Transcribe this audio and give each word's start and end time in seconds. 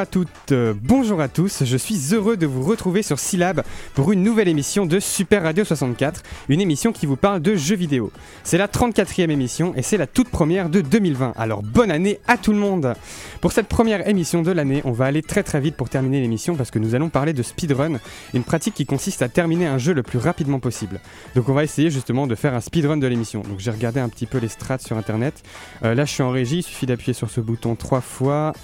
Bonjour 0.00 0.08
à 0.08 0.24
toutes, 0.24 0.52
euh, 0.52 0.72
bonjour 0.82 1.20
à 1.20 1.28
tous, 1.28 1.64
je 1.64 1.76
suis 1.76 2.14
heureux 2.14 2.38
de 2.38 2.46
vous 2.46 2.62
retrouver 2.62 3.02
sur 3.02 3.18
Syllab 3.18 3.62
pour 3.94 4.12
une 4.12 4.22
nouvelle 4.22 4.48
émission 4.48 4.86
de 4.86 4.98
Super 4.98 5.42
Radio 5.42 5.62
64, 5.62 6.22
une 6.48 6.62
émission 6.62 6.90
qui 6.90 7.04
vous 7.04 7.16
parle 7.16 7.42
de 7.42 7.54
jeux 7.54 7.76
vidéo. 7.76 8.10
C'est 8.42 8.56
la 8.56 8.66
34e 8.66 9.28
émission 9.28 9.74
et 9.76 9.82
c'est 9.82 9.98
la 9.98 10.06
toute 10.06 10.30
première 10.30 10.70
de 10.70 10.80
2020, 10.80 11.34
alors 11.36 11.62
bonne 11.62 11.90
année 11.90 12.18
à 12.28 12.38
tout 12.38 12.52
le 12.52 12.58
monde 12.58 12.94
Pour 13.42 13.52
cette 13.52 13.66
première 13.68 14.08
émission 14.08 14.40
de 14.40 14.50
l'année, 14.50 14.80
on 14.86 14.92
va 14.92 15.04
aller 15.04 15.20
très 15.20 15.42
très 15.42 15.60
vite 15.60 15.76
pour 15.76 15.90
terminer 15.90 16.22
l'émission 16.22 16.56
parce 16.56 16.70
que 16.70 16.78
nous 16.78 16.94
allons 16.94 17.10
parler 17.10 17.34
de 17.34 17.42
speedrun, 17.42 18.00
une 18.32 18.44
pratique 18.44 18.72
qui 18.72 18.86
consiste 18.86 19.20
à 19.20 19.28
terminer 19.28 19.66
un 19.66 19.76
jeu 19.76 19.92
le 19.92 20.02
plus 20.02 20.18
rapidement 20.18 20.60
possible. 20.60 20.98
Donc 21.34 21.50
on 21.50 21.52
va 21.52 21.62
essayer 21.62 21.90
justement 21.90 22.26
de 22.26 22.34
faire 22.36 22.54
un 22.54 22.62
speedrun 22.62 22.96
de 22.96 23.06
l'émission. 23.06 23.42
Donc 23.42 23.58
j'ai 23.58 23.70
regardé 23.70 24.00
un 24.00 24.08
petit 24.08 24.26
peu 24.26 24.38
les 24.38 24.48
strats 24.48 24.78
sur 24.78 24.96
internet, 24.96 25.42
Euh, 25.84 25.94
là 25.94 26.06
je 26.06 26.12
suis 26.12 26.22
en 26.22 26.30
régie, 26.30 26.58
il 26.58 26.62
suffit 26.62 26.86
d'appuyer 26.86 27.12
sur 27.12 27.28
ce 27.28 27.42
bouton 27.42 27.74
trois 27.74 28.00
fois 28.00 28.54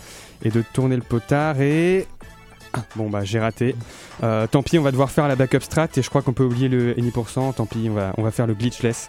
et 0.42 0.50
de 0.50 0.62
tourner 0.72 0.96
le 0.96 1.02
potard 1.02 1.60
et... 1.60 2.06
Ah, 2.74 2.82
bon 2.94 3.08
bah 3.08 3.20
j'ai 3.24 3.38
raté. 3.38 3.74
Euh, 4.22 4.46
tant 4.46 4.62
pis, 4.62 4.78
on 4.78 4.82
va 4.82 4.90
devoir 4.90 5.10
faire 5.10 5.28
la 5.28 5.36
backup 5.36 5.60
strat 5.60 5.88
et 5.96 6.02
je 6.02 6.08
crois 6.10 6.20
qu'on 6.20 6.34
peut 6.34 6.44
oublier 6.44 6.68
le 6.68 6.94
any%. 6.98 7.52
Tant 7.54 7.64
pis, 7.64 7.86
on 7.90 7.94
va, 7.94 8.12
on 8.18 8.22
va 8.22 8.30
faire 8.30 8.46
le 8.46 8.52
glitchless. 8.52 9.08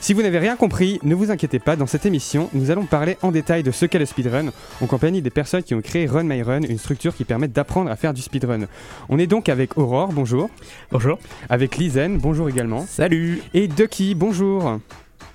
Si 0.00 0.12
vous 0.12 0.20
n'avez 0.22 0.38
rien 0.38 0.56
compris, 0.56 1.00
ne 1.02 1.14
vous 1.14 1.30
inquiétez 1.30 1.58
pas, 1.58 1.76
dans 1.76 1.86
cette 1.86 2.04
émission, 2.04 2.50
nous 2.52 2.70
allons 2.70 2.84
parler 2.84 3.16
en 3.22 3.30
détail 3.32 3.62
de 3.62 3.70
ce 3.70 3.86
qu'est 3.86 3.98
le 3.98 4.04
speedrun, 4.04 4.48
en 4.82 4.86
compagnie 4.86 5.22
des 5.22 5.30
personnes 5.30 5.62
qui 5.62 5.74
ont 5.74 5.80
créé 5.80 6.06
Run 6.06 6.24
My 6.24 6.42
Run, 6.42 6.60
une 6.62 6.78
structure 6.78 7.16
qui 7.16 7.24
permet 7.24 7.48
d'apprendre 7.48 7.90
à 7.90 7.96
faire 7.96 8.12
du 8.12 8.20
speedrun. 8.20 8.66
On 9.08 9.18
est 9.18 9.26
donc 9.26 9.48
avec 9.48 9.78
Aurore, 9.78 10.08
bonjour. 10.12 10.50
Bonjour. 10.92 11.18
Avec 11.48 11.76
Lizen, 11.78 12.18
bonjour 12.18 12.50
également. 12.50 12.84
Salut. 12.86 13.40
Et 13.54 13.66
Ducky, 13.68 14.14
bonjour. 14.14 14.78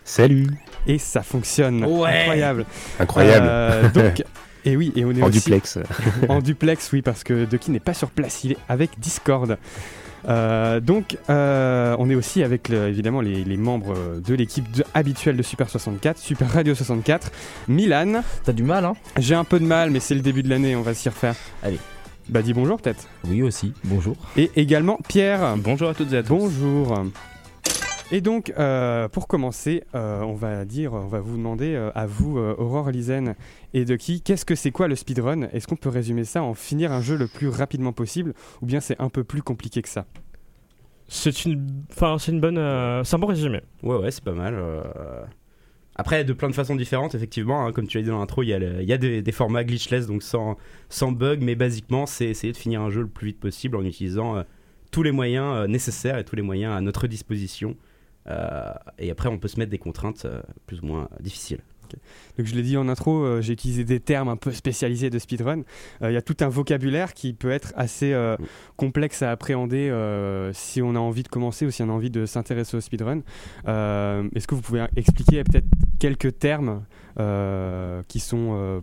Salut 0.06 0.48
Et 0.88 1.00
ça 1.00 1.24
fonctionne. 1.24 1.84
Ouais. 1.84 2.20
Incroyable. 2.22 2.66
Incroyable 3.00 3.48
Euh, 3.50 3.90
donc, 3.90 4.24
et 4.66 4.76
oui, 4.78 4.92
et 4.95 5.04
on 5.06 5.12
est 5.12 5.22
En 5.22 5.28
aussi 5.28 5.40
duplex. 5.40 5.80
en 6.30 6.40
duplex, 6.40 6.92
oui, 6.92 7.02
parce 7.02 7.23
que 7.23 7.45
Ducky 7.45 7.72
n'est 7.72 7.80
pas 7.80 7.94
sur 7.94 8.09
place, 8.12 8.44
il 8.44 8.54
est 8.54 8.58
avec 8.70 9.00
Discord. 9.00 9.58
Euh, 10.30 10.80
donc, 10.80 11.18
euh, 11.31 11.95
on 11.98 12.08
est 12.09 12.14
aussi 12.16 12.44
avec 12.44 12.70
le- 12.70 12.88
évidemment 12.90 13.22
les, 13.22 13.44
les 13.44 13.58
membres 13.58 13.95
de 14.23 14.34
l'équipe 14.36 14.66
habituelle 14.94 15.36
de 15.36 15.42
Super 15.42 15.68
64, 15.70 16.20
Super 16.20 16.48
Radio 16.52 16.76
64. 16.76 17.31
Milan, 17.68 18.22
T'as 18.44 18.53
du 18.53 18.62
mal, 18.62 18.86
hein? 18.86 18.94
J'ai 19.18 19.34
un 19.34 19.44
peu 19.44 19.59
de 19.59 19.66
mal, 19.66 19.90
mais 19.90 20.00
c'est 20.00 20.14
le 20.14 20.22
début 20.22 20.44
de 20.44 20.50
l'année, 20.50 20.75
on 20.75 20.84
va 20.84 20.94
s'y 20.94 21.09
refaire. 21.09 21.34
Allez. 21.64 21.80
Bah, 22.30 22.44
dis 22.44 22.53
bonjour 22.53 22.80
peut-être. 22.80 23.08
Oui 23.28 23.42
aussi. 23.42 23.73
Bonjour. 23.84 24.16
Et 24.38 24.52
également 24.56 25.00
Pierre. 25.08 25.56
Bonjour 25.58 25.90
à 25.90 25.96
toutes 25.96 26.14
et 26.14 26.18
à 26.18 26.23
tous. 26.23 26.30
Bonjour. 26.38 27.03
Et 28.14 28.20
donc, 28.20 28.52
euh, 28.58 29.08
pour 29.08 29.28
commencer, 29.30 29.84
euh, 29.95 30.22
on 30.22 30.34
va 30.34 30.66
dire, 30.66 30.92
on 30.94 31.08
va 31.08 31.22
vous 31.22 31.38
demander 31.38 31.76
euh, 31.76 31.92
à 31.95 32.06
vous, 32.06 32.38
euh, 32.38 32.53
Aurore, 32.58 32.92
Lizen 32.92 33.36
et 33.73 33.86
Ducky, 33.86 34.22
qu'est-ce 34.22 34.44
que 34.44 34.53
c'est 34.53 34.72
quoi 34.72 34.90
le 34.90 34.95
speedrun? 34.95 35.44
Est-ce 35.53 35.66
qu'on 35.66 35.78
peut 35.78 35.88
résumer 35.90 36.26
ça 36.26 36.44
en 36.44 36.53
finir 36.53 36.92
un 36.92 37.02
jeu 37.02 37.16
le 37.16 37.28
plus 37.28 37.48
rapidement 37.48 37.94
possible, 37.94 38.34
ou 38.62 38.66
bien 38.66 38.81
c'est 38.81 39.00
un 39.00 39.08
peu 39.08 39.23
plus 39.23 39.42
compliqué 39.42 39.81
que 39.81 39.88
ça? 39.88 40.06
C'est 41.08 41.45
une, 41.45 41.84
enfin, 41.90 42.18
c'est 42.20 42.34
une 42.34 42.42
bonne, 42.42 42.58
euh, 42.58 43.02
c'est 43.06 43.16
un 43.16 43.20
bon 43.20 43.28
résumé. 43.28 43.62
Ouais, 43.81 43.95
ouais, 43.95 44.12
c'est 44.12 44.23
pas 44.23 44.34
mal. 44.34 44.56
euh. 44.56 45.23
Après, 45.96 46.25
de 46.25 46.34
plein 46.34 46.50
de 46.50 46.56
façons 46.56 46.75
différentes, 46.75 47.16
effectivement, 47.16 47.66
hein, 47.66 47.72
comme 47.72 47.88
tu 47.88 47.98
l'as 47.98 48.03
dit 48.03 48.09
dans 48.09 48.20
l'intro, 48.20 48.44
il 48.44 48.48
y 48.50 48.53
a, 48.53 48.59
le- 48.59 48.81
il 48.81 48.88
y 48.90 48.94
a 48.94 48.98
des, 48.98 49.22
des 49.22 49.31
formats 49.31 49.64
glitchless, 49.64 50.06
donc 50.08 50.22
sans, 50.22 50.58
sans 50.90 51.14
bug, 51.14 51.42
mais 51.42 51.56
basiquement, 51.56 52.06
c'est 52.06 52.25
essayer 52.25 52.52
de 52.52 52.58
finir 52.58 52.81
un 52.81 52.90
jeu 52.90 53.02
le 53.02 53.08
plus 53.08 53.28
vite 53.28 53.40
possible 53.40 53.78
en 53.78 53.86
utilisant 53.86 54.36
euh, 54.38 54.44
tous 54.92 55.03
les 55.03 55.12
moyens 55.12 55.56
euh, 55.56 55.68
nécessaires 55.68 56.18
et 56.18 56.25
tous 56.25 56.36
les 56.36 56.42
moyens 56.42 56.73
à 56.75 56.81
notre 56.81 57.08
disposition. 57.08 57.78
Euh, 58.28 58.74
et 59.00 59.09
après, 59.12 59.30
on 59.30 59.38
peut 59.38 59.48
se 59.48 59.59
mettre 59.59 59.72
des 59.72 59.78
contraintes 59.80 60.26
euh, 60.26 60.42
plus 60.68 60.82
ou 60.82 60.86
moins 60.86 61.09
difficiles. 61.20 61.59
Donc 62.38 62.48
je 62.48 62.56
l'ai 62.56 62.62
dit 62.62 62.78
en 62.78 62.88
intro, 62.88 63.22
euh, 63.22 63.42
j'ai 63.42 63.52
utilisé 63.52 63.84
des 63.84 64.00
termes 64.00 64.30
un 64.30 64.38
peu 64.38 64.52
spécialisés 64.54 65.09
de 65.09 65.20
speedrun. 65.20 65.64
Euh, 66.02 66.09
Il 66.12 66.14
y 66.14 66.18
a 66.18 66.22
tout 66.22 66.38
un 66.40 66.48
vocabulaire 66.48 67.14
qui 67.14 67.34
peut 67.34 67.52
être 67.52 67.74
assez 67.76 68.14
euh, 68.14 68.38
Mm. 68.40 68.46
complexe 68.78 69.22
à 69.24 69.31
appréhender 69.31 69.90
euh, 69.90 70.54
si 70.54 70.81
on 70.81 70.96
a 70.96 71.00
envie 71.00 71.24
de 71.24 71.28
commencer 71.28 71.66
ou 71.66 71.72
si 71.72 71.84
on 71.84 71.90
a 71.90 71.92
envie 71.92 72.10
de 72.10 72.26
s'intéresser 72.26 72.78
au 72.78 72.80
speedrun. 72.80 73.24
Euh, 73.68 74.30
Est-ce 74.34 74.48
que 74.48 74.56
vous 74.56 74.62
pouvez 74.62 74.86
expliquer 74.96 75.44
peut-être 75.44 75.68
quelques 76.00 76.40
termes 76.40 76.86
euh, 77.20 78.04
qui 78.08 78.22
sont 78.22 78.52
euh, 78.54 78.80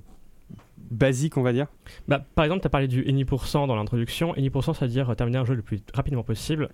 basiques, 0.91 1.39
on 1.39 1.43
va 1.43 1.55
dire? 1.55 1.69
Bah, 2.09 2.23
par 2.35 2.45
exemple, 2.45 2.61
tu 2.61 2.67
as 2.67 2.71
parlé 2.71 2.89
du 2.89 3.09
any% 3.09 3.67
dans 3.67 3.77
l'introduction. 3.77 4.35
Any%, 4.35 4.75
ça 4.75 4.85
veut 4.85 4.93
dire 4.93 5.17
terminer 5.17 5.39
un 5.39 5.47
jeu 5.47 5.55
le 5.55 5.63
plus 5.63 5.81
rapidement 5.95 6.25
possible. 6.25 6.69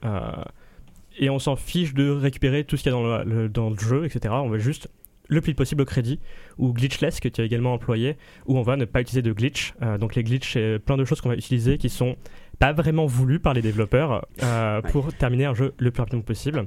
Et 1.19 1.31
on 1.31 1.39
s'en 1.39 1.57
fiche 1.57 1.95
de 1.95 2.09
récupérer 2.11 2.65
tout 2.65 2.77
ce 2.77 2.83
qu'il 2.83 2.93
y 2.93 2.95
a 2.95 2.99
dans 2.99 3.19
le, 3.25 3.25
le- 3.25 3.49
dans 3.49 3.71
le 3.71 3.79
jeu, 3.79 4.05
etc. 4.05 4.35
On 4.39 4.49
veut 4.49 4.59
juste 4.59 4.89
le 5.29 5.41
plus 5.41 5.55
possible 5.55 5.83
au 5.83 5.85
crédit. 5.87 6.21
Ou 6.59 6.73
glitchless, 6.73 7.19
que 7.21 7.29
tu 7.29 7.41
as 7.41 7.45
également 7.45 7.73
employé, 7.73 8.17
où 8.47 8.59
on 8.59 8.63
va 8.63 8.77
ne 8.77 8.85
pas 8.85 9.01
utiliser 9.01 9.23
de 9.23 9.33
glitch. 9.33 9.73
Euh, 9.83 9.97
donc 9.97 10.15
les 10.17 10.23
glitches, 10.23 10.53
c'est 10.53 10.79
plein 10.79 10.97
de 10.99 11.05
choses 11.05 11.21
qu'on 11.21 11.31
va 11.31 11.35
utiliser 11.37 11.79
qui 11.79 11.89
sont 11.89 12.17
pas 12.59 12.73
vraiment 12.73 13.07
voulues 13.07 13.41
par 13.41 13.55
les 13.55 13.63
développeurs 13.63 14.27
euh, 14.43 14.81
Ouais. 14.85 14.91
pour 14.91 15.13
terminer 15.15 15.47
un 15.47 15.55
jeu 15.55 15.73
le 15.79 15.91
plus 15.91 16.01
rapidement 16.01 16.23
possible. 16.23 16.67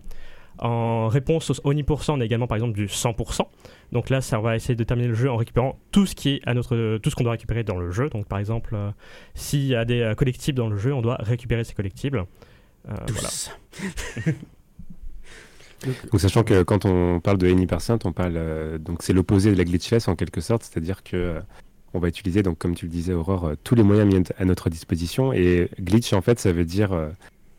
En 0.60 1.08
réponse 1.08 1.52
au 1.52 1.54
Oni%, 1.66 2.16
on 2.18 2.22
a 2.22 2.26
également 2.26 2.48
par 2.48 2.56
exemple 2.56 2.74
du 2.74 2.88
100%. 2.88 3.42
Donc 3.92 4.10
là, 4.10 4.22
ça 4.22 4.40
on 4.40 4.42
va 4.42 4.56
essayer 4.56 4.74
de 4.76 4.84
terminer 4.84 5.08
le 5.10 5.14
jeu 5.14 5.30
en 5.30 5.36
récupérant 5.36 5.78
tout 5.92 6.08
ce 6.08 6.16
qui 6.16 6.30
est 6.30 6.42
à 6.48 6.56
notre, 6.56 6.98
tout 6.98 7.12
ce 7.12 7.16
qu'on 7.16 7.24
doit 7.24 7.34
récupérer 7.34 7.64
dans 7.64 7.78
le 7.78 7.92
jeu. 7.92 8.10
Donc 8.10 8.26
par 8.28 8.40
exemple, 8.40 8.74
euh, 8.74 8.90
s'il 9.36 9.66
y 9.66 9.76
a 9.76 9.86
des 9.86 10.14
collectibles 10.18 10.58
dans 10.58 10.68
le 10.70 10.78
jeu, 10.78 10.94
on 10.96 11.04
doit 11.04 11.18
récupérer 11.20 11.64
ces 11.64 11.76
collectibles. 11.76 12.26
Euh, 12.90 12.96
voilà. 13.10 13.30
Donc, 16.12 16.20
sachant 16.20 16.44
que 16.44 16.64
quand 16.64 16.86
on 16.86 17.20
parle 17.20 17.38
de 17.38 17.48
any 17.48 17.68
percent, 17.68 18.00
on 18.04 18.12
parle 18.12 18.34
euh, 18.36 18.80
donc 18.80 19.04
c'est 19.04 19.14
l'opposé 19.14 19.52
de 19.52 19.56
la 19.58 19.64
glitchless 19.64 20.08
en 20.08 20.16
quelque 20.16 20.42
sorte, 20.42 20.64
c'est-à-dire 20.64 21.04
que 21.04 21.16
euh, 21.16 21.40
on 21.94 22.00
va 22.00 22.08
utiliser 22.08 22.42
donc 22.42 22.58
comme 22.58 22.74
tu 22.74 22.86
le 22.86 22.92
disais 22.92 23.14
Aurore 23.14 23.52
tous 23.64 23.76
les 23.76 23.84
moyens 23.84 24.12
mis 24.12 24.24
à 24.40 24.46
notre 24.46 24.72
disposition 24.72 25.34
et 25.34 25.70
glitch 25.80 26.14
en 26.14 26.22
fait 26.22 26.40
ça 26.40 26.52
veut 26.52 26.66
dire 26.66 26.92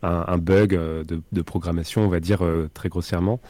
un, 0.02 0.24
un 0.26 0.38
bug 0.38 0.70
de, 0.70 1.22
de 1.30 1.42
programmation 1.42 2.02
on 2.02 2.08
va 2.08 2.18
dire 2.18 2.42
très 2.74 2.88
grossièrement. 2.88 3.40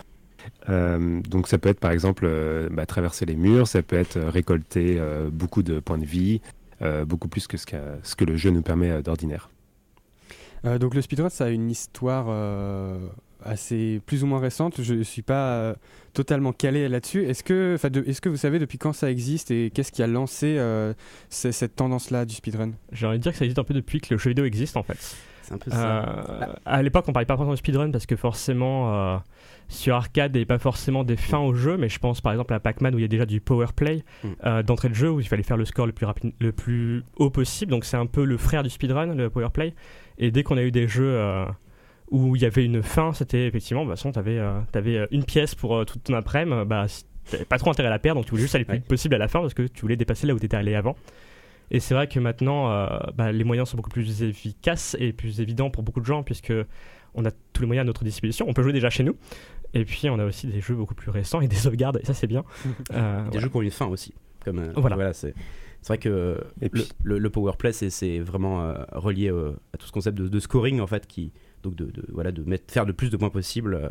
Euh, 0.68 1.20
donc 1.22 1.48
ça 1.48 1.58
peut 1.58 1.68
être 1.68 1.80
par 1.80 1.90
exemple 1.90 2.24
euh, 2.26 2.68
bah, 2.70 2.86
traverser 2.86 3.26
les 3.26 3.36
murs, 3.36 3.66
ça 3.66 3.82
peut 3.82 3.96
être 3.96 4.18
récolter 4.18 4.96
euh, 4.98 5.30
beaucoup 5.30 5.62
de 5.62 5.80
points 5.80 5.98
de 5.98 6.04
vie, 6.04 6.40
beaucoup 7.06 7.26
plus 7.26 7.48
que 7.48 7.56
ce, 7.56 7.66
que 7.66 8.24
le 8.24 8.36
jeu 8.36 8.50
nous 8.50 8.62
permet 8.62 9.02
d'ordinaire. 9.02 9.50
Euh, 10.64 10.78
donc 10.78 10.94
le 10.94 11.02
speedrun, 11.02 11.28
ça 11.28 11.46
a 11.46 11.48
une 11.50 11.70
histoire 11.70 12.26
euh, 12.28 12.98
assez 13.44 14.00
plus 14.06 14.24
ou 14.24 14.26
moins 14.26 14.40
récente. 14.40 14.82
Je 14.82 14.94
ne 14.94 15.02
suis 15.02 15.22
pas 15.22 15.52
euh, 15.52 15.74
totalement 16.12 16.52
calé 16.52 16.88
là-dessus. 16.88 17.24
Est-ce 17.24 17.44
que, 17.44 17.76
est-ce 18.06 18.20
que 18.20 18.28
vous 18.28 18.36
savez 18.36 18.58
depuis 18.58 18.78
quand 18.78 18.92
ça 18.92 19.10
existe 19.10 19.50
et 19.50 19.70
qu'est-ce 19.70 19.92
qui 19.92 20.02
a 20.02 20.06
lancé 20.06 20.56
euh, 20.58 20.92
cette 21.28 21.76
tendance-là 21.76 22.24
du 22.24 22.34
speedrun? 22.34 22.72
J'ai 22.92 23.06
envie 23.06 23.18
de 23.18 23.22
dire 23.22 23.32
que 23.32 23.38
ça 23.38 23.44
existe 23.44 23.58
un 23.58 23.64
peu 23.64 23.74
depuis 23.74 24.00
que 24.00 24.12
le 24.14 24.18
jeu 24.18 24.30
vidéo 24.30 24.44
existe 24.44 24.76
en 24.76 24.82
fait. 24.82 24.98
C'est 25.42 25.54
un 25.54 25.58
peu 25.58 25.70
ça. 25.70 26.04
Euh, 26.04 26.46
à 26.66 26.82
l'époque, 26.82 27.06
on 27.08 27.12
parlait 27.12 27.24
pas 27.24 27.36
forcément 27.36 27.54
de 27.54 27.58
speedrun 27.58 27.90
parce 27.90 28.04
que 28.04 28.16
forcément, 28.16 28.94
euh, 28.94 29.16
sur 29.68 29.94
arcade, 29.94 30.32
il 30.32 30.34
n'y 30.34 30.38
avait 30.40 30.44
pas 30.46 30.58
forcément 30.58 31.04
des 31.04 31.16
fins 31.16 31.38
au 31.38 31.54
jeu, 31.54 31.78
mais 31.78 31.88
je 31.88 31.98
pense 31.98 32.20
par 32.20 32.32
exemple 32.32 32.52
à 32.52 32.60
Pac-Man 32.60 32.94
où 32.94 32.98
il 32.98 33.02
y 33.02 33.04
a 33.06 33.08
déjà 33.08 33.24
du 33.24 33.40
power 33.40 33.68
play 33.74 34.04
Mm. 34.24 34.28
euh, 34.44 34.62
d'entrée 34.62 34.90
de 34.90 34.94
jeu 34.94 35.10
où 35.10 35.20
il 35.20 35.28
fallait 35.28 35.42
faire 35.42 35.56
le 35.56 35.64
score 35.64 35.86
le 35.86 35.92
plus, 35.92 36.04
rapide, 36.04 36.32
le 36.38 36.52
plus 36.52 37.02
haut 37.16 37.30
possible. 37.30 37.70
Donc 37.70 37.86
c'est 37.86 37.96
un 37.96 38.04
peu 38.04 38.24
le 38.24 38.36
frère 38.36 38.62
du 38.62 38.68
speedrun, 38.68 39.14
le 39.14 39.30
power 39.30 39.48
play. 39.50 39.74
Et 40.18 40.30
dès 40.30 40.42
qu'on 40.42 40.56
a 40.56 40.62
eu 40.62 40.70
des 40.70 40.88
jeux 40.88 41.10
euh, 41.14 41.44
où 42.10 42.34
il 42.36 42.42
y 42.42 42.46
avait 42.46 42.64
une 42.64 42.82
fin, 42.82 43.12
c'était 43.12 43.46
effectivement, 43.46 43.84
bah, 43.84 43.94
de 43.94 44.00
toute 44.00 44.12
façon, 44.12 44.12
tu 44.72 44.78
avais, 44.78 45.06
une 45.10 45.24
pièce 45.24 45.54
pour 45.54 45.76
euh, 45.76 45.84
toute 45.84 46.04
ton 46.04 46.14
après-midi, 46.14 46.64
bah, 46.66 46.86
t'avais 47.30 47.44
pas 47.44 47.58
trop 47.58 47.70
intérêt 47.70 47.88
à 47.88 47.90
la 47.90 47.98
perdre, 47.98 48.20
donc 48.20 48.26
tu 48.26 48.30
voulais 48.30 48.42
juste 48.42 48.54
aller 48.54 48.62
le 48.64 48.66
plus 48.66 48.72
Ouais. 48.74 48.78
vite 48.78 48.88
possible 48.88 49.14
à 49.14 49.18
la 49.18 49.28
fin 49.28 49.40
parce 49.40 49.54
que 49.54 49.62
tu 49.62 49.82
voulais 49.82 49.96
dépasser 49.96 50.26
là 50.26 50.34
où 50.34 50.38
tu 50.38 50.46
étais 50.46 50.56
allé 50.56 50.74
avant. 50.74 50.96
Et 51.70 51.80
c'est 51.80 51.92
vrai 51.94 52.06
que 52.08 52.18
maintenant, 52.18 52.70
euh, 52.72 52.88
bah, 53.14 53.30
les 53.30 53.44
moyens 53.44 53.68
sont 53.68 53.76
beaucoup 53.76 53.90
plus 53.90 54.22
efficaces 54.22 54.96
et 54.98 55.12
plus 55.12 55.40
évidents 55.40 55.68
pour 55.70 55.82
beaucoup 55.82 56.00
de 56.00 56.06
gens, 56.06 56.22
puisque 56.22 56.52
on 57.14 57.24
a 57.26 57.30
tous 57.52 57.60
les 57.62 57.66
moyens 57.66 57.84
à 57.84 57.86
notre 57.86 58.04
disposition. 58.04 58.46
On 58.48 58.54
peut 58.54 58.62
jouer 58.62 58.72
déjà 58.72 58.88
chez 58.90 59.04
nous. 59.04 59.16
Et 59.74 59.84
puis, 59.84 60.08
on 60.08 60.18
a 60.18 60.24
aussi 60.24 60.46
des 60.46 60.62
jeux 60.62 60.74
beaucoup 60.74 60.94
plus 60.94 61.10
récents 61.10 61.42
et 61.42 61.48
des 61.48 61.56
sauvegardes, 61.56 62.00
et 62.02 62.06
ça, 62.06 62.14
c'est 62.14 62.26
bien. 62.26 62.42
Euh, 62.94 63.18
Des 63.24 63.30
voilà. 63.32 63.40
jeux 63.40 63.48
qui 63.50 63.56
ont 63.56 63.62
une 63.62 63.70
fin 63.70 63.86
aussi. 63.86 64.14
Comme, 64.42 64.58
euh, 64.60 64.72
Voilà. 64.76 65.12
c'est 65.12 65.34
c'est 65.82 65.88
vrai 65.88 65.98
que 65.98 66.38
Et 66.60 66.64
le, 66.64 66.70
puis- 66.70 66.88
le, 67.04 67.18
le 67.18 67.30
power 67.30 67.52
play, 67.58 67.72
c'est- 67.72 68.18
vraiment 68.20 68.62
euh, 68.62 68.74
relié 68.92 69.30
euh, 69.30 69.52
à 69.72 69.76
tout 69.78 69.86
ce 69.86 69.92
concept 69.92 70.18
de, 70.18 70.28
de 70.28 70.40
scoring 70.40 70.80
en 70.80 70.86
fait, 70.86 71.06
qui 71.06 71.32
donc 71.62 71.74
de, 71.74 71.86
de- 71.86 72.04
voilà 72.12 72.30
de 72.32 72.42
mettre 72.44 72.72
faire 72.72 72.84
le 72.84 72.92
plus 72.92 73.10
de 73.10 73.16
points 73.16 73.30
possible 73.30 73.90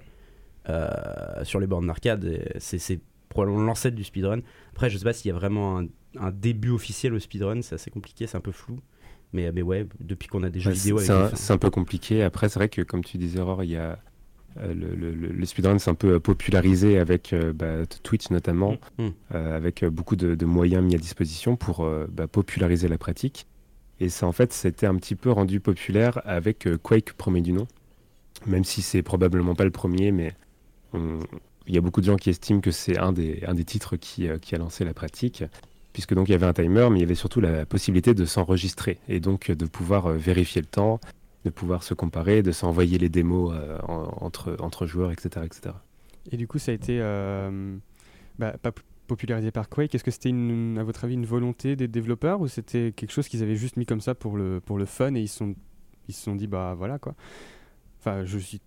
euh, 0.69 1.44
sur 1.44 1.60
les 1.60 1.68
bornes 1.68 1.88
d'arcade. 1.88 2.54
C'est 2.60 3.00
probablement 3.30 3.63
l'ancêtre 3.63 3.95
du 3.95 4.04
speedrun. 4.04 4.39
Après, 4.72 4.89
je 4.89 4.98
sais 4.98 5.04
pas 5.04 5.13
s'il 5.13 5.30
y 5.30 5.31
a 5.31 5.38
vraiment 5.38 5.80
un, 5.80 5.88
un 6.19 6.31
début 6.31 6.69
officiel 6.72 7.13
au 7.13 7.19
speedrun, 7.19 7.62
c'est 7.62 7.75
assez 7.75 7.92
compliqué, 7.92 8.28
c'est 8.28 8.38
un 8.38 8.42
peu 8.42 8.51
flou. 8.51 8.80
Mais, 9.33 9.51
mais 9.51 9.62
ouais, 9.62 9.86
depuis 10.00 10.28
qu'on 10.30 10.44
a 10.44 10.50
des 10.50 10.60
jeux 10.62 10.69
Ouais, 10.72 10.75
vidéo 10.78 11.00
c'est 11.00 11.12
avec 11.12 11.33
un, 11.50 11.54
un 11.54 11.57
peu 11.57 11.69
compliqué. 11.69 12.24
Après, 12.24 12.48
c'est 12.48 12.60
vrai 12.60 12.69
que, 12.69 12.81
comme 12.81 13.04
tu 13.04 13.18
disais, 13.18 13.40
Aurore, 13.40 13.63
il 13.66 13.72
y 13.72 13.75
a 13.75 14.00
le, 14.74 14.94
le, 15.13 15.45
speedrun, 15.45 15.77
c'est 15.80 15.89
un 15.89 15.95
peu 15.95 16.13
euh, 16.15 16.19
popularisé 16.19 16.98
avec 17.00 17.33
euh, 17.33 17.54
bah, 17.54 17.86
Twitch 18.04 18.30
notamment, 18.30 18.77
Mm. 18.98 19.06
Mm. 19.06 19.13
euh, 19.36 19.56
avec 19.57 19.83
euh, 19.83 19.89
beaucoup 19.89 20.15
de, 20.15 20.36
de 20.36 20.45
moyens 20.45 20.83
mis 20.83 20.95
à 20.95 20.98
disposition 20.98 21.56
pour 21.56 21.86
euh, 21.86 22.07
bah, 22.12 22.27
populariser 22.27 22.88
la 22.88 22.98
pratique. 22.98 23.48
Et 24.00 24.09
ça, 24.09 24.27
en 24.27 24.31
fait, 24.31 24.54
c'était 24.54 24.86
un 24.86 24.95
petit 24.95 25.15
peu 25.15 25.31
rendu 25.31 25.59
populaire 25.59 26.21
avec 26.25 26.68
euh, 26.68 26.77
Quake 26.77 27.13
premier 27.13 27.42
du 27.42 27.54
nom, 27.54 27.68
même 28.45 28.63
si 28.63 28.81
c'est 28.81 29.01
probablement 29.01 29.56
pas 29.56 29.65
le 29.65 29.71
premier, 29.71 30.12
mais 30.12 30.33
il 30.94 31.75
y 31.75 31.77
a 31.77 31.81
beaucoup 31.81 32.01
de 32.01 32.06
gens 32.06 32.15
qui 32.15 32.30
estiment 32.30 32.62
que 32.62 32.71
c'est 32.71 32.98
un 32.98 33.12
des, 33.12 33.44
un 33.45 33.54
des 33.54 33.65
titres 33.65 33.98
qui, 33.98 34.27
euh, 34.27 34.38
qui 34.38 34.56
a 34.56 34.57
lancé 34.57 34.86
la 34.86 34.94
pratique 34.94 35.44
puisque 35.94 36.13
donc 36.13 36.30
il 36.30 36.31
y 36.31 36.36
avait 36.36 36.45
un 36.45 36.54
timer, 36.54 36.89
mais 36.92 37.00
il 37.00 37.01
y 37.01 37.06
avait 37.06 37.15
surtout 37.15 37.42
la 37.42 37.65
possibilité 37.65 38.13
de 38.13 38.24
s'enregistrer 38.25 39.00
et 39.09 39.19
donc 39.19 39.50
de 39.50 39.65
pouvoir 39.65 40.09
vérifier 40.09 40.62
le 40.62 40.68
temps, 40.68 41.00
de 41.47 41.53
pouvoir 41.53 41.83
se 41.83 41.94
comparer, 41.94 42.44
de 42.44 42.51
s'envoyer 42.51 42.97
les 42.97 43.09
démos 43.09 43.53
entre, 43.88 44.55
entre 44.59 44.85
joueurs, 44.85 45.11
etc., 45.11 45.45
etc. 45.45 45.75
Et 46.31 46.38
du 46.38 46.47
coup, 46.47 46.59
ça 46.59 46.71
a 46.71 46.75
été 46.75 46.99
bah, 48.39 48.53
pas 48.61 48.71
popularisé 49.07 49.51
par 49.51 49.69
Quake. 49.69 49.95
Est-ce 49.95 50.03
que 50.03 50.11
c'était, 50.11 50.29
à 50.29 50.83
votre 50.83 51.05
avis, 51.05 51.15
une 51.15 51.25
volonté 51.25 51.75
des 51.75 51.88
développeurs 51.88 52.41
ou 52.41 52.47
c'était 52.47 52.94
quelque 52.95 53.11
chose 53.11 53.27
qu'ils 53.27 53.41
avaient 53.41 53.55
juste 53.55 53.77
mis 53.77 53.85
comme 53.85 54.01
ça 54.01 54.13
pour 54.13 54.38
le, 54.38 54.59
pour 54.59 54.77
le 54.77 54.85
fun 54.85 55.15
et 55.15 55.21
ils 55.21 55.27
se 55.27 55.38
sont, 55.38 55.55
ils 56.07 56.13
se 56.13 56.23
sont 56.23 56.35
dit, 56.35 56.47
bah 56.47 56.75
voilà 56.77 56.99
quoi. 56.99 57.15
Enfin, 57.99 58.25
je 58.25 58.38
suis 58.38 58.61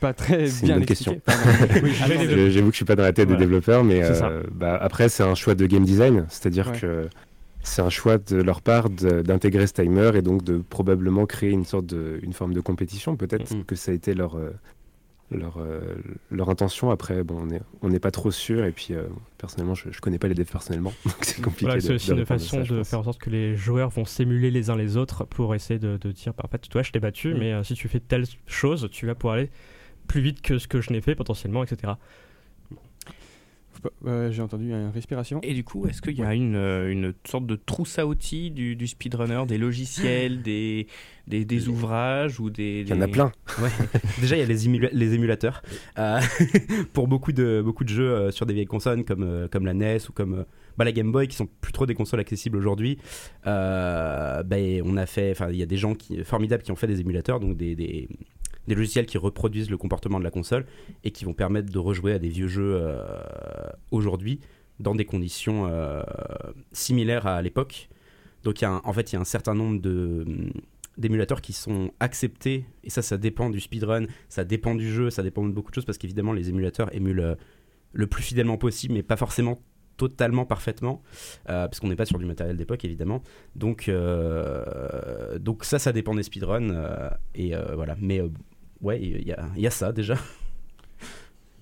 pas 0.00 0.12
très 0.12 0.48
bien 0.62 0.78
une 0.78 0.86
question. 0.86 1.20
J'avoue 1.28 2.66
que 2.66 2.72
je 2.72 2.76
suis 2.76 2.84
pas 2.84 2.96
dans 2.96 3.02
la 3.02 3.12
tête 3.12 3.28
des 3.28 3.36
développeurs, 3.36 3.84
mais 3.84 4.02
euh, 4.02 4.42
bah, 4.52 4.76
après 4.80 5.08
c'est 5.08 5.22
un 5.22 5.34
choix 5.34 5.54
de 5.54 5.66
game 5.66 5.84
design, 5.84 6.26
c'est-à-dire 6.28 6.72
que 6.72 7.08
c'est 7.66 7.82
un 7.82 7.90
choix 7.90 8.18
de 8.18 8.36
leur 8.36 8.62
part 8.62 8.90
d'intégrer 8.90 9.66
ce 9.66 9.74
timer 9.74 10.10
et 10.14 10.22
donc 10.22 10.44
de 10.44 10.58
probablement 10.58 11.26
créer 11.26 11.50
une 11.50 11.64
sorte 11.64 11.86
de, 11.86 12.18
une 12.22 12.32
forme 12.32 12.54
de 12.54 12.60
compétition. 12.60 13.16
Peut-être 13.16 13.54
mm-hmm. 13.54 13.64
que 13.64 13.74
ça 13.74 13.90
a 13.90 13.94
été 13.94 14.14
leur, 14.14 14.36
euh, 14.36 14.50
leur, 15.30 15.58
euh, 15.58 15.80
leur 16.30 16.50
intention. 16.50 16.90
Après, 16.90 17.22
bon, 17.22 17.48
on 17.82 17.88
n'est 17.88 18.00
pas 18.00 18.10
trop 18.10 18.30
sûr. 18.30 18.64
Et 18.64 18.72
puis, 18.72 18.88
euh, 18.92 19.04
personnellement, 19.38 19.74
je, 19.74 19.88
ne 19.88 19.94
connais 19.94 20.18
pas 20.18 20.28
les 20.28 20.34
devs 20.34 20.50
personnellement. 20.50 20.92
Donc, 21.04 21.16
c'est 21.22 21.42
compliqué. 21.42 21.80
c'est 21.80 21.94
aussi 21.94 22.10
une 22.12 22.26
façon 22.26 22.62
de 22.62 22.82
faire 22.82 23.00
en 23.00 23.04
sorte 23.04 23.20
que 23.20 23.30
les 23.30 23.56
joueurs 23.56 23.90
vont 23.90 24.04
s'émuler 24.04 24.50
les 24.50 24.70
uns 24.70 24.76
les 24.76 24.96
autres 24.96 25.24
pour 25.24 25.54
essayer 25.54 25.78
de, 25.78 25.96
dire, 26.12 26.32
bah, 26.34 26.44
en 26.44 26.48
fait, 26.48 26.68
toi, 26.68 26.82
je 26.82 26.92
t'ai 26.92 27.00
battu, 27.00 27.34
mm. 27.34 27.38
mais 27.38 27.52
euh, 27.52 27.62
si 27.62 27.74
tu 27.74 27.88
fais 27.88 28.00
telle 28.00 28.24
chose, 28.46 28.88
tu 28.90 29.06
vas 29.06 29.14
pouvoir 29.14 29.34
aller 29.34 29.50
plus 30.06 30.20
vite 30.20 30.40
que 30.40 30.58
ce 30.58 30.68
que 30.68 30.80
je 30.80 30.92
n'ai 30.92 31.00
fait 31.00 31.16
potentiellement, 31.16 31.64
etc. 31.64 31.94
J'ai 34.30 34.42
entendu 34.42 34.70
une 34.70 34.90
respiration. 34.90 35.40
Et 35.42 35.54
du 35.54 35.64
coup, 35.64 35.86
est-ce 35.86 36.02
qu'il 36.02 36.18
y 36.18 36.22
a 36.22 36.34
une, 36.34 36.56
euh, 36.56 36.90
une, 36.90 37.14
sorte 37.26 37.46
de 37.46 37.56
trousse 37.56 37.98
à 37.98 38.06
outils 38.06 38.50
du, 38.50 38.76
du 38.76 38.86
speedrunner, 38.86 39.42
des 39.46 39.58
logiciels, 39.58 40.42
des, 40.44 40.86
des, 41.26 41.44
des, 41.44 41.68
ouvrages 41.68 42.40
ou 42.40 42.50
des, 42.50 42.82
Il 42.82 42.88
y 42.88 42.92
en 42.92 43.00
a 43.00 43.08
plein. 43.08 43.32
Ouais. 43.60 43.70
Déjà, 44.20 44.36
il 44.36 44.40
y 44.40 44.42
a 44.42 44.46
les, 44.46 44.90
les 44.92 45.14
émulateurs. 45.14 45.62
Euh, 45.98 46.20
pour 46.92 47.08
beaucoup 47.08 47.32
de, 47.32 47.62
beaucoup 47.64 47.84
de 47.84 47.88
jeux 47.88 48.10
euh, 48.10 48.30
sur 48.30 48.46
des 48.46 48.54
vieilles 48.54 48.66
consoles 48.66 49.04
comme, 49.04 49.48
comme 49.50 49.66
la 49.66 49.74
NES 49.74 49.98
ou 50.08 50.12
comme 50.12 50.44
bah, 50.76 50.84
la 50.84 50.92
Game 50.92 51.10
Boy, 51.10 51.28
qui 51.28 51.36
sont 51.36 51.48
plus 51.60 51.72
trop 51.72 51.86
des 51.86 51.94
consoles 51.94 52.20
accessibles 52.20 52.56
aujourd'hui, 52.56 52.98
bah, 53.44 54.42
on 54.84 54.96
a 54.96 55.06
fait, 55.06 55.30
enfin, 55.30 55.48
il 55.50 55.56
y 55.56 55.62
a 55.62 55.66
des 55.66 55.78
gens 55.78 55.94
qui, 55.94 56.22
formidables 56.24 56.62
qui 56.62 56.72
ont 56.72 56.76
fait 56.76 56.86
des 56.86 57.00
émulateurs, 57.00 57.40
donc 57.40 57.56
des, 57.56 57.74
des 57.74 58.08
des 58.66 58.74
logiciels 58.74 59.06
qui 59.06 59.18
reproduisent 59.18 59.70
le 59.70 59.76
comportement 59.76 60.18
de 60.18 60.24
la 60.24 60.30
console 60.30 60.66
et 61.04 61.10
qui 61.10 61.24
vont 61.24 61.34
permettre 61.34 61.70
de 61.72 61.78
rejouer 61.78 62.12
à 62.12 62.18
des 62.18 62.28
vieux 62.28 62.48
jeux 62.48 62.76
euh, 62.80 63.02
aujourd'hui 63.90 64.40
dans 64.80 64.94
des 64.94 65.04
conditions 65.04 65.66
euh, 65.66 66.02
similaires 66.72 67.26
à 67.26 67.40
l'époque. 67.42 67.88
Donc 68.44 68.60
y 68.60 68.64
a 68.64 68.80
en 68.84 68.92
fait, 68.92 69.12
il 69.12 69.16
y 69.16 69.18
a 69.18 69.20
un 69.20 69.24
certain 69.24 69.54
nombre 69.54 69.80
de 69.80 70.24
d'émulateurs 70.98 71.42
qui 71.42 71.52
sont 71.52 71.90
acceptés. 72.00 72.64
Et 72.82 72.90
ça 72.90 73.02
ça 73.02 73.18
dépend 73.18 73.50
du 73.50 73.60
speedrun, 73.60 74.06
ça 74.28 74.44
dépend 74.44 74.74
du 74.74 74.90
jeu, 74.90 75.10
ça 75.10 75.22
dépend 75.22 75.44
de 75.44 75.52
beaucoup 75.52 75.70
de 75.70 75.74
choses 75.74 75.84
parce 75.84 75.98
qu'évidemment 75.98 76.32
les 76.32 76.48
émulateurs 76.48 76.94
émulent 76.94 77.20
euh, 77.20 77.34
le 77.92 78.06
plus 78.06 78.22
fidèlement 78.22 78.58
possible 78.58 78.94
mais 78.94 79.02
pas 79.02 79.16
forcément 79.16 79.62
totalement 79.96 80.44
parfaitement 80.44 81.02
parce 81.46 81.80
qu'on 81.80 81.88
n'est 81.88 81.96
pas 81.96 82.04
sur 82.04 82.18
du 82.18 82.26
matériel 82.26 82.58
d'époque 82.58 82.84
évidemment. 82.84 83.22
Donc 83.54 83.90
donc 85.40 85.64
ça 85.64 85.78
ça 85.78 85.92
dépend 85.92 86.14
des 86.14 86.22
speedruns 86.22 87.08
et 87.34 87.54
voilà. 87.74 87.96
Mais 87.98 88.20
ouais, 88.80 89.00
il 89.00 89.22
y, 89.22 89.60
y 89.60 89.66
a, 89.66 89.70
ça 89.70 89.92
déjà. 89.92 90.16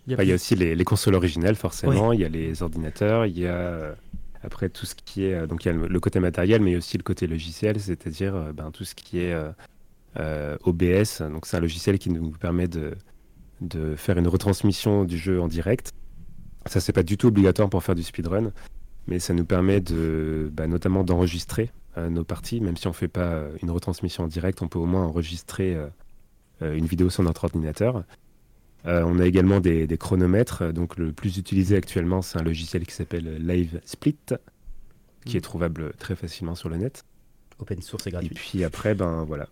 Il 0.06 0.22
y, 0.22 0.32
a 0.32 0.34
aussi 0.34 0.54
les, 0.54 0.84
consoles 0.84 1.14
originales, 1.14 1.56
forcément. 1.56 2.12
Il 2.12 2.20
y 2.20 2.24
a 2.24 2.28
les 2.28 2.62
ordinateurs. 2.62 3.24
Il 3.24 3.38
y 3.38 3.46
a 3.46 3.54
euh, 3.54 3.94
après 4.42 4.68
tout 4.68 4.84
ce 4.84 4.94
qui 4.94 5.24
est. 5.24 5.34
Euh, 5.34 5.46
donc, 5.46 5.64
il 5.64 5.68
y 5.68 5.70
a 5.70 5.74
le, 5.74 6.00
côté 6.00 6.20
matériel, 6.20 6.60
mais 6.60 6.76
aussi 6.76 6.98
le 6.98 7.02
côté 7.02 7.26
logiciel, 7.26 7.80
c'est-à-dire 7.80 8.34
euh, 8.34 8.52
ben, 8.52 8.70
tout 8.70 8.84
ce 8.84 8.94
qui 8.94 9.20
est 9.20 9.34
OBS. 10.64 11.22
Donc, 11.22 11.46
c'est 11.46 11.56
un 11.56 11.60
logiciel 11.60 11.98
qui 11.98 12.10
nous 12.10 12.30
permet 12.32 12.68
de, 12.68 12.94
de 13.62 13.96
faire 13.96 14.18
une 14.18 14.28
retransmission 14.28 15.04
du 15.04 15.16
jeu 15.16 15.40
en 15.40 15.48
direct. 15.48 15.92
Ça, 16.66 16.80
c'est 16.80 16.92
pas 16.92 17.02
du 17.02 17.16
tout 17.16 17.28
obligatoire 17.28 17.70
pour 17.70 17.82
faire 17.82 17.94
du 17.94 18.02
speedrun, 18.02 18.52
mais 19.06 19.18
ça 19.18 19.32
nous 19.32 19.44
permet 19.46 19.80
de, 19.80 20.50
bah, 20.52 20.66
notamment 20.66 21.02
d'enregistrer 21.02 21.70
nos 21.96 22.24
parties, 22.24 22.60
même 22.60 22.76
si 22.76 22.88
on 22.88 22.92
fait 22.92 23.08
pas 23.08 23.44
une 23.62 23.70
retransmission 23.70 24.24
en 24.24 24.26
direct, 24.26 24.62
on 24.62 24.68
peut 24.68 24.78
au 24.78 24.86
moins 24.86 25.04
enregistrer 25.04 25.74
euh, 25.76 25.86
une 26.72 26.86
vidéo 26.86 27.10
sur 27.10 27.22
notre 27.22 27.44
ordinateur. 27.44 28.04
Euh, 28.86 29.02
on 29.06 29.18
a 29.18 29.26
également 29.26 29.60
des, 29.60 29.86
chronomètres. 29.98 30.72
Donc 30.72 30.96
le 30.96 31.12
plus 31.12 31.38
utilisé 31.38 31.76
actuellement, 31.76 32.22
c'est 32.22 32.38
un 32.38 32.42
logiciel 32.42 32.86
qui 32.86 32.94
s'appelle 32.94 33.36
Live 33.46 33.80
Split, 33.84 34.16
qui 35.24 35.36
est 35.36 35.40
mm. 35.40 35.42
trouvable 35.42 35.92
très 35.98 36.16
facilement 36.16 36.54
sur 36.54 36.68
le 36.68 36.76
net. 36.76 37.04
Open 37.58 37.80
source 37.80 38.06
et 38.06 38.10
gratuit. 38.10 38.30
Et 38.30 38.34
puis 38.34 38.64
après, 38.64 38.94
ben 38.94 39.24
voilà, 39.24 39.48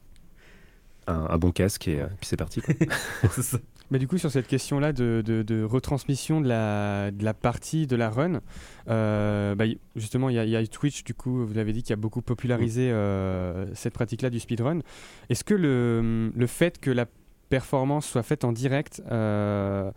un, 1.07 1.39
bon 1.39 1.53
casque 1.53 1.89
et 1.89 2.01
euh, 2.01 2.07
puis 2.21 2.27
c'est 2.27 2.37
parti. 2.37 2.61
Mais 3.91 3.99
du 3.99 4.09
coup, 4.09 4.19
sur 4.19 4.31
cette 4.31 4.47
question-là 4.47 4.93
de, 4.93 5.65
retransmission 5.65 6.41
de 6.41 6.49
la, 6.49 7.11
de 7.11 7.25
la 7.25 7.35
partie, 7.35 7.87
de 7.87 7.97
la 7.97 8.11
run, 8.11 8.41
euh, 8.89 9.55
bah, 9.55 9.65
justement, 9.97 10.29
il 10.31 10.37
y, 10.37 10.57
a 10.57 10.67
Twitch, 10.67 11.05
du 11.05 11.15
coup, 11.15 11.45
vous 11.45 11.55
l'avez 11.55 11.73
dit, 11.73 11.83
qui 11.83 11.93
a 11.93 11.97
beaucoup 11.97 12.23
popularisé 12.23 12.91
euh, 12.91 13.67
cette 13.75 13.95
pratique-là 13.95 14.31
du 14.31 14.41
speedrun. 14.41 14.81
Est-ce 15.29 15.45
que 15.45 15.55
le, 15.55 16.33
le, 16.35 16.47
fait 16.47 16.79
que 16.81 16.91
la 16.91 17.07
performance 17.49 18.07
soit 18.07 18.23
faite 18.23 18.45
en 18.45 18.53
direct 18.53 19.03
euh, 19.11 19.91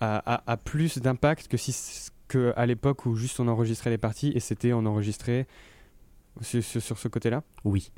a, 0.00 0.56
plus 0.64 0.98
d'impact 0.98 1.48
que 1.48 1.56
si 1.56 2.10
que 2.28 2.52
à 2.56 2.66
l'époque 2.66 3.06
où 3.06 3.14
juste 3.14 3.38
on 3.38 3.46
enregistrait 3.46 3.90
les 3.90 3.98
parties 3.98 4.32
et 4.34 4.40
c'était 4.40 4.72
on 4.72 4.84
enregistrait 4.84 5.46
sur, 6.40 6.62
sur 6.62 6.98
ce 6.98 7.08
côté-là 7.08 7.42
Oui. 7.64 7.92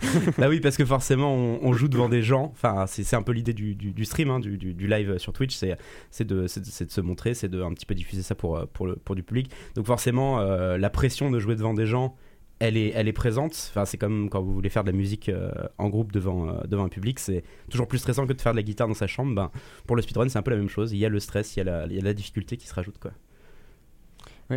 bah 0.38 0.48
oui, 0.48 0.60
parce 0.60 0.76
que 0.76 0.84
forcément, 0.84 1.34
on, 1.34 1.72
joue 1.72 1.88
devant 1.88 2.08
des 2.08 2.22
gens. 2.22 2.50
Enfin, 2.52 2.86
c'est 2.86 3.14
un 3.14 3.22
peu 3.22 3.32
l'idée 3.32 3.52
du, 3.52 3.74
du, 3.74 4.04
stream, 4.04 4.30
hein, 4.30 4.40
du, 4.40 4.56
du, 4.56 4.86
live 4.86 5.18
sur 5.18 5.32
Twitch. 5.32 5.56
C'est 5.56 6.24
de, 6.24 6.42
de, 6.42 6.46
se 6.46 7.00
montrer, 7.00 7.34
c'est 7.34 7.48
de 7.48 7.62
un 7.62 7.72
petit 7.74 7.86
peu 7.86 7.94
diffuser 7.94 8.22
ça 8.22 8.34
pour, 8.34 8.66
pour, 8.68 8.86
le, 8.86 8.96
pour 8.96 9.14
du 9.14 9.22
public. 9.22 9.50
Donc 9.74 9.86
forcément, 9.86 10.40
euh, 10.40 10.78
la 10.78 10.90
pression 10.90 11.30
de 11.30 11.38
jouer 11.38 11.54
devant 11.54 11.74
des 11.74 11.86
gens, 11.86 12.16
elle 12.60 12.76
est, 12.76 12.92
elle 12.94 13.08
est 13.08 13.12
présente. 13.12 13.52
Enfin, 13.70 13.84
c'est 13.84 13.98
comme 13.98 14.30
quand 14.30 14.42
vous 14.42 14.52
voulez 14.52 14.68
faire 14.68 14.84
de 14.84 14.90
la 14.90 14.96
musique 14.96 15.28
euh, 15.28 15.50
en 15.78 15.88
groupe 15.88 16.12
devant, 16.12 16.48
euh, 16.48 16.60
devant 16.66 16.84
un 16.84 16.88
public. 16.88 17.18
C'est 17.18 17.42
toujours 17.70 17.88
plus 17.88 17.98
stressant 17.98 18.26
que 18.26 18.32
de 18.32 18.40
faire 18.40 18.52
de 18.52 18.56
la 18.56 18.62
guitare 18.62 18.88
dans 18.88 18.94
sa 18.94 19.06
chambre. 19.06 19.34
Ben, 19.34 19.50
pour 19.86 19.96
le 19.96 20.02
speedrun, 20.02 20.28
c'est 20.28 20.38
un 20.38 20.42
peu 20.42 20.50
la 20.50 20.58
même 20.58 20.68
chose. 20.68 20.92
Il 20.92 20.98
y 20.98 21.04
a 21.04 21.08
le 21.08 21.20
stress, 21.20 21.56
il 21.56 21.60
y 21.60 21.62
a 21.62 21.64
la, 21.64 21.86
il 21.86 21.94
y 21.94 21.98
a 21.98 22.02
la 22.02 22.14
difficulté 22.14 22.56
qui 22.56 22.66
se 22.66 22.74
rajoute. 22.74 22.98
Quoi. 22.98 23.12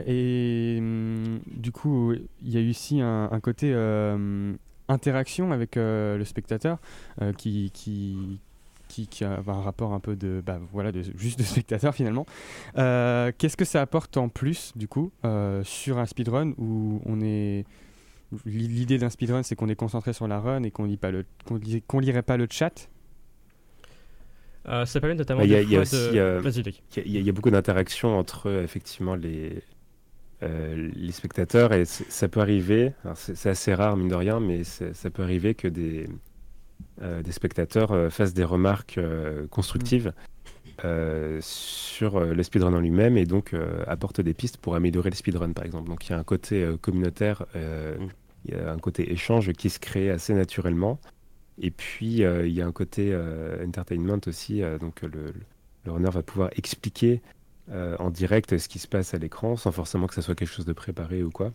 Et 0.06 0.78
hum, 0.80 1.40
du 1.48 1.72
coup, 1.72 2.14
il 2.14 2.50
y 2.50 2.58
a 2.58 2.60
eu 2.60 2.70
ici 2.70 3.02
un, 3.02 3.30
un 3.32 3.40
côté 3.40 3.74
interaction 4.88 5.52
avec 5.52 5.78
euh, 5.78 6.18
le 6.18 6.26
spectateur 6.26 6.78
euh, 7.22 7.34
qui, 7.34 7.72
qui, 7.74 8.40
qui, 8.88 9.24
a 9.24 9.40
un 9.46 9.62
rapport 9.62 9.94
un 9.94 10.00
peu 10.00 10.16
de, 10.16 10.42
bah, 10.46 10.60
voilà, 10.72 10.92
de, 10.92 11.02
juste 11.16 11.40
de 11.40 11.44
spectateur 11.44 11.94
finalement. 11.96 12.26
Euh, 12.78 13.32
qu'est-ce 13.38 13.58
que 13.58 13.66
ça 13.66 13.82
apporte 13.82 14.18
en 14.18 14.30
plus 14.30 14.74
du 14.76 14.88
coup 14.88 15.12
sur 15.64 15.98
un 15.98 16.06
speedrun 16.06 16.54
où 16.58 17.02
on 17.06 17.22
est 17.22 17.66
l'idée 18.46 18.98
d'un 18.98 19.12
speedrun 19.12 19.44
c'est 19.44 19.56
qu'on 19.56 19.70
est 19.70 19.76
concentré 19.76 20.12
sur 20.12 20.28
la 20.28 20.40
run 20.40 20.64
et 20.64 20.72
qu'on 20.72 20.86
lit 20.86 20.98
pas 20.98 21.12
le 21.12 21.26
qu'on 21.88 22.00
lirait 22.00 22.24
pas 22.24 22.38
le 22.38 22.48
chat? 22.50 22.90
Ça 24.66 25.00
permet 25.02 25.16
notamment 25.16 25.42
il 25.42 25.52
y, 25.52 25.56
a, 25.56 25.62
y, 25.62 27.30
a, 27.30 27.32
beaucoup 27.34 27.52
d'interactions 27.52 28.18
entre 28.18 28.50
effectivement 28.64 29.14
les, 29.14 29.62
euh, 30.44 30.90
les 30.96 31.12
spectateurs, 31.12 31.74
et 31.74 31.86
ça 31.86 32.28
peut 32.28 32.42
arriver, 32.42 32.94
c'est 33.16 33.50
assez 33.50 33.74
rare 33.74 33.96
mine 33.96 34.10
de 34.10 34.16
rien, 34.16 34.40
mais 34.40 34.64
ça 34.64 35.10
peut 35.10 35.24
arriver 35.24 35.56
que 35.56 35.68
des, 35.68 36.10
euh, 37.02 37.22
des 37.22 37.32
spectateurs 37.32 37.92
euh, 37.92 38.10
fassent 38.10 38.34
des 38.34 38.44
remarques 38.44 39.00
constructives 39.50 40.14
sur 41.40 42.20
le 42.20 42.44
speedrun 42.44 42.74
en 42.74 42.80
lui-même 42.82 43.16
et 43.16 43.26
donc 43.26 43.56
apportent 43.88 44.20
des 44.20 44.34
pistes 44.34 44.58
pour 44.58 44.76
améliorer 44.76 45.12
le 45.12 45.16
speedrun 45.16 45.54
par 45.54 45.64
exemple. 45.64 45.88
Donc 45.88 46.06
il 46.06 46.12
y 46.12 46.14
a 46.14 46.18
un 46.18 46.24
côté 46.24 46.68
communautaire, 46.82 47.46
mm. 47.56 48.08
il 48.46 48.54
y 48.54 48.58
a 48.58 48.72
un 48.72 48.80
côté 48.80 49.14
échange 49.14 49.54
qui 49.54 49.70
se 49.70 49.80
crée 49.80 50.10
assez 50.10 50.34
naturellement. 50.34 51.00
Et 51.62 51.72
puis 51.72 52.16
il 52.18 52.50
y 52.50 52.62
a 52.62 52.66
un 52.66 52.72
côté 52.74 53.18
entertainment 53.66 54.20
aussi, 54.28 54.62
donc 54.82 55.04
le, 55.04 55.34
le 55.86 55.92
runner 55.92 56.10
va 56.10 56.24
pouvoir 56.24 56.50
expliquer 56.58 57.22
euh, 57.72 57.96
en 58.00 58.10
direct 58.10 58.58
ce 58.58 58.68
qui 58.68 58.80
se 58.80 58.88
passe 58.88 59.14
à 59.14 59.18
l'écran 59.18 59.56
sans 59.56 59.72
forcément 59.72 60.08
que 60.08 60.14
ça 60.14 60.22
soit 60.22 60.36
quelque 60.36 60.52
chose 60.52 60.66
de 60.66 60.74
préparé 60.74 61.24
ou 61.24 61.32
quoi. 61.32 61.52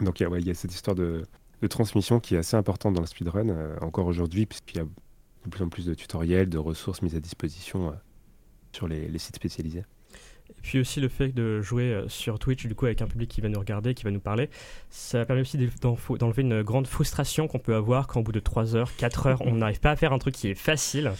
Donc 0.00 0.20
il 0.20 0.46
y, 0.46 0.50
a 0.50 0.54
cette 0.54 0.72
histoire 0.72 0.96
de, 0.96 1.24
transmission 1.68 2.20
qui 2.20 2.34
est 2.34 2.38
assez 2.38 2.56
importante 2.56 2.94
dans 2.94 3.00
le 3.00 3.06
speedrun 3.06 3.48
euh, 3.48 3.76
encore 3.80 4.06
aujourd'hui 4.06 4.46
puisqu'il 4.46 4.78
y 4.78 4.80
a 4.80 4.84
de 4.84 5.50
plus 5.50 5.62
en 5.62 5.68
plus 5.68 5.86
de 5.86 5.94
tutoriels, 5.94 6.48
de 6.48 6.58
ressources 6.58 7.02
mises 7.02 7.14
à 7.14 7.20
disposition 7.20 7.88
euh, 7.88 7.92
sur 8.72 8.88
les, 8.88 9.18
sites 9.18 9.36
spécialisés. 9.36 9.84
Puis 10.64 10.80
aussi 10.80 10.98
le 10.98 11.08
fait 11.08 11.28
de 11.28 11.60
jouer 11.60 11.92
euh, 11.92 12.08
sur 12.08 12.38
Twitch, 12.38 12.66
du 12.66 12.74
coup, 12.74 12.86
avec 12.86 13.02
un 13.02 13.06
public 13.06 13.30
qui 13.30 13.42
va 13.42 13.50
nous 13.50 13.58
regarder, 13.60 13.92
qui 13.92 14.02
va 14.02 14.10
nous 14.10 14.18
parler, 14.18 14.48
ça 14.88 15.24
permet 15.26 15.42
aussi 15.42 15.58
d'en- 15.82 15.98
d'enlever 16.18 16.40
une 16.42 16.62
grande 16.62 16.86
frustration 16.86 17.46
qu'on 17.48 17.58
peut 17.58 17.74
avoir 17.74 18.06
quand 18.06 18.20
au 18.20 18.22
bout 18.22 18.32
de 18.32 18.40
3 18.40 18.74
heures, 18.74 18.90
4 18.96 19.26
heures, 19.26 19.42
on 19.46 19.56
n'arrive 19.56 19.80
pas 19.80 19.90
à 19.90 19.96
faire 19.96 20.14
un 20.14 20.18
truc 20.18 20.34
qui 20.34 20.48
est 20.48 20.54
facile. 20.54 21.12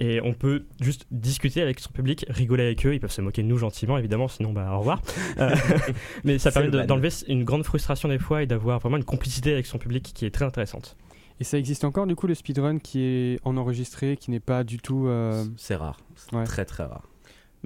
Et 0.00 0.20
on 0.22 0.32
peut 0.32 0.64
juste 0.80 1.06
discuter 1.10 1.60
avec 1.62 1.78
son 1.80 1.90
public, 1.90 2.24
rigoler 2.28 2.64
avec 2.64 2.84
eux. 2.86 2.94
Ils 2.94 3.00
peuvent 3.00 3.10
se 3.10 3.20
moquer 3.22 3.42
de 3.42 3.48
nous 3.48 3.58
gentiment, 3.58 3.96
évidemment, 3.98 4.28
sinon, 4.28 4.52
bah, 4.52 4.70
au 4.74 4.78
revoir. 4.78 5.00
Euh, 5.38 5.54
mais 6.24 6.38
ça 6.38 6.50
permet 6.50 6.70
de- 6.70 6.82
d'enlever 6.82 7.10
une 7.28 7.44
grande 7.44 7.64
frustration 7.64 8.08
des 8.08 8.18
fois 8.18 8.42
et 8.42 8.46
d'avoir 8.46 8.78
vraiment 8.78 8.96
une 8.96 9.04
complicité 9.04 9.52
avec 9.52 9.66
son 9.66 9.76
public 9.78 10.12
qui 10.14 10.24
est 10.24 10.30
très 10.30 10.46
intéressante. 10.46 10.96
Et 11.40 11.44
ça 11.44 11.58
existe 11.58 11.84
encore 11.84 12.06
du 12.06 12.16
coup 12.16 12.26
le 12.26 12.34
speedrun 12.34 12.78
qui 12.78 13.02
est 13.02 13.38
en 13.44 13.58
enregistré, 13.58 14.16
qui 14.16 14.30
n'est 14.30 14.40
pas 14.40 14.64
du 14.64 14.78
tout. 14.78 15.06
euh, 15.06 15.44
C'est 15.58 15.74
rare. 15.76 15.98
C'est 16.14 16.34
Ouais. 16.34 16.44
très 16.44 16.64
très 16.64 16.84
rare. 16.84 17.02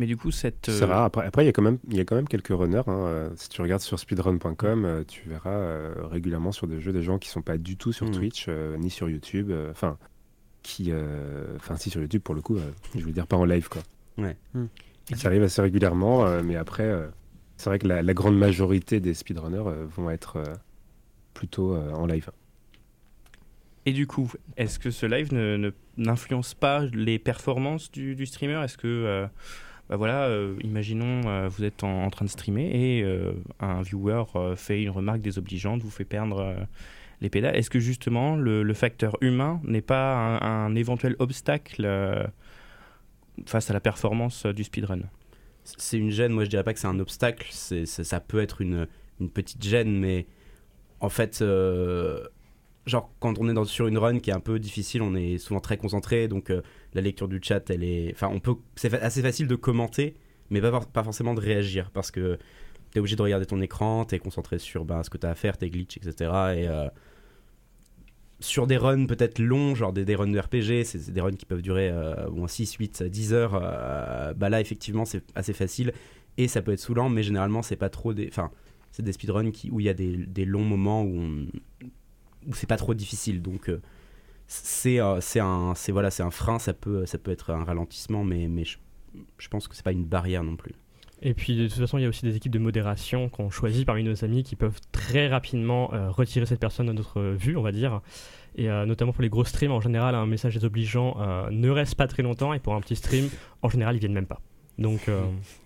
Mais 0.00 0.07
du 0.07 0.16
coup, 0.16 0.30
cette. 0.30 0.71
C'est 0.71 0.83
euh, 0.83 0.87
rare. 0.87 1.04
Après, 1.04 1.26
après, 1.26 1.42
il 1.45 1.47
y 1.47 1.49
a 1.50 1.52
quand 1.52 1.61
même, 1.62 1.78
il 1.90 1.97
y 1.97 2.00
a 2.00 2.04
quand 2.07 2.16
même 2.16 2.26
quelques 2.26 2.49
runners. 2.49 2.83
hein. 2.87 3.04
Euh, 3.07 3.30
Si 3.37 3.50
tu 3.50 3.61
regardes 3.61 3.83
sur 3.83 3.99
speedrun.com, 3.99 4.85
euh, 4.87 5.04
tu 5.07 5.28
verras 5.28 5.50
euh, 5.50 5.92
régulièrement 6.11 6.52
sur 6.52 6.66
des 6.66 6.80
jeux 6.80 6.92
des 6.92 7.02
gens 7.02 7.19
qui 7.19 7.28
sont 7.28 7.42
pas 7.42 7.59
du 7.59 7.76
tout 7.76 7.92
sur 7.92 8.07
Mhm. 8.07 8.12
Twitch 8.14 8.47
euh, 8.49 8.76
ni 8.78 8.88
sur 8.90 9.09
YouTube. 9.11 9.50
euh, 9.50 9.71
Enfin, 9.71 9.99
qui, 10.62 10.87
euh, 10.90 11.54
enfin, 11.57 11.76
si 11.76 11.90
sur 11.90 12.00
YouTube 12.00 12.23
pour 12.23 12.35
le 12.35 12.40
coup. 12.40 12.57
euh, 12.57 12.71
je 12.97 13.04
veux 13.04 13.12
dire 13.12 13.26
pas 13.26 13.37
en 13.37 13.45
live 13.45 13.69
quoi. 13.69 13.83
Ouais. 14.19 14.37
Mhm. 14.54 14.69
Ça 15.16 15.28
arrive 15.28 15.42
assez 15.42 15.61
régulièrement, 15.61 16.25
euh, 16.26 16.40
mais 16.42 16.57
après, 16.57 16.85
euh, 16.85 17.07
c'est 17.59 17.69
vrai 17.69 17.78
que 17.78 17.87
la, 17.87 18.00
la 18.02 18.14
grande 18.14 18.38
majorité 18.38 19.00
des 19.00 19.12
speedrunners 19.12 19.66
euh, 19.66 19.85
vont 19.97 20.09
être 20.11 20.37
euh, 20.37 20.45
plutôt 21.35 21.75
euh, 21.75 21.92
en 21.92 22.07
live. 22.07 22.30
Et 23.87 23.92
du 23.92 24.07
coup, 24.07 24.30
est-ce 24.57 24.78
que 24.78 24.90
ce 24.90 25.07
live 25.07 25.33
ne- 25.35 25.57
ne- 25.57 25.71
n'influence 25.97 26.54
pas 26.54 26.85
les 26.92 27.19
performances 27.19 27.90
du, 27.90 28.14
du 28.14 28.26
streamer? 28.26 28.62
Est-ce 28.64 28.76
que, 28.78 28.87
euh, 28.87 29.26
bah 29.91 29.97
voilà, 29.97 30.27
euh, 30.27 30.55
imaginons 30.63 31.23
euh, 31.27 31.49
vous 31.49 31.65
êtes 31.65 31.83
en, 31.83 32.09
train 32.11 32.25
de 32.25 32.31
streamer 32.31 32.71
et 32.73 33.03
euh, 33.03 33.33
un 33.59 33.83
viewer 33.83 34.23
fait 34.55 34.85
une 34.85 34.91
remarque 34.91 35.21
désobligeante, 35.21 35.83
vous 35.83 35.91
fait 35.91 36.05
perdre 36.05 36.55
les 37.21 37.29
pédales. 37.29 37.57
Est-ce 37.57 37.71
que 37.71 37.81
justement 37.81 38.37
le, 38.37 38.73
facteur 38.73 39.17
humain 39.21 39.61
n'est 39.65 39.81
pas 39.81 40.39
un, 40.39 40.77
éventuel 40.77 41.17
obstacle 41.19 42.31
face 43.47 43.69
à 43.69 43.73
la 43.73 43.81
performance 43.81 44.47
du 44.47 44.63
speedrun? 44.63 45.01
C'est 45.65 45.99
une 45.99 46.11
gêne, 46.11 46.31
moi 46.31 46.45
je 46.45 46.51
dirais 46.51 46.63
pas 46.65 46.73
que 46.73 46.79
c'est 46.79 46.87
un 46.87 47.01
obstacle, 47.01 47.49
c'est, 47.51 47.85
ça 47.85 48.21
peut 48.21 48.41
être 48.41 48.61
une, 48.61 48.87
petite 49.35 49.63
gêne, 49.63 49.99
mais 49.99 50.27
en 51.01 51.09
fait, 51.09 51.43
genre 52.87 53.13
quand 53.21 53.39
on 53.39 53.49
est 53.49 53.65
sur 53.67 53.87
une 53.87 53.99
run 53.99 54.19
qui 54.21 54.31
est 54.31 54.33
un 54.35 54.41
peu 54.41 54.59
difficile, 54.59 55.03
on 55.03 55.15
est 55.15 55.39
souvent 55.39 55.61
très 55.61 55.77
concentré, 55.77 56.29
donc 56.29 56.51
euh, 56.51 56.63
la 56.95 57.01
lecture 57.03 57.29
du 57.29 57.41
chat, 57.43 57.69
elle 57.71 57.85
est. 57.85 58.13
Enfin, 58.15 58.29
on 58.33 58.41
peut, 58.41 58.55
c'est 58.77 58.93
assez 58.95 59.23
facile 59.23 59.47
de 59.47 59.57
commenter, 59.57 60.17
mais 60.51 60.61
pas, 60.61 61.05
forcément 61.05 61.35
de 61.35 61.41
réagir, 61.41 61.91
parce 61.93 62.11
que 62.11 62.39
t'es 62.93 63.01
obligé 63.01 63.17
de 63.17 63.23
regarder 63.23 63.47
ton 63.47 63.61
écran, 63.61 64.05
t'es 64.05 64.19
concentré 64.19 64.59
sur 64.59 64.85
ben, 64.85 65.03
ce 65.03 65.11
que 65.11 65.19
t'as 65.19 65.31
à 65.31 65.35
faire, 65.35 65.57
tes 65.59 65.71
glitches, 65.71 65.99
etc. 65.99 66.31
Et. 66.57 66.69
euh, 66.69 66.89
sur 68.41 68.67
des 68.67 68.77
runs 68.79 69.07
peut-être 69.07 69.39
longs, 69.39 69.75
genre 69.75 69.93
des, 69.93 70.15
runs 70.15 70.29
de 70.29 70.39
RPG, 70.39 70.85
c'est 70.85 71.11
des 71.13 71.21
runs 71.21 71.33
qui 71.33 71.45
peuvent 71.45 71.61
durer 71.63 71.91
euh, 71.91 72.29
bon, 72.31 72.47
6, 72.47 72.75
8, 72.75 73.03
10 73.03 73.33
heures, 73.35 73.59
euh, 73.63 74.33
bah 74.35 74.49
là 74.49 74.61
effectivement 74.61 75.05
c'est 75.05 75.23
assez 75.35 75.53
facile 75.53 75.93
et 76.39 76.49
ça 76.49 76.63
peut 76.63 76.73
être 76.73 76.81
saoulant, 76.81 77.09
mais 77.11 77.23
généralement 77.23 77.63
c'est 77.63 77.77
pas 77.77 77.91
trop 77.91 78.15
des. 78.15 78.29
Enfin, 78.29 78.51
c'est 78.93 79.03
des 79.05 79.13
speedruns 79.13 79.51
où 79.71 79.81
il 79.81 79.87
y 79.87 79.89
a 79.89 79.95
des, 79.95 80.17
des 80.17 80.45
longs 80.45 80.65
moments 80.65 81.03
où, 81.03 81.19
on- 81.21 81.47
où 82.47 82.55
c'est 82.55 82.69
pas 82.69 82.77
trop 82.77 82.95
difficile. 82.95 83.43
Donc 83.43 83.69
euh, 83.69 83.81
c'est 84.47 85.01
euh, 85.01 85.21
c'est 85.21 85.41
un, 85.41 85.75
c'est 85.75 85.93
voilà, 85.93 86.11
c'est 86.11 86.23
un 86.23 86.31
frein, 86.31 86.59
ça 86.59 86.73
peut, 86.73 87.07
ça 87.07 87.19
peut 87.19 87.31
être 87.31 87.51
un 87.51 87.65
ralentissement, 87.65 88.25
mais, 88.25 88.49
mais 88.49 88.65
je, 88.65 88.79
je 89.39 89.49
pense 89.49 89.69
que 89.69 89.75
c'est 89.75 89.85
pas 89.85 89.93
une 89.93 90.05
barrière 90.05 90.45
non 90.45 90.57
plus. 90.57 90.75
Et 91.23 91.35
puis 91.35 91.57
de 91.57 91.69
toute 91.69 91.79
façon, 91.79 91.99
il 91.99 92.03
y 92.03 92.07
a 92.07 92.09
aussi 92.09 92.25
des 92.25 92.37
équipes 92.37 92.53
de 92.53 92.59
modération 92.59 93.29
qu'on 93.29 93.51
choisit 93.51 93.85
parmi 93.85 94.03
nos 94.03 94.25
amis 94.25 94.43
qui 94.43 94.57
peuvent 94.57 94.81
très 94.91 95.29
rapidement 95.29 95.93
euh, 95.93 96.11
retirer 96.11 96.47
cette 96.47 96.61
personne 96.61 96.87
de 96.87 96.93
notre 96.93 97.21
vue, 97.21 97.57
on 97.57 97.63
va 97.63 97.73
dire. 97.73 98.01
Et 98.57 98.71
euh, 98.71 98.87
notamment 98.87 99.13
pour 99.13 99.23
les 99.23 99.29
gros 99.29 99.45
streams, 99.45 99.71
en 99.71 99.81
général, 99.81 100.15
un 100.15 100.27
message 100.27 100.55
désobligeant 100.55 101.17
euh, 101.21 101.51
ne 101.51 101.69
reste 101.69 101.95
pas 101.95 102.07
très 102.07 102.23
longtemps. 102.23 102.55
Et 102.55 102.59
pour 102.59 102.75
un 102.75 102.81
petit 102.81 102.97
stream, 102.97 103.29
en 103.61 103.69
général, 103.69 103.97
ils 103.97 103.99
viennent 103.99 104.15
même 104.15 104.27
pas. 104.27 104.41
Donc, 104.79 105.11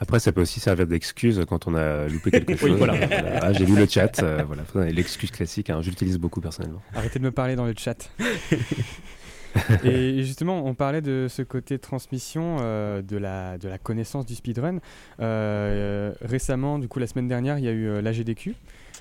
Après, 0.00 0.18
ça 0.20 0.30
peut 0.32 0.42
aussi 0.42 0.60
servir 0.60 0.86
d'excuse 0.86 1.42
quand 1.48 1.66
on 1.66 1.74
a 1.74 2.06
loupé 2.08 2.30
quelque 2.30 2.56
chose. 2.56 2.76
voilà. 2.76 2.94
Ah, 3.42 3.52
j'ai 3.52 3.64
lu 3.64 3.76
le 3.76 3.86
chat. 3.86 4.22
euh, 4.22 4.44
voilà, 4.46 4.90
l'excuse 4.90 5.30
classique. 5.30 5.70
hein, 5.70 5.80
J'utilise 5.82 6.18
beaucoup 6.18 6.40
personnellement. 6.40 6.82
Arrêtez 6.94 7.18
de 7.18 7.24
me 7.24 7.30
parler 7.32 7.56
dans 7.56 7.64
le 7.66 7.74
chat. 7.76 8.10
et 9.84 10.22
justement, 10.22 10.66
on 10.66 10.74
parlait 10.74 11.00
de 11.00 11.26
ce 11.30 11.40
côté 11.42 11.78
transmission 11.78 12.58
euh, 12.60 13.00
de, 13.00 13.16
la, 13.16 13.56
de 13.58 13.68
la 13.68 13.78
connaissance 13.78 14.26
du 14.26 14.34
speedrun. 14.34 14.80
Euh, 15.20 16.12
récemment, 16.20 16.78
du 16.78 16.88
coup, 16.88 16.98
la 16.98 17.06
semaine 17.06 17.28
dernière, 17.28 17.58
il 17.58 17.64
y 17.64 17.68
a 17.68 17.72
eu 17.72 17.86
euh, 17.88 18.02
l'AGDQ, 18.02 18.54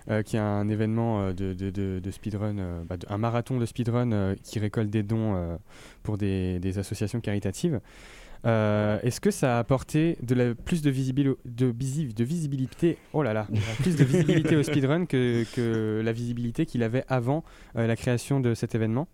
euh, 0.09 0.21
qui 0.23 0.37
est 0.37 0.39
un 0.39 0.69
événement 0.69 1.19
euh, 1.21 1.33
de, 1.33 1.53
de, 1.53 1.69
de- 1.71 1.99
de 2.01 2.11
speedrun, 2.11 2.57
euh, 2.57 2.83
bah, 2.87 2.95
un 3.09 3.17
marathon 3.17 3.57
de 3.59 3.65
speedrun 3.65 4.11
euh, 4.13 4.35
qui 4.43 4.59
récolte 4.59 4.89
des 4.89 5.03
dons 5.03 5.35
euh, 5.35 5.57
pour 6.03 6.17
des, 6.17 6.59
des 6.59 6.79
associations 6.79 7.19
caritatives. 7.19 7.81
Euh, 8.45 8.99
Est-ce 9.01 9.19
que 9.19 9.31
ça 9.31 9.55
a 9.57 9.59
apporté 9.59 10.17
de 10.21 10.35
la, 10.35 10.53
plus 10.55 10.81
de, 10.81 10.91
visibil- 10.91 11.35
de, 11.45 11.65
visi- 11.65 12.13
de 12.13 12.23
visibilité, 12.23 12.97
oh 13.13 13.23
là 13.23 13.33
là, 13.33 13.47
plus 13.81 13.95
de 13.95 14.03
visibilité 14.03 14.55
au 14.55 14.63
speedrun 14.63 15.05
que, 15.05 15.43
que 15.55 16.01
la 16.03 16.11
visibilité 16.11 16.65
qu'il 16.65 16.83
avait 16.83 17.03
avant 17.07 17.43
euh, 17.75 17.87
la 17.87 17.95
création 17.95 18.39
de 18.39 18.53
cet 18.53 18.75
événement? 18.75 19.07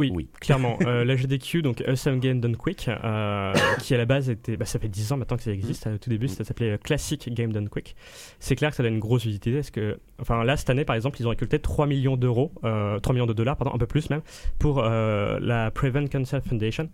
Oui, 0.00 0.10
Oui. 0.14 0.28
clairement. 0.40 0.76
Euh, 0.86 1.04
la 1.04 1.14
GDQ, 1.14 1.62
donc 1.62 1.82
Awesome 1.86 2.18
Game 2.20 2.40
Done 2.40 2.56
Quick, 2.56 2.88
euh, 2.88 3.52
qui 3.80 3.94
à 3.94 3.98
la 3.98 4.06
base 4.06 4.30
était. 4.30 4.56
Bah, 4.56 4.64
ça 4.64 4.78
fait 4.78 4.88
10 4.88 5.12
ans 5.12 5.16
maintenant 5.18 5.36
que 5.36 5.42
ça 5.42 5.52
existe. 5.52 5.86
Au 5.86 5.98
tout 5.98 6.08
début, 6.10 6.26
ça 6.26 6.42
s'appelait 6.42 6.70
euh, 6.72 6.78
Classic 6.78 7.32
Game 7.32 7.52
Done 7.52 7.68
Quick. 7.68 7.94
C'est 8.38 8.56
clair 8.56 8.70
que 8.70 8.76
ça 8.76 8.82
a 8.82 8.86
une 8.86 8.98
grosse 8.98 9.22
visibilité. 9.24 9.52
Parce 9.56 9.70
que, 9.70 9.98
enfin, 10.20 10.42
là, 10.42 10.56
cette 10.56 10.70
année, 10.70 10.84
par 10.84 10.96
exemple, 10.96 11.20
ils 11.20 11.26
ont 11.26 11.30
récolté 11.30 11.58
3 11.58 11.86
millions 11.86 12.16
d'euros, 12.16 12.52
euh, 12.64 12.98
3 12.98 13.12
millions 13.14 13.26
de 13.26 13.32
dollars, 13.34 13.56
pardon, 13.56 13.74
un 13.74 13.78
peu 13.78 13.86
plus 13.86 14.08
même, 14.10 14.22
pour 14.58 14.80
euh, 14.82 15.38
la 15.40 15.70
Prevent 15.70 16.06
Cancer 16.08 16.42
Foundation. 16.42 16.88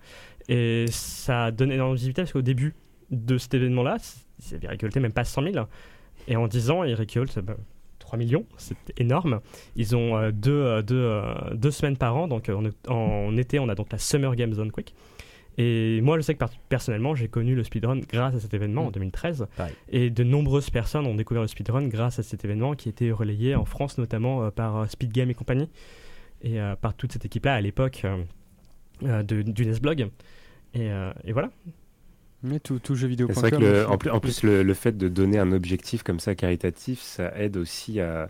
Et 0.48 0.86
ça 0.88 1.50
donne 1.52 1.70
énormément 1.70 1.94
de 1.94 1.98
visibilité 1.98 2.22
parce 2.22 2.32
qu'au 2.32 2.42
début 2.42 2.74
de 3.10 3.38
cet 3.38 3.54
événement-là, 3.54 3.98
ils 4.40 4.54
avaient 4.56 4.68
récolté 4.68 4.98
même 5.00 5.12
pas 5.12 5.24
100 5.24 5.52
000. 5.52 5.66
Et 6.28 6.36
en 6.36 6.48
10 6.48 6.70
ans, 6.70 6.82
ils 6.84 6.94
récoltent. 6.94 7.38
bah, 7.38 7.56
3 8.06 8.18
millions, 8.20 8.46
c'est 8.56 8.76
énorme. 8.98 9.40
Ils 9.74 9.96
ont 9.96 10.16
euh, 10.16 10.30
deux, 10.30 10.52
euh, 10.52 10.80
deux, 10.82 10.94
euh, 10.96 11.54
deux 11.54 11.72
semaines 11.72 11.96
par 11.96 12.16
an, 12.16 12.28
donc 12.28 12.48
en, 12.48 12.62
en 12.88 13.36
été 13.36 13.58
on 13.58 13.68
a 13.68 13.74
donc 13.74 13.90
la 13.90 13.98
Summer 13.98 14.34
Game 14.36 14.52
Zone 14.52 14.70
Quick. 14.70 14.94
Et 15.58 16.00
moi 16.02 16.16
je 16.16 16.22
sais 16.22 16.34
que 16.34 16.44
personnellement 16.68 17.16
j'ai 17.16 17.26
connu 17.26 17.56
le 17.56 17.64
speedrun 17.64 17.98
grâce 17.98 18.36
à 18.36 18.40
cet 18.40 18.54
événement 18.54 18.86
en 18.86 18.90
2013. 18.90 19.48
Pareil. 19.56 19.74
Et 19.88 20.10
de 20.10 20.22
nombreuses 20.22 20.70
personnes 20.70 21.06
ont 21.06 21.16
découvert 21.16 21.42
le 21.42 21.48
speedrun 21.48 21.88
grâce 21.88 22.20
à 22.20 22.22
cet 22.22 22.44
événement 22.44 22.74
qui 22.74 22.88
était 22.88 23.10
relayé 23.10 23.56
en 23.56 23.64
France 23.64 23.98
notamment 23.98 24.44
euh, 24.44 24.50
par 24.50 24.88
Speed 24.88 25.12
Game 25.12 25.30
et 25.30 25.34
compagnie. 25.34 25.68
Et 26.42 26.60
euh, 26.60 26.76
par 26.76 26.94
toute 26.94 27.12
cette 27.12 27.24
équipe-là 27.24 27.54
à 27.54 27.60
l'époque 27.60 28.02
euh, 29.02 29.22
du 29.24 29.66
Nesblog. 29.66 30.10
Et, 30.74 30.90
et 31.24 31.32
voilà. 31.32 31.50
Mais 32.42 32.60
tout, 32.60 32.78
tout 32.78 32.94
jeu 32.94 33.08
vidéo. 33.08 33.28
C'est 33.34 33.40
vrai 33.40 33.50
que 33.50 33.56
le- 33.64 33.86
en, 33.88 33.98
plus, 33.98 34.10
en 34.10 34.20
plus, 34.20 34.42
le, 34.42 34.62
le 34.62 34.74
fait 34.74 34.96
de 34.96 35.08
donner 35.08 35.38
un 35.38 35.52
objectif 35.52 36.02
comme 36.02 36.20
ça 36.20 36.34
caritatif, 36.34 37.00
ça 37.00 37.32
aide 37.36 37.56
aussi 37.56 38.00
à. 38.00 38.28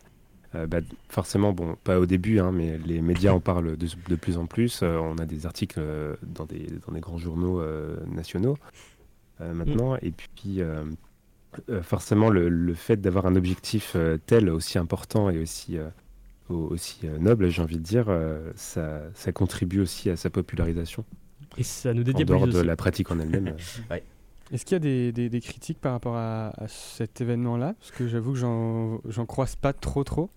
euh, 0.55 0.67
bah, 0.67 0.79
forcément, 1.09 1.53
bon, 1.53 1.77
pas 1.85 1.99
au 2.01 2.07
début, 2.07 2.39
hein, 2.41 2.53
mais 2.53 2.79
les 2.79 3.01
médias 3.03 3.33
en 3.33 3.41
parlent 3.41 3.77
de, 3.77 3.89
de 4.09 4.17
plus 4.17 4.39
en 4.39 4.47
plus. 4.47 4.81
Euh, 4.83 4.99
on 4.99 5.19
a 5.19 5.27
des 5.27 5.47
articles 5.47 5.81
euh, 5.81 6.17
dans, 6.23 6.47
des, 6.47 6.69
dans 6.87 6.93
des 6.95 7.01
grands 7.01 7.19
journaux 7.19 7.61
euh, 7.61 7.97
nationaux 8.07 8.57
euh, 9.41 9.55
maintenant. 9.55 9.97
Et 10.03 10.13
puis, 10.13 10.63
euh, 10.63 10.85
euh, 11.71 11.83
forcément, 11.83 12.31
le, 12.31 12.49
le 12.49 12.75
fait 12.75 12.99
d'avoir 13.01 13.27
un 13.27 13.37
objectif 13.37 13.95
euh, 13.97 14.19
tel, 14.27 14.51
aussi 14.51 14.79
important 14.79 15.31
et 15.31 15.39
aussi, 15.39 15.79
euh, 15.79 15.89
au- 16.51 16.69
aussi 16.71 17.01
euh, 17.07 17.19
noble, 17.19 17.49
j'ai 17.51 17.63
envie 17.63 17.79
de 17.79 17.83
dire, 17.85 18.07
euh, 18.09 18.53
ça, 18.57 19.03
ça 19.15 19.33
contribue 19.33 19.81
aussi 19.81 20.11
à 20.11 20.17
sa 20.17 20.31
popularisation. 20.31 21.05
Et 21.59 21.63
ça 21.63 21.95
nous 21.95 22.03
En 22.03 22.05
dehors 22.25 22.47
de 22.47 22.59
aussi. 22.59 22.67
la 22.67 22.77
pratique 22.77 23.11
en 23.11 23.19
elle-même. 23.19 23.55
Est-ce 24.53 24.65
qu'il 24.65 24.75
y 24.75 24.77
a 24.77 24.79
des, 24.79 25.11
des- 25.11 25.29
des 25.29 25.41
critiques 25.41 25.81
par 25.81 25.91
rapport 25.93 26.15
à, 26.17 26.51
à 26.63 26.69
cet 26.69 27.21
événement-là? 27.21 27.75
Parce 27.81 27.91
que 27.91 28.07
j'avoue 28.07 28.33
que 28.33 28.39
j'en 28.39 29.27
croise 29.27 29.57
pas 29.57 29.73
trop 29.73 30.05
trop. 30.05 30.31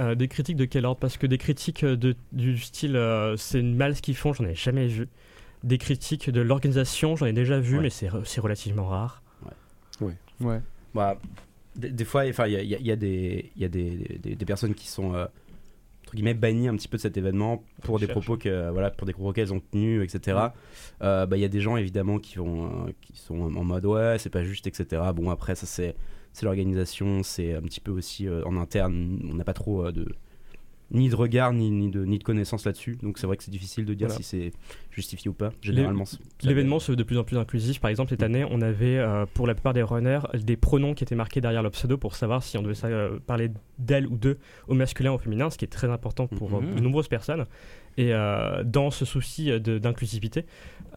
Euh, 0.00 0.16
des 0.16 0.26
critiques 0.26 0.56
de 0.56 0.64
quel 0.64 0.84
ordre? 0.84 0.98
Parce 0.98 1.16
que 1.16 1.28
des 1.28 1.38
critiques 1.38 1.84
euh, 1.84 1.96
de, 1.96 2.16
du 2.32 2.58
style 2.58 2.96
euh, 2.96 3.36
c'est 3.36 3.62
mal 3.62 3.94
ce 3.94 4.02
qu'ils 4.02 4.16
font, 4.16 4.32
j'en 4.32 4.46
ai 4.46 4.56
jamais 4.56 4.88
vu. 4.88 5.06
Des 5.62 5.78
critiques 5.78 6.28
de 6.28 6.40
l'organisation, 6.40 7.14
j'en 7.14 7.26
ai 7.26 7.32
déjà 7.32 7.60
vu, 7.60 7.76
Ouais. 7.76 7.82
mais 7.84 7.90
c'est 7.90 8.08
re- 8.08 8.24
c'est 8.24 8.40
relativement 8.40 8.86
rare. 8.88 9.22
Ouais. 10.00 10.60
Bah, 10.92 11.16
des, 11.76 11.90
des 11.90 12.04
fois, 12.04 12.24
enfin, 12.28 12.48
il 12.48 12.54
y 12.54 12.56
a, 12.56 12.62
y 12.64 12.74
a- 12.74 12.78
y 12.80 12.90
a 12.90 12.96
des, 12.96 13.52
il 13.54 13.62
y 13.62 13.64
a 13.64 13.68
des, 13.68 14.18
des- 14.20 14.34
des 14.34 14.44
personnes 14.44 14.74
qui 14.74 14.88
sont 14.88 15.14
euh, 15.14 15.26
entre 16.12 16.16
guillemets 16.16 16.34
bannies 16.34 16.68
un 16.68 16.76
petit 16.76 16.88
peu 16.88 16.98
de 16.98 17.02
cet 17.02 17.16
événement 17.16 17.64
pour 17.84 17.98
des 17.98 18.06
propos 18.06 18.36
que 18.36 18.70
voilà, 18.70 18.90
pour 18.90 19.06
des 19.06 19.14
propos 19.14 19.32
qu'elles 19.32 19.54
ont 19.54 19.60
tenus, 19.60 20.04
etc. 20.04 20.48
Euh, 21.02 21.24
bah, 21.24 21.38
il 21.38 21.40
y 21.40 21.44
a 21.44 21.48
des 21.48 21.62
gens 21.62 21.78
évidemment 21.78 22.18
qui 22.18 22.36
vont, 22.36 22.66
euh, 22.66 22.92
qui 23.00 23.16
sont 23.16 23.40
en 23.40 23.64
mode 23.64 23.86
ouais, 23.86 24.16
c'est 24.18 24.28
pas 24.28 24.44
juste, 24.44 24.66
etc. 24.66 25.00
Bon 25.14 25.30
après 25.30 25.54
ça 25.54 25.64
c'est, 25.64 25.96
c'est 26.34 26.44
l'organisation, 26.44 27.22
c'est 27.22 27.54
un 27.54 27.62
petit 27.62 27.80
peu 27.80 27.92
aussi 27.92 28.28
euh, 28.28 28.44
en 28.44 28.58
interne. 28.58 29.20
On 29.30 29.34
n'a 29.36 29.44
pas 29.44 29.54
trop 29.54 29.86
euh, 29.86 29.92
de 29.92 30.06
ni 30.92 31.08
de 31.08 31.14
regard 31.16 31.52
ni, 31.52 31.70
ni 31.70 31.90
de 31.90 32.04
ni 32.04 32.18
de 32.18 32.24
connaissances 32.24 32.64
là-dessus. 32.66 32.96
Donc 33.02 33.18
c'est 33.18 33.26
vrai 33.26 33.36
que 33.36 33.42
c'est 33.44 33.50
difficile 33.50 33.84
de 33.84 33.94
dire 33.94 34.08
Voilà. 34.08 34.22
si 34.22 34.28
c'est 34.28 34.52
justifié 34.90 35.28
ou 35.30 35.32
pas. 35.34 35.50
Généralement, 35.62 36.04
L'événement 36.42 36.78
se 36.78 36.92
veut 36.92 36.96
de 36.96 37.02
plus 37.02 37.16
en 37.18 37.24
plus 37.24 37.38
inclusif. 37.38 37.80
Par 37.80 37.90
exemple, 37.90 38.10
cette 38.10 38.22
année, 38.22 38.44
on 38.50 38.60
avait 38.60 38.98
euh, 38.98 39.24
pour 39.34 39.46
la 39.46 39.54
plupart 39.54 39.72
des 39.72 39.82
runners 39.82 40.20
des 40.34 40.56
pronoms 40.56 40.94
qui 40.94 41.02
étaient 41.04 41.14
marqués 41.14 41.40
derrière 41.40 41.62
le 41.62 41.70
pseudo 41.70 41.96
pour 41.96 42.14
savoir 42.14 42.42
si 42.42 42.58
on 42.58 42.62
devait 42.62 42.76
euh, 42.84 43.18
parler 43.26 43.50
d'elle 43.78 44.06
ou 44.06 44.16
d'eux 44.16 44.38
au 44.68 44.74
masculin 44.74 45.12
ou 45.12 45.14
au 45.14 45.18
féminin, 45.18 45.48
ce 45.50 45.58
qui 45.58 45.64
est 45.64 45.68
très 45.68 45.88
important 45.88 46.26
pour 46.26 46.54
euh, 46.54 46.60
Mhm. 46.60 46.74
de 46.76 46.80
nombreuses 46.80 47.08
personnes. 47.08 47.46
Et 47.96 48.12
euh, 48.14 48.62
dans 48.64 48.90
ce 48.90 49.04
souci 49.04 49.46
de- 49.46 49.78
d'inclusivité, 49.78 50.46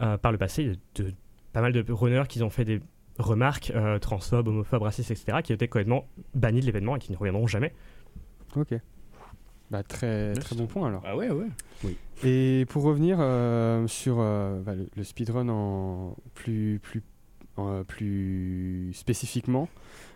euh, 0.02 0.16
par 0.18 0.30
le 0.32 0.38
passé, 0.38 0.62
il 0.62 0.68
y 0.68 0.72
a 0.72 0.74
de, 1.08 1.14
pas 1.52 1.60
mal 1.62 1.72
de 1.72 1.84
runners 1.92 2.24
qui 2.28 2.42
ont 2.42 2.50
fait 2.50 2.64
des 2.64 2.80
remarques 3.18 3.72
euh, 3.74 3.98
transphobes, 3.98 4.48
homophobes, 4.48 4.82
racistes, 4.82 5.10
etc., 5.10 5.38
qui 5.42 5.52
étaient 5.54 5.68
complètement 5.68 6.06
bannis 6.34 6.60
de 6.60 6.66
l'événement 6.66 6.96
et 6.96 6.98
qui 6.98 7.12
ne 7.12 7.16
reviendront 7.16 7.46
jamais. 7.46 7.72
Ok. 8.54 8.74
Bah, 9.70 9.82
très, 9.82 10.34
très 10.34 10.54
bon 10.54 10.66
point 10.66 10.88
alors. 10.88 11.02
Ah 11.04 11.16
ouais, 11.16 11.30
ouais. 11.30 11.46
Et 12.24 12.64
pour 12.68 12.82
revenir 12.84 13.18
euh, 13.20 13.86
sur 13.86 14.16
euh, 14.20 14.60
bah, 14.62 14.74
le, 14.74 14.88
le 14.96 15.04
speedrun 15.04 15.48
en 15.48 16.16
plus, 16.34 16.78
plus, 16.82 17.02
en, 17.56 17.68
euh, 17.70 17.82
plus 17.84 18.90
spécifiquement, 18.94 19.68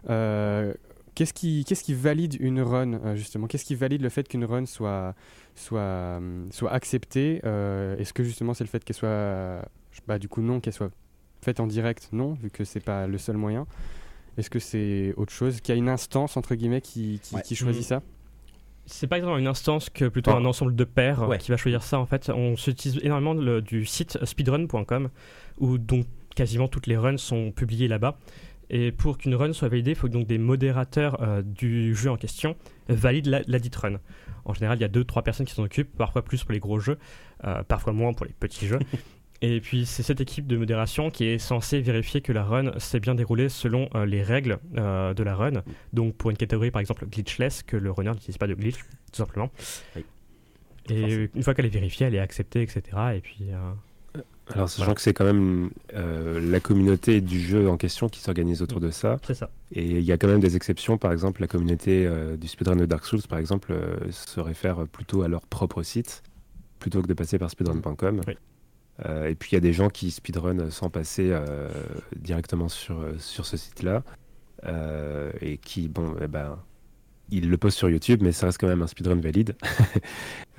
euh, 0.09 0.73
qu'est-ce 1.14 1.35
qui, 1.35 1.64
qu'est-ce 1.66 1.85
qui 1.85 1.92
valide 1.95 2.37
une 2.40 2.62
run 2.62 2.95
euh, 2.95 3.16
justement? 3.16 3.47
Qu'est-ce 3.49 3.64
qui 3.64 3.75
valide 3.75 4.00
le 4.02 4.09
fait 4.09 4.26
qu'une 4.28 4.45
run 4.45 4.64
soit, 4.66 5.14
soit, 5.54 6.14
hum, 6.19 6.47
soit 6.52 6.73
acceptée? 6.73 7.40
Euh, 7.45 7.97
Est-ce 7.99 8.12
que 8.14 8.23
justement 8.25 8.54
c'est 8.54 8.64
le 8.64 8.71
fait 8.71 8.83
qu'elle 8.85 8.97
soit, 8.97 9.62
bah, 10.07 10.19
du 10.19 10.28
coup 10.28 10.40
non, 10.42 10.61
qu'elle 10.61 10.73
soit 10.73 10.90
faite 11.42 11.61
en 11.61 11.66
direct? 11.66 12.09
Non, 12.12 12.33
vu 12.35 12.50
que 12.50 12.64
c'est 12.64 12.80
pas 12.85 13.07
le 13.07 13.19
seul 13.19 13.37
moyen. 13.37 13.66
Est-ce 14.38 14.49
que 14.49 14.59
c'est 14.61 15.12
autre 15.16 15.33
chose? 15.33 15.61
Qu'il 15.61 15.75
y 15.75 15.76
a 15.76 15.78
une 15.78 15.88
instance 15.88 16.37
entre 16.37 16.54
guillemets 16.54 16.80
qui, 16.80 17.21
qui, 17.23 17.35
Ouais. 17.35 17.42
qui 17.42 17.57
choisit 17.57 17.83
Mhm. 17.83 17.88
ça? 17.88 18.02
C'est 18.92 19.06
pas 19.06 19.16
exactement 19.18 19.38
une 19.38 19.47
instance 19.47 19.88
que 19.88 20.06
plutôt 20.09 20.32
Ah. 20.32 20.37
un 20.37 20.44
ensemble 20.44 20.75
de 20.75 20.85
pairs 20.85 21.23
euh, 21.23 21.28
Ouais. 21.28 21.38
qui 21.38 21.50
va 21.50 21.56
choisir 21.56 21.82
ça 21.82 21.99
en 21.99 22.06
fait. 22.06 22.28
On 22.30 22.56
s'utilise 22.56 22.99
énormément 23.04 23.35
le- 23.35 23.62
du 23.62 23.85
site 23.87 24.18
speedrun.com 24.25 25.11
où 25.59 25.78
donc 25.78 26.06
quasiment 26.35 26.68
toutes 26.68 26.87
les 26.87 26.97
runs 26.97 27.16
sont 27.16 27.52
publiées 27.52 27.88
là-bas. 27.88 28.18
Et 28.73 28.92
pour 28.92 29.18
qu'une 29.18 29.35
run 29.35 29.52
soit 29.52 29.68
validée, 29.68 29.92
il 29.92 29.97
faut 29.97 30.06
que 30.06 30.12
donc 30.12 30.26
des 30.26 30.38
modérateurs 30.38 31.20
euh, 31.23 31.42
du 31.42 31.94
jeu 31.94 32.11
en 32.11 32.16
question 32.16 32.56
valident 32.88 33.26
la, 33.28 33.40
la 33.47 33.59
dite 33.59 33.75
run. 33.76 33.97
En 34.44 34.54
général, 34.54 34.78
il 34.78 34.80
y 34.80 34.85
a 34.85 34.88
deux, 34.88 35.04
trois 35.04 35.23
personnes 35.23 35.44
qui 35.47 35.54
s'en 35.54 35.64
occupent, 35.64 35.97
parfois 35.97 36.23
plus 36.23 36.42
pour 36.44 36.52
les 36.52 36.61
gros 36.61 36.78
jeux, 36.78 36.99
euh, 37.44 37.62
parfois 37.64 37.92
moins 37.92 38.12
pour 38.12 38.26
les 38.26 38.32
petits 38.32 38.66
jeux. 38.66 38.78
Et 39.42 39.61
puis 39.61 39.87
c'est 39.87 40.02
cette 40.02 40.20
équipe 40.20 40.47
de 40.47 40.56
modération 40.56 41.11
qui 41.11 41.25
est 41.25 41.38
censée 41.38 41.80
vérifier 41.80 42.20
que 42.20 42.32
la 42.32 42.44
run 42.44 42.78
s'est 42.78 43.00
bien 43.00 43.14
déroulée 43.14 43.49
selon 43.49 43.88
euh, 43.94 44.04
les 44.04 44.23
règles 44.23 44.59
euh, 44.76 45.14
de 45.14 45.23
la 45.23 45.35
run. 45.35 45.62
Donc 45.92 46.14
pour 46.14 46.30
une 46.30 46.37
catégorie 46.37 46.70
par 46.70 46.80
exemple 46.80 47.06
glitchless, 47.06 47.62
que 47.62 47.76
le 47.76 47.90
runner 47.90 48.11
n'utilise 48.11 48.37
pas 48.37 48.47
de 48.47 48.54
glitch, 48.54 48.76
tout 49.12 49.16
simplement. 49.16 49.50
Oui. 49.97 50.04
Et 50.90 51.30
une 51.35 51.42
fois 51.42 51.54
qu'elle 51.54 51.66
est 51.66 51.70
vérifiée, 51.70 52.06
elle 52.06 52.14
est 52.14 52.20
acceptée, 52.20 52.62
etc. 52.62 52.82
Et 53.14 53.20
puis 53.20 53.47
euh, 53.52 54.20
Alors, 54.52 54.68
sachant 54.68 54.92
que 54.92 55.00
c'est 55.00 55.14
quand 55.14 55.25
même 55.25 55.70
la 55.94 56.59
communauté 56.59 57.20
du 57.20 57.40
jeu 57.40 57.68
en 57.68 57.76
question 57.76 58.09
qui 58.09 58.20
s'organise 58.20 58.61
autour 58.61 58.80
de 58.80 58.90
ça. 58.90 59.18
c'est 59.25 59.35
ça. 59.35 59.50
Et 59.73 59.85
il 59.85 60.02
y 60.02 60.11
a 60.11 60.18
quand 60.18 60.26
même 60.26 60.40
des 60.40 60.56
exceptions. 60.56 60.99
Par 60.99 61.12
exemple, 61.12 61.42
la 61.42 61.47
communauté 61.47 62.09
du 62.37 62.49
speedrun 62.49 62.75
de 62.75 62.87
Dark 62.87 63.04
Souls, 63.04 63.23
par 63.28 63.38
exemple, 63.38 63.73
se 64.11 64.40
réfère 64.40 64.88
plutôt 64.88 65.23
à 65.23 65.28
leur 65.28 65.42
propre 65.42 65.85
site 65.85 66.25
plutôt 66.80 67.02
que 67.02 67.06
de 67.06 67.14
passer 67.14 67.38
par 67.38 67.50
speedrun.com. 67.50 68.23
Oui. 68.26 68.35
Euh, 69.06 69.28
et 69.28 69.35
puis 69.35 69.52
il 69.52 69.54
y 69.54 69.56
a 69.56 69.61
des 69.61 69.73
gens 69.73 69.88
qui 69.88 70.11
speedrun 70.11 70.70
sans 70.70 70.90
passer 70.90 71.30
euh, 71.30 71.70
directement 72.16 72.68
sur, 72.68 73.00
euh, 73.00 73.14
sur 73.18 73.47
ce 73.47 73.56
site-là. 73.56 74.02
Et 75.40 75.56
qui, 75.56 75.88
bon, 75.88 76.16
eh 76.20 76.26
ben, 76.26 76.59
ils 77.30 77.49
le 77.49 77.56
postent 77.56 77.78
sur 77.78 77.88
YouTube, 77.88 78.20
mais 78.23 78.30
ça 78.30 78.44
reste 78.44 78.59
quand 78.59 78.68
même 78.68 78.82
un 78.82 78.87
speedrun 78.87 79.20
valide. 79.20 79.56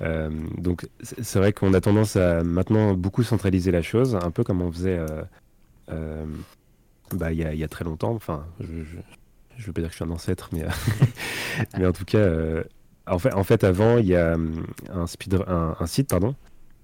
Donc 0.58 0.88
c'est 1.00 1.38
vrai 1.38 1.52
qu'on 1.52 1.72
a 1.72 1.80
tendance 1.80 2.16
à 2.16 2.42
maintenant 2.42 2.94
beaucoup 2.94 3.22
centraliser 3.22 3.70
la 3.70 3.82
chose, 3.82 4.16
un 4.16 4.32
peu 4.32 4.42
comme 4.42 4.60
on 4.60 4.72
faisait 4.72 4.98
bah, 7.14 7.32
il 7.32 7.38
y, 7.38 7.44
a, 7.44 7.52
il 7.54 7.60
y 7.60 7.64
a 7.64 7.68
très 7.68 7.84
longtemps. 7.84 8.12
Enfin, 8.12 8.46
je, 8.60 8.82
je, 8.82 8.96
je 9.56 9.66
veux 9.66 9.72
pas 9.72 9.80
dire 9.80 9.88
que 9.90 9.92
je 9.92 9.96
suis 9.96 10.04
un 10.04 10.10
ancêtre, 10.10 10.50
mais, 10.52 10.64
mais 11.78 11.86
en 11.86 11.92
tout 11.92 12.04
cas, 12.04 12.18
euh, 12.18 12.64
en, 13.06 13.18
fait, 13.18 13.32
en 13.32 13.44
fait, 13.44 13.64
avant, 13.64 13.98
il 13.98 14.06
y 14.06 14.16
a 14.16 14.34
hum, 14.34 14.66
un, 14.90 15.04
un, 15.46 15.76
un 15.78 15.86
site 15.86 16.08
pardon, 16.08 16.34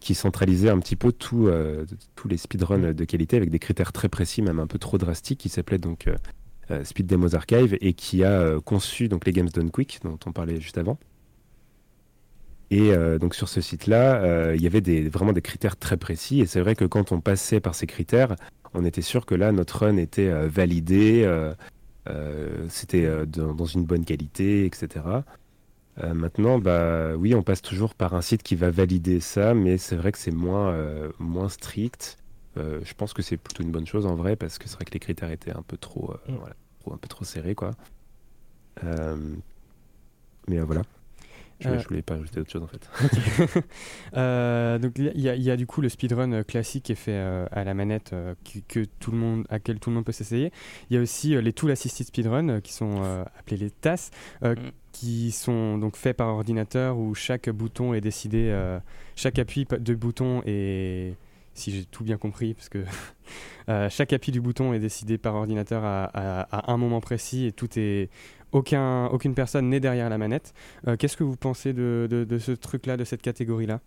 qui 0.01 0.15
centralisait 0.15 0.71
un 0.71 0.79
petit 0.79 0.97
peu 0.97 1.13
tout, 1.13 1.49
euh, 1.49 1.85
tous 2.15 2.29
les 2.29 2.37
speedruns 2.37 2.93
de 2.93 3.05
qualité 3.05 3.37
avec 3.37 3.51
des 3.51 3.59
critères 3.59 3.93
très 3.93 4.09
précis, 4.09 4.43
même 4.43 4.61
un 4.61 4.67
peu 4.67 4.79
trop 4.79 4.99
drastiques, 4.99 5.41
qui 5.41 5.49
s'appelait 5.49 5.79
donc 5.79 6.07
euh, 6.07 6.17
euh, 6.71 6.85
Speed 6.85 7.07
Demos 7.07 7.35
Archive 7.35 7.77
et 7.81 7.93
qui 7.95 8.25
a 8.25 8.61
conçu 8.65 9.09
donc 9.09 9.27
les 9.27 9.33
Games 9.33 9.49
Done 9.49 9.71
Quick 9.71 10.01
dont 10.05 10.19
on 10.27 10.33
parlait 10.33 10.61
juste 10.61 10.79
avant. 10.79 10.99
Et 12.71 12.93
donc 13.19 13.35
sur 13.35 13.49
ce 13.49 13.63
site-là, 13.63 14.53
il 14.55 14.61
y 14.61 14.67
avait 14.67 14.83
des, 14.83 15.09
vraiment 15.09 15.33
des 15.33 15.41
critères 15.41 15.79
très 15.79 15.97
précis. 15.97 16.41
Et 16.41 16.47
c'est 16.47 16.61
vrai 16.61 16.75
que 16.75 16.85
quand 16.85 17.13
on 17.13 17.21
passait 17.23 17.61
par 17.61 17.75
ces 17.75 17.87
critères, 17.87 18.37
on 18.75 18.85
était 18.85 19.01
sûr 19.01 19.25
que 19.25 19.35
là, 19.35 19.53
notre 19.53 19.87
run 19.87 19.97
était 19.97 20.31
validé, 20.49 21.27
c'était 22.69 23.09
dans, 23.27 23.55
dans 23.55 23.65
une 23.65 23.85
bonne 23.85 24.05
qualité, 24.05 24.67
etc. 24.67 25.01
Euh, 26.01 26.15
maintenant, 26.15 26.59
bah 26.59 27.15
oui, 27.17 27.35
on 27.35 27.43
passe 27.43 27.61
toujours 27.63 27.95
par 27.95 28.15
un 28.15 28.23
site 28.23 28.43
qui 28.43 28.55
va 28.55 28.71
valider 28.71 29.21
ça, 29.21 29.55
mais 29.55 29.79
c'est 29.79 29.97
vrai 29.97 30.13
que 30.13 30.19
c'est 30.19 30.31
moins, 30.31 30.71
euh, 30.73 31.11
moins 31.19 31.49
strict. 31.49 32.19
Euh, 32.57 32.81
je 32.85 32.95
pense 32.95 33.13
que 33.13 33.23
c'est 33.23 33.37
plutôt 33.37 33.63
une 33.63 33.71
bonne 33.73 33.87
chose 33.87 34.07
en 34.07 34.15
vrai, 34.15 34.37
parce 34.37 34.59
que 34.59 34.69
c'est 34.69 34.77
vrai 34.77 34.85
que 34.85 34.93
les 34.93 35.01
critères 35.01 35.31
étaient 35.31 35.51
un 35.55 35.63
peu 35.63 35.77
trop, 35.77 36.15
Mm. 36.29 36.35
voilà, 36.37 36.55
un 36.93 36.97
peu 36.97 37.09
trop 37.09 37.25
serrés, 37.25 37.55
quoi. 37.55 37.73
Mais 40.47 40.61
voilà. 40.61 40.83
Je, 41.61 41.69
Euh, 41.69 41.79
je 41.81 41.89
voulais 41.89 42.03
pas 42.03 42.15
ajouter 42.15 42.41
autre 42.41 42.51
chose 42.51 42.63
en 42.63 42.67
fait. 42.69 42.89
Euh, 44.17 44.79
donc 44.79 44.93
il 44.97 45.21
y, 45.21 45.29
a- 45.29 45.35
y 45.35 45.57
du 45.57 45.67
coup 45.67 45.81
le 45.81 45.89
speedrun 45.89 46.33
euh, 46.33 46.43
classique 46.43 46.85
qui 46.85 46.93
est 46.93 46.97
fait 46.97 47.13
euh, 47.13 47.47
à 47.51 47.65
la 47.65 47.75
manette 47.75 48.13
euh, 48.13 48.35
qui- 48.45 48.63
que 48.63 48.85
tout 49.01 49.11
le 49.11 49.19
monde, 49.19 49.45
à 49.51 49.55
laquelle 49.55 49.79
tout 49.81 49.91
le 49.91 49.97
monde 49.97 50.05
peut 50.05 50.13
s'essayer. 50.13 50.53
Il 50.91 50.95
y 50.95 50.99
a 50.99 51.03
aussi 51.03 51.35
euh, 51.35 51.41
les 51.41 51.53
tool 51.53 51.71
assisted 51.71 52.07
speedrun 52.07 52.49
euh, 52.49 52.61
qui 52.61 52.73
sont 52.73 53.03
euh, 53.03 53.25
appelés 53.39 53.57
les 53.59 53.71
TAS, 53.71 54.11
euh, 54.45 54.55
Mm. 54.55 54.71
qui 54.93 55.31
sont 55.33 55.79
donc 55.79 55.97
faits 55.97 56.17
par 56.17 56.29
ordinateur 56.29 56.97
où 56.99 57.15
chaque 57.15 57.51
bouton 57.51 57.93
est 57.95 58.01
décidé, 58.01 58.49
euh, 58.51 58.79
chaque 59.17 59.39
appui 59.39 59.67
de 59.71 59.95
bouton 59.95 60.43
est, 60.47 61.15
si 61.55 61.71
j'ai 61.71 61.85
tout 61.85 62.03
bien 62.05 62.17
compris, 62.17 62.55
parce 62.55 62.69
que 62.69 62.79
euh, 63.69 63.89
chaque 63.91 64.13
appui 64.13 64.33
du 64.33 64.41
bouton 64.41 64.73
est 64.73 64.79
décidé 64.79 65.19
par 65.19 65.35
ordinateur 65.35 65.85
à, 65.85 66.05
à- 66.05 66.71
à 66.71 66.73
un 66.73 66.77
moment 66.77 67.01
précis 67.01 67.47
et 67.47 67.53
tout 67.53 67.69
est 67.79 68.09
aucun, 68.53 69.07
aucune 69.07 69.35
personne 69.35 69.69
n'est 69.69 69.81
derrière 69.81 70.09
la 70.09 70.19
manette. 70.19 70.55
Euh, 70.87 70.97
Qu'est-ce 70.97 71.17
que 71.17 71.25
vous 71.25 71.37
pensez 71.37 71.73
de, 71.73 72.07
de- 72.11 72.25
de 72.25 72.39
ce 72.39 72.53
truc-là, 72.53 72.97
de 72.97 73.05
cette 73.05 73.23
catégorie-là? 73.23 73.81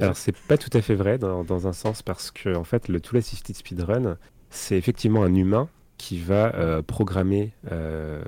Alors 0.00 0.16
c'est 0.16 0.36
pas 0.36 0.58
tout 0.58 0.76
à 0.76 0.80
fait 0.82 0.96
vrai 0.96 1.18
dans, 1.18 1.44
dans 1.44 1.68
un 1.68 1.72
sens 1.72 2.02
parce 2.02 2.32
que 2.32 2.56
en 2.56 2.64
fait 2.64 2.88
le 2.88 3.00
Tool 3.00 3.18
Assisted 3.18 3.54
Speedrun 3.54 4.16
c'est 4.50 4.76
effectivement 4.76 5.22
un 5.22 5.32
humain 5.36 5.68
qui 5.98 6.18
va 6.18 6.52
euh, 6.56 6.82
programmer 6.82 7.52
euh, 7.70 8.20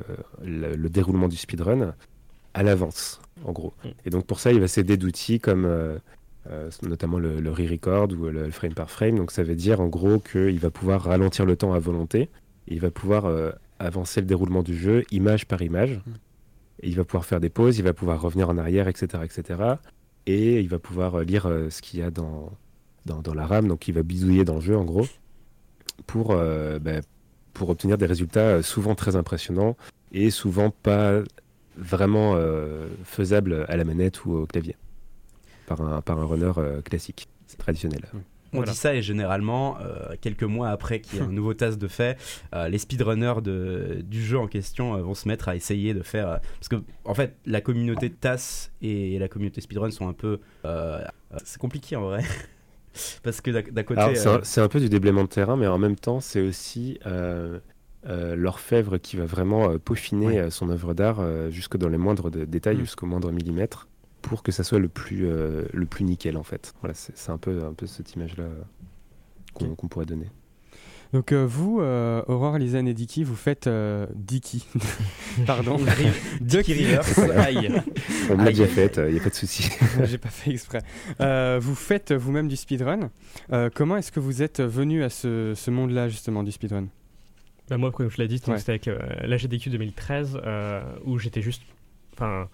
le, 0.44 0.76
le 0.76 0.88
déroulement 0.88 1.26
du 1.26 1.36
speedrun 1.36 1.94
à 2.54 2.62
l'avance 2.62 3.20
en 3.44 3.50
gros. 3.50 3.72
Mm. 3.84 3.88
Et 4.06 4.10
donc 4.10 4.26
pour 4.26 4.38
ça 4.38 4.52
il 4.52 4.60
va 4.60 4.68
s'aider 4.68 4.96
d'outils 4.96 5.40
comme 5.40 5.64
euh, 5.64 5.98
euh, 6.48 6.70
notamment 6.82 7.18
le, 7.18 7.40
le 7.40 7.50
re-record 7.50 8.08
ou 8.12 8.26
le 8.28 8.50
frame 8.52 8.74
par 8.74 8.88
frame. 8.88 9.16
Donc 9.16 9.32
ça 9.32 9.42
veut 9.42 9.56
dire 9.56 9.80
en 9.80 9.88
gros 9.88 10.20
qu'il 10.20 10.58
va 10.60 10.70
pouvoir 10.70 11.02
ralentir 11.02 11.46
le 11.46 11.56
temps 11.56 11.72
à 11.72 11.80
volonté. 11.80 12.28
Et 12.68 12.74
il 12.74 12.80
va 12.80 12.92
pouvoir 12.92 13.26
euh, 13.26 13.50
avancer 13.80 14.20
le 14.20 14.26
déroulement 14.26 14.62
du 14.62 14.76
jeu 14.76 15.04
image 15.10 15.46
par 15.46 15.62
image. 15.62 15.96
Mm. 16.06 16.12
Et 16.82 16.88
il 16.88 16.96
va 16.96 17.04
pouvoir 17.04 17.24
faire 17.24 17.40
des 17.40 17.50
pauses, 17.50 17.78
il 17.78 17.84
va 17.84 17.92
pouvoir 17.92 18.20
revenir 18.20 18.48
en 18.48 18.56
arrière, 18.56 18.88
etc. 18.88 19.22
etc. 19.24 19.60
Et 20.26 20.60
il 20.60 20.68
va 20.68 20.78
pouvoir 20.78 21.16
euh, 21.16 21.24
lire 21.24 21.46
euh, 21.46 21.68
ce 21.70 21.82
qu'il 21.82 22.00
y 22.00 22.02
a 22.02 22.10
dans, 22.10 22.52
dans, 23.06 23.20
dans 23.20 23.34
la 23.34 23.46
RAM. 23.46 23.68
Donc 23.68 23.88
il 23.88 23.94
va 23.94 24.02
bidouiller 24.02 24.44
dans 24.44 24.56
le 24.56 24.60
jeu 24.60 24.76
en 24.76 24.84
gros 24.84 25.06
pour, 26.06 26.30
euh, 26.30 26.78
bah, 26.78 27.00
pour 27.52 27.68
obtenir 27.70 27.98
des 27.98 28.06
résultats 28.06 28.62
souvent 28.62 28.94
très 28.94 29.16
impressionnants 29.16 29.76
et 30.12 30.30
souvent 30.30 30.70
pas 30.70 31.20
vraiment 31.76 32.34
euh, 32.36 32.88
faisables 33.04 33.64
à 33.68 33.76
la 33.76 33.84
manette 33.84 34.24
ou 34.24 34.32
au 34.32 34.46
clavier 34.46 34.76
par 35.66 35.80
un, 35.82 36.00
par 36.00 36.18
un 36.18 36.24
runner 36.24 36.52
classique, 36.84 37.28
traditionnel. 37.58 38.02
On 38.52 38.58
Voilà. 38.58 38.72
dit 38.72 38.76
ça 38.78 38.94
et 38.94 39.02
généralement, 39.02 39.78
euh, 39.80 40.14
quelques 40.20 40.42
mois 40.42 40.70
après 40.70 41.00
qu'il 41.00 41.18
y 41.18 41.22
ait 41.22 41.24
un 41.24 41.28
nouveau 41.32 41.54
task 41.54 41.78
de 41.78 41.86
fait, 41.88 42.18
euh, 42.54 42.68
les 42.68 42.78
speedrunners 42.78 43.42
de, 43.42 44.02
du 44.02 44.22
jeu 44.24 44.38
en 44.38 44.46
question 44.48 44.94
euh, 44.96 45.02
vont 45.02 45.14
se 45.14 45.28
mettre 45.28 45.48
à 45.48 45.54
essayer 45.56 45.94
de 45.94 46.02
faire. 46.02 46.28
euh, 46.28 46.36
parce 46.58 46.68
que, 46.68 46.76
en 47.04 47.14
fait, 47.14 47.36
la 47.46 47.60
communauté 47.60 48.08
de 48.08 48.14
TAS 48.14 48.70
et 48.82 49.18
la 49.18 49.28
communauté 49.28 49.60
speedrun 49.60 49.90
sont 49.90 50.08
un 50.08 50.12
peu. 50.12 50.40
c'est 51.44 51.58
compliqué 51.58 51.94
en 51.96 52.02
vrai. 52.02 52.22
parce 53.22 53.40
que 53.40 53.50
d'un 53.70 53.82
côté. 53.84 54.00
Alors, 54.00 54.16
c'est 54.16 54.28
euh, 54.28 54.38
un, 54.38 54.40
c'est 54.42 54.60
un 54.60 54.68
peu 54.68 54.80
du 54.80 54.88
déblaiement 54.88 55.22
de 55.22 55.28
terrain, 55.28 55.56
mais 55.56 55.66
en 55.68 55.78
même 55.78 55.96
temps, 55.96 56.18
c'est 56.20 56.40
aussi 56.40 56.98
euh, 57.06 57.60
euh, 58.06 58.34
l'orfèvre 58.34 58.98
qui 58.98 59.16
va 59.16 59.26
vraiment 59.26 59.70
euh, 59.70 59.78
peaufiner 59.78 60.26
Ouais. 60.42 60.50
son 60.50 60.70
œuvre 60.70 60.92
d'art 60.94 61.20
euh, 61.20 61.50
jusque 61.50 61.76
dans 61.76 61.88
les 61.88 61.98
moindres 61.98 62.30
de- 62.30 62.44
détails, 62.44 62.76
Mm. 62.78 62.80
jusqu'au 62.80 63.06
moindre 63.06 63.30
millimètre, 63.30 63.86
pour 64.22 64.42
que 64.42 64.52
ça 64.52 64.64
soit 64.64 64.78
le 64.78 64.88
plus, 64.88 65.26
euh, 65.26 65.64
le 65.72 65.86
plus 65.86 66.04
nickel 66.04 66.36
en 66.36 66.42
fait. 66.42 66.74
Voilà, 66.80 66.94
c'est 66.94 67.30
un 67.30 67.38
peu, 67.38 67.64
un 67.64 67.72
peu 67.74 67.86
cette 67.86 68.14
image-là 68.14 68.44
qu'on 69.54 69.88
pourrait 69.88 70.06
donner. 70.06 70.26
Donc 71.12 71.32
euh, 71.32 71.44
vous, 71.44 71.80
euh, 71.80 72.22
Aurore, 72.28 72.56
Lisanne 72.58 72.86
et 72.86 72.94
Dicky, 72.94 73.24
vous 73.24 73.34
faites 73.34 73.66
euh, 73.66 74.06
Dicky, 74.14 74.64
pardon, 75.46 75.76
Dicky 76.40 76.72
Rivers. 76.72 77.02
Aïe. 77.36 77.68
On 78.30 78.36
me 78.36 78.44
l'a 78.44 78.50
déjà 78.52 78.68
fait, 78.68 79.00
il 79.08 79.14
n'y 79.14 79.18
a 79.18 79.22
pas 79.22 79.30
de 79.30 79.34
souci. 79.34 79.68
j'ai 80.04 80.18
pas 80.18 80.28
fait 80.28 80.52
exprès. 80.52 80.82
Euh, 81.20 81.58
vous 81.60 81.74
faites 81.74 82.12
vous-même 82.12 82.46
du 82.46 82.54
speedrun. 82.54 83.10
Euh, 83.52 83.70
comment 83.74 83.96
est-ce 83.96 84.12
que 84.12 84.20
vous 84.20 84.40
êtes 84.42 84.60
venu 84.60 85.02
à 85.02 85.10
ce, 85.10 85.52
ce 85.56 85.70
monde-là 85.72 86.08
justement 86.08 86.44
du 86.44 86.52
speedrun? 86.52 86.86
Bah, 87.68 87.76
moi, 87.76 87.90
comme 87.90 88.08
je 88.08 88.18
l'ai 88.18 88.28
dit, 88.28 88.40
Ouais. 88.46 88.58
c'était 88.58 88.70
avec 88.72 88.86
euh, 88.86 88.98
l'AGDQ 89.24 89.70
2013 89.70 90.40
euh, 90.44 90.80
où 91.04 91.18
j'étais 91.18 91.42
juste. 91.42 91.62
Enfin. 92.12 92.48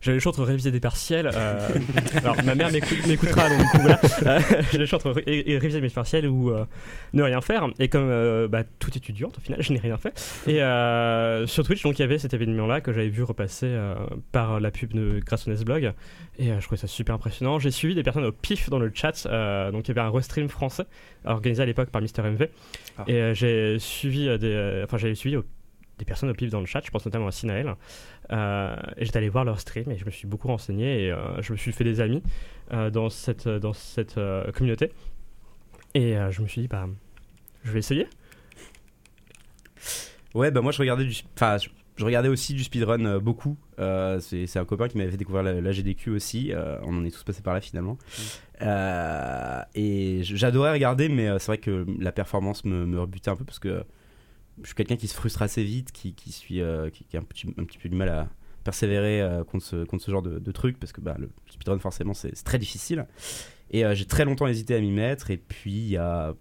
J'avais 0.00 0.16
le 0.16 0.20
choix 0.20 0.30
entre 0.32 0.42
réviser 0.44 0.70
des 0.70 0.80
partiels. 0.80 1.30
euh, 1.34 1.68
alors, 2.16 2.36
ma 2.44 2.54
mère 2.54 2.70
m'écoute- 2.70 3.06
m'écoutera, 3.06 3.48
donc 3.48 3.58
du 3.58 3.64
coup, 3.68 3.78
voilà. 3.80 4.00
Euh, 4.26 4.40
J'avais 4.70 4.78
le 4.78 4.86
choix 4.86 4.98
entre 4.98 5.10
ré- 5.12 5.58
réviser 5.58 5.80
mes 5.80 5.88
partiels 5.88 6.26
ou 6.28 6.50
euh, 6.50 6.64
ne 7.12 7.22
rien 7.22 7.40
faire. 7.40 7.66
Et 7.78 7.88
comme 7.88 8.08
euh, 8.08 8.46
bah, 8.48 8.62
tout 8.78 8.90
étudiante, 8.96 9.38
au 9.38 9.40
final, 9.40 9.62
je 9.62 9.72
n'ai 9.72 9.78
rien 9.80 9.96
fait. 9.96 10.12
Et 10.46 10.58
sur 11.48 11.64
Twitch, 11.64 11.82
donc, 11.82 11.98
il 11.98 12.02
y 12.02 12.04
avait 12.04 12.18
cet 12.18 12.34
événement-là 12.34 12.80
que 12.80 12.92
j'avais 12.92 13.08
vu 13.08 13.22
repasser 13.22 13.74
par 14.32 14.60
la 14.60 14.70
pub 14.70 14.92
de 14.92 15.20
grâce 15.24 15.46
au 15.46 15.50
Nesblog. 15.50 15.92
Et 16.38 16.46
je 16.48 16.60
trouvais 16.64 16.76
ça 16.80 16.86
super 16.86 17.14
impressionnant. 17.14 17.58
J'ai 17.58 17.70
suivi 17.70 17.94
des 17.94 18.02
personnes 18.02 18.24
au 18.24 18.32
pif 18.32 18.68
dans 18.70 18.78
le 18.78 18.90
chat. 18.94 19.26
donc, 19.72 19.88
il 19.88 19.88
y 19.88 19.90
avait 19.98 20.06
un 20.06 20.10
restream 20.10 20.48
français 20.48 20.84
organisé 21.24 21.62
à 21.62 21.66
l'époque 21.66 21.90
par 21.90 22.02
Mister 22.02 22.22
MV. 22.22 22.48
Ah. 22.98 23.04
Et 23.08 23.34
j'ai 23.34 23.78
suivi 23.78 24.26
des, 24.38 24.82
enfin 24.84 24.96
j'avais 24.98 25.14
suivi 25.14 25.36
au- 25.36 25.44
des 25.98 26.04
personnes 26.04 26.28
au 26.28 26.34
pif 26.34 26.50
dans 26.50 26.60
le 26.60 26.66
chat, 26.66 26.82
je 26.84 26.90
pense 26.90 27.04
notamment 27.04 27.28
à 27.28 27.32
Sinael. 27.32 27.74
Euh, 28.32 28.76
j'étais 28.98 29.18
allé 29.18 29.28
voir 29.28 29.44
leur 29.44 29.60
stream 29.60 29.90
et 29.90 29.96
je 29.96 30.04
me 30.04 30.10
suis 30.10 30.26
beaucoup 30.26 30.48
renseigné 30.48 31.04
et 31.04 31.12
euh, 31.12 31.40
je 31.40 31.52
me 31.52 31.56
suis 31.56 31.72
fait 31.72 31.84
des 31.84 32.00
amis 32.00 32.22
euh, 32.72 32.90
dans 32.90 33.08
cette, 33.08 33.48
dans 33.48 33.72
cette 33.72 34.18
euh, 34.18 34.50
communauté. 34.52 34.92
Et 35.94 36.14
je 36.30 36.42
me 36.42 36.46
suis 36.46 36.60
dit, 36.60 36.68
bah, 36.68 36.86
je 37.64 37.72
vais 37.72 37.78
essayer. 37.78 38.06
Ouais, 40.34 40.50
bah 40.50 40.60
moi 40.60 40.70
je 40.70 40.78
regardais 40.78 41.06
du, 41.06 41.16
enfin 41.34 41.56
je, 41.56 42.04
regardais 42.04 42.28
aussi 42.28 42.52
du 42.52 42.62
speedrun 42.62 43.18
beaucoup. 43.18 43.56
C'est 43.78 44.56
un 44.56 44.66
copain 44.66 44.88
qui 44.88 44.98
m'avait 44.98 45.10
fait 45.10 45.16
découvrir 45.16 45.42
la, 45.42 45.72
GDQ 45.72 46.10
aussi. 46.10 46.52
On 46.82 46.98
en 46.98 47.04
est 47.06 47.10
tous 47.10 47.24
passés 47.24 47.40
par 47.40 47.54
là 47.54 47.62
finalement. 47.62 47.96
Et 49.74 50.20
j'adorais 50.20 50.72
regarder, 50.72 51.08
mais 51.08 51.38
c'est 51.38 51.46
vrai 51.46 51.58
que 51.58 51.86
la 51.98 52.12
performance 52.12 52.66
me 52.66 53.00
rebutait 53.00 53.30
un 53.30 53.36
peu 53.36 53.44
parce 53.44 53.58
que 53.58 53.82
je 54.62 54.66
suis 54.66 54.74
quelqu'un 54.74 54.96
qui 54.96 55.08
se 55.08 55.14
frustre 55.14 55.42
assez 55.42 55.62
vite, 55.62 55.92
qui, 55.92 56.14
qui 56.14 56.32
suis, 56.32 56.60
euh, 56.60 56.90
qui, 56.90 57.04
qui 57.04 57.16
a 57.16 57.20
un 57.20 57.24
petit, 57.24 57.46
un 57.58 57.64
petit 57.64 57.78
peu 57.78 57.88
du 57.88 57.96
mal 57.96 58.08
à 58.08 58.28
persévérer 58.64 59.20
euh, 59.20 59.44
contre, 59.44 59.64
ce, 59.64 59.84
contre 59.84 60.02
ce 60.02 60.10
genre 60.10 60.22
de, 60.22 60.38
de 60.38 60.52
truc 60.52 60.78
parce 60.78 60.92
que 60.92 61.00
bah, 61.00 61.16
le 61.18 61.30
speedrun 61.48 61.78
forcément 61.78 62.14
c'est 62.14 62.32
très 62.44 62.58
difficile. 62.58 63.06
Et 63.70 63.84
euh, 63.84 63.94
j'ai 63.94 64.06
très 64.06 64.24
longtemps 64.24 64.46
hésité 64.46 64.74
à 64.74 64.80
m'y 64.80 64.90
mettre. 64.90 65.30
Et 65.30 65.36
puis 65.36 65.72
il 65.72 65.88
y 65.88 65.96
a 65.96 66.34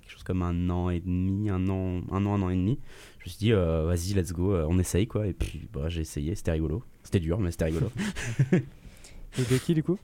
quelque 0.00 0.10
chose 0.10 0.22
comme 0.22 0.42
un 0.42 0.70
an 0.70 0.90
et 0.90 1.00
demi, 1.00 1.50
un 1.50 1.68
an, 1.68 2.02
un 2.12 2.26
an, 2.26 2.34
un 2.34 2.42
an 2.42 2.50
et 2.50 2.56
demi 2.56 2.78
je 3.18 3.30
me 3.30 3.30
suis 3.30 3.38
dit 3.38 3.52
vas-y 3.52 4.14
let's 4.14 4.32
go 4.32 4.54
on 4.54 4.78
essaye 4.78 5.08
quoi 5.08 5.26
et 5.26 5.32
puis 5.32 5.68
bah, 5.72 5.88
j'ai 5.88 6.02
essayé 6.02 6.36
c'était 6.36 6.52
rigolo 6.52 6.84
c'était 7.02 7.18
dur 7.18 7.40
mais 7.40 7.50
c'était 7.50 7.64
rigolo 7.64 7.90
Et 8.52 9.42
Becky 9.50 9.74
du 9.74 9.82
coup? 9.82 9.98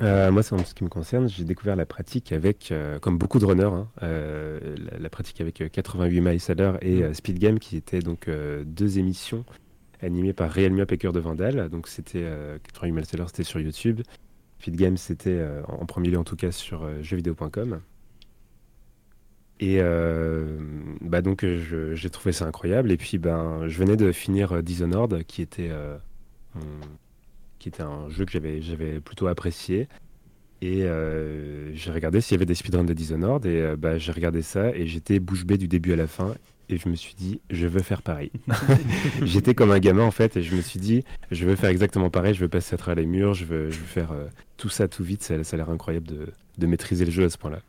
Euh, 0.00 0.30
moi, 0.30 0.44
c'est 0.44 0.54
en 0.54 0.64
ce 0.64 0.74
qui 0.74 0.84
me 0.84 0.88
concerne, 0.88 1.28
j'ai 1.28 1.44
découvert 1.44 1.74
la 1.74 1.84
pratique 1.86 2.30
avec, 2.30 2.70
euh, 2.70 3.00
comme 3.00 3.18
beaucoup 3.18 3.40
de 3.40 3.44
runners, 3.46 3.64
hein, 3.64 3.88
euh, 4.04 4.76
la, 4.98 5.10
pratique 5.10 5.40
avec 5.40 5.60
euh, 5.60 5.68
88 5.68 6.20
miles 6.20 6.40
à 6.48 6.54
l'heure 6.54 6.78
et 6.84 7.02
euh, 7.02 7.12
Speed 7.14 7.38
Game, 7.40 7.58
qui 7.58 7.76
étaient 7.76 7.98
donc 7.98 8.28
euh, 8.28 8.62
deux 8.64 8.98
émissions 9.00 9.44
animées 10.00 10.32
par 10.32 10.56
et 10.56 10.98
Cœur 10.98 11.12
de 11.12 11.18
Vandal. 11.18 11.68
Donc 11.68 11.88
c'était 11.88 12.22
euh, 12.22 12.58
88 12.62 12.92
miles 12.92 13.04
à 13.12 13.16
l'heure, 13.16 13.28
c'était 13.28 13.42
sur 13.42 13.58
YouTube. 13.58 14.02
Speed 14.60 14.76
Game, 14.76 14.96
c'était 14.96 15.30
euh, 15.30 15.62
en 15.66 15.84
premier 15.84 16.10
lieu 16.10 16.18
en 16.18 16.24
tout 16.24 16.36
cas 16.36 16.52
sur 16.52 16.84
euh, 16.84 17.02
jeuxvideo.com. 17.02 17.80
Et 19.60 19.78
euh, 19.80 20.56
bah 21.00 21.20
donc 21.20 21.42
euh, 21.44 21.94
j'ai 21.96 22.10
trouvé 22.10 22.32
ça 22.32 22.46
incroyable. 22.46 22.92
Et 22.92 22.96
puis 22.96 23.18
ben 23.18 23.66
je 23.66 23.76
venais 23.78 23.96
de 23.96 24.12
finir 24.12 24.52
euh, 24.52 24.62
Dishonored, 24.62 25.24
qui 25.24 25.42
était 25.42 25.70
euh, 25.70 25.98
mon- 26.54 26.62
qui 27.58 27.68
était 27.68 27.82
un 27.82 28.08
jeu 28.08 28.24
que 28.24 28.32
j'avais 28.32 28.62
j'avais 28.62 29.00
plutôt 29.00 29.26
apprécié. 29.26 29.88
Et 30.60 30.82
euh, 30.82 31.72
j'ai 31.74 31.92
regardé 31.92 32.20
s'il 32.20 32.34
y 32.34 32.38
avait 32.38 32.46
des 32.46 32.54
speedruns 32.54 32.84
de 32.84 32.92
Dishonored 32.92 33.46
et 33.46 33.60
euh, 33.60 33.76
bah, 33.76 33.96
j'ai 33.98 34.10
regardé 34.10 34.42
ça 34.42 34.74
et 34.74 34.86
j'étais 34.88 35.20
bouche 35.20 35.44
bée 35.44 35.56
du 35.56 35.68
début 35.68 35.92
à 35.92 35.96
la 35.96 36.08
fin 36.08 36.34
et 36.68 36.78
je 36.78 36.88
me 36.88 36.96
suis 36.96 37.14
dit 37.14 37.40
je 37.50 37.68
veux 37.68 37.82
faire 37.82 38.02
pareil. 38.02 38.32
j'étais 39.22 39.54
comme 39.54 39.70
un 39.70 39.78
gamin 39.78 40.02
en 40.02 40.10
fait 40.10 40.36
et 40.36 40.42
je 40.42 40.56
me 40.56 40.60
suis 40.60 40.80
dit 40.80 41.04
je 41.30 41.46
veux 41.46 41.54
faire 41.54 41.70
exactement 41.70 42.10
pareil, 42.10 42.34
je 42.34 42.40
veux 42.40 42.48
passer 42.48 42.74
à 42.74 42.78
travers 42.78 43.00
les 43.02 43.06
murs, 43.06 43.34
je 43.34 43.44
veux, 43.44 43.70
je 43.70 43.78
veux 43.78 43.86
faire 43.86 44.10
euh, 44.10 44.26
tout 44.56 44.68
ça 44.68 44.88
tout 44.88 45.04
vite, 45.04 45.22
ça, 45.22 45.44
ça 45.44 45.54
a 45.54 45.58
l'air 45.58 45.70
incroyable 45.70 46.08
de, 46.08 46.26
de 46.58 46.66
maîtriser 46.66 47.04
le 47.04 47.12
jeu 47.12 47.24
à 47.24 47.30
ce 47.30 47.38
point-là. 47.38 47.60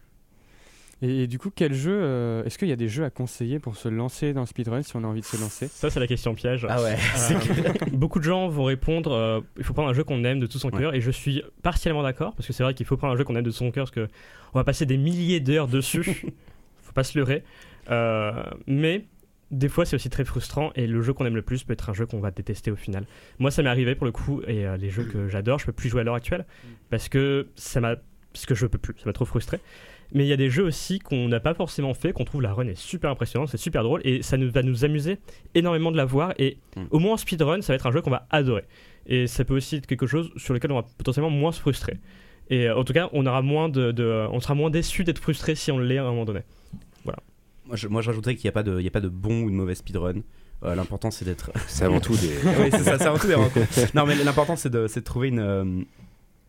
Et, 1.02 1.24
et 1.24 1.28
du 1.28 1.40
coup, 1.40 1.50
quel 1.54 1.74
jeu 1.74 1.92
euh, 1.94 2.44
Est-ce 2.44 2.58
qu'il 2.58 2.68
y 2.68 2.72
a 2.72 2.76
des 2.76 2.90
jeux 2.90 3.04
à 3.06 3.10
conseiller 3.10 3.60
pour 3.60 3.76
se 3.78 3.88
lancer 3.88 4.34
dans 4.34 4.42
le 4.42 4.46
speedrun 4.48 4.82
si 4.82 4.96
on 4.96 5.04
a 5.04 5.08
envie 5.08 5.22
de 5.22 5.26
se 5.26 5.40
lancer? 5.40 5.68
Ça, 5.68 5.90
c'est 5.90 6.00
la 6.00 6.08
question 6.08 6.36
piège. 6.36 6.66
ah 6.70 6.82
ouais. 6.82 6.96
Euh, 7.32 7.74
beaucoup 7.94 8.20
de 8.20 8.24
gens 8.26 8.50
vont 8.50 8.66
répondre 8.66 9.12
euh, 9.12 9.42
il 9.58 9.64
faut 9.64 9.74
prendre 9.74 9.90
un 9.90 9.94
jeu 9.94 10.04
qu'on 10.04 10.24
aime 10.24 10.40
de 10.40 10.46
tout 10.48 10.60
son 10.60 10.70
Ouais. 10.70 10.80
cœur 10.80 10.94
et 10.94 11.02
je 11.02 11.12
suis 11.12 11.42
partiellement 11.64 12.04
d'accord 12.04 12.36
parce 12.36 12.46
que 12.48 12.54
c'est 12.54 12.64
vrai 12.64 12.74
qu'il 12.74 12.86
faut 12.86 12.98
prendre 12.98 13.14
un 13.14 13.18
jeu 13.18 13.24
qu'on 13.24 13.36
aime 13.36 13.44
de 13.44 13.50
tout 13.50 13.56
son 13.58 13.72
cœur 13.72 13.86
parce 13.86 13.96
que 13.96 14.08
on 14.54 14.60
va 14.60 14.64
passer 14.64 14.86
des 14.86 14.98
milliers 14.98 15.40
d'heures 15.40 15.68
dessus. 15.68 16.04
Faut 16.82 16.94
pas 16.94 17.04
se 17.04 17.18
leurrer. 17.18 17.44
Euh, 17.92 18.44
mais 18.68 19.06
des 19.52 19.70
fois 19.70 19.86
c'est 19.86 19.96
aussi 19.96 20.10
très 20.10 20.26
frustrant 20.26 20.72
et 20.76 20.86
le 20.86 21.02
jeu 21.02 21.14
qu'on 21.14 21.26
aime 21.26 21.36
le 21.36 21.42
plus 21.44 21.64
peut 21.64 21.74
être 21.74 21.90
un 21.90 21.94
jeu 21.94 22.06
qu'on 22.06 22.20
va 22.20 22.30
détester 22.32 22.72
au 22.72 22.76
final. 22.76 23.06
Moi 23.40 23.52
ça 23.52 23.64
m'est 23.64 23.70
arrivé 23.70 23.96
pour 23.96 24.06
le 24.06 24.12
coup 24.12 24.42
et 24.48 24.66
euh, 24.68 24.76
les 24.78 24.90
jeux 24.90 25.04
que 25.06 25.28
j'adore 25.28 25.60
je 25.60 25.66
peux 25.66 25.72
plus 25.72 25.90
jouer 25.90 26.02
à 26.02 26.04
l'heure 26.04 26.16
actuelle 26.16 26.46
parce 26.90 27.10
que 27.10 27.48
ça 27.56 27.80
m'a 27.80 27.96
parce 28.34 28.46
que 28.46 28.54
je 28.56 28.66
peux 28.68 28.78
plus 28.78 28.94
ça 28.98 29.04
m'a 29.06 29.14
trop 29.14 29.26
frustré 29.26 29.60
mais 30.13 30.26
il 30.26 30.28
y 30.28 30.34
a 30.34 30.38
des 30.38 30.50
jeux 30.50 30.63
aussi 30.63 31.00
qu'on 31.00 31.28
n'a 31.28 31.39
pas 31.39 31.54
forcément 31.54 31.93
fait 31.93 32.12
qu'on 32.13 32.26
trouve 32.26 32.41
la 32.41 32.54
run 32.54 32.67
est 32.67 32.76
super 32.78 33.10
impressionnante 33.12 33.50
c'est 33.50 33.58
super 33.58 33.84
drôle 33.84 34.02
et 34.04 34.22
ça 34.24 34.38
nous, 34.38 34.50
va 34.52 34.63
nous 34.63 34.84
amuser 34.86 35.17
énormément 35.56 35.91
de 35.91 35.98
la 35.98 36.06
voir 36.06 36.34
et 36.38 36.58
Mm. 36.76 36.82
au 36.91 37.00
moins 37.00 37.13
en 37.13 37.17
speedrun 37.17 37.62
ça 37.62 37.74
va 37.74 37.76
être 37.76 37.88
un 37.88 37.91
jeu 37.91 38.02
qu'on 38.02 38.10
va 38.12 38.28
adorer. 38.30 38.63
Et 39.08 39.26
ça 39.28 39.43
peut 39.43 39.56
aussi 39.56 39.78
être 39.78 39.88
quelque 39.88 40.06
chose 40.08 40.32
sur 40.38 40.54
lequel 40.54 40.72
on 40.72 40.76
va 40.76 40.86
potentiellement 40.98 41.32
moins 41.32 41.52
se 41.52 41.60
frustrer. 41.60 41.98
Et 42.52 42.67
euh, 42.69 42.78
en 42.78 42.84
tout 42.84 42.93
cas 42.93 43.10
on 43.12 43.26
aura 43.26 43.41
moins 43.41 43.69
de, 43.69 43.91
de- 43.91 44.28
on 44.32 44.39
sera 44.39 44.54
moins 44.56 44.69
déçu 44.69 45.04
d'être 45.04 45.19
frustré 45.19 45.56
si 45.56 45.72
on 45.72 45.80
l'est 45.80 45.98
à 45.98 46.04
un 46.04 46.10
moment 46.10 46.26
donné. 46.26 46.41
Moi 47.06 47.76
je, 47.76 47.88
moi, 47.88 48.02
je 48.02 48.08
rajouterais 48.10 48.36
qu'il 48.36 48.45
n'y 48.45 48.50
a 48.50 48.52
pas 48.54 48.63
de 48.63 48.80
il 48.80 48.84
y 48.84 48.88
a 48.88 48.91
pas 48.91 49.00
de 49.02 49.10
bon 49.10 49.43
ou 49.43 49.50
de 49.52 49.56
mauvais 49.56 49.76
speedrun. 49.76 50.22
Euh, 50.63 50.74
l'important 50.76 51.12
c'est 51.12 51.24
d'être 51.26 51.52
C'est 51.67 51.86
avant 51.86 52.00
tout 52.00 52.15
des... 52.17 52.28
oui 52.60 52.69
c'est 52.72 52.84
ça 52.84 52.98
c'est 52.98 53.06
avant 53.06 53.17
tout 53.19 53.28
des 53.28 53.36
rencontres. 53.36 53.67
Non 53.95 54.06
mais 54.08 54.15
l'important 54.24 54.56
c'est 54.56 54.69
de, 54.72 54.88
c'est 54.88 55.02
de 55.02 55.06
trouver 55.06 55.28
une 55.30 55.39
euh, 55.39 55.82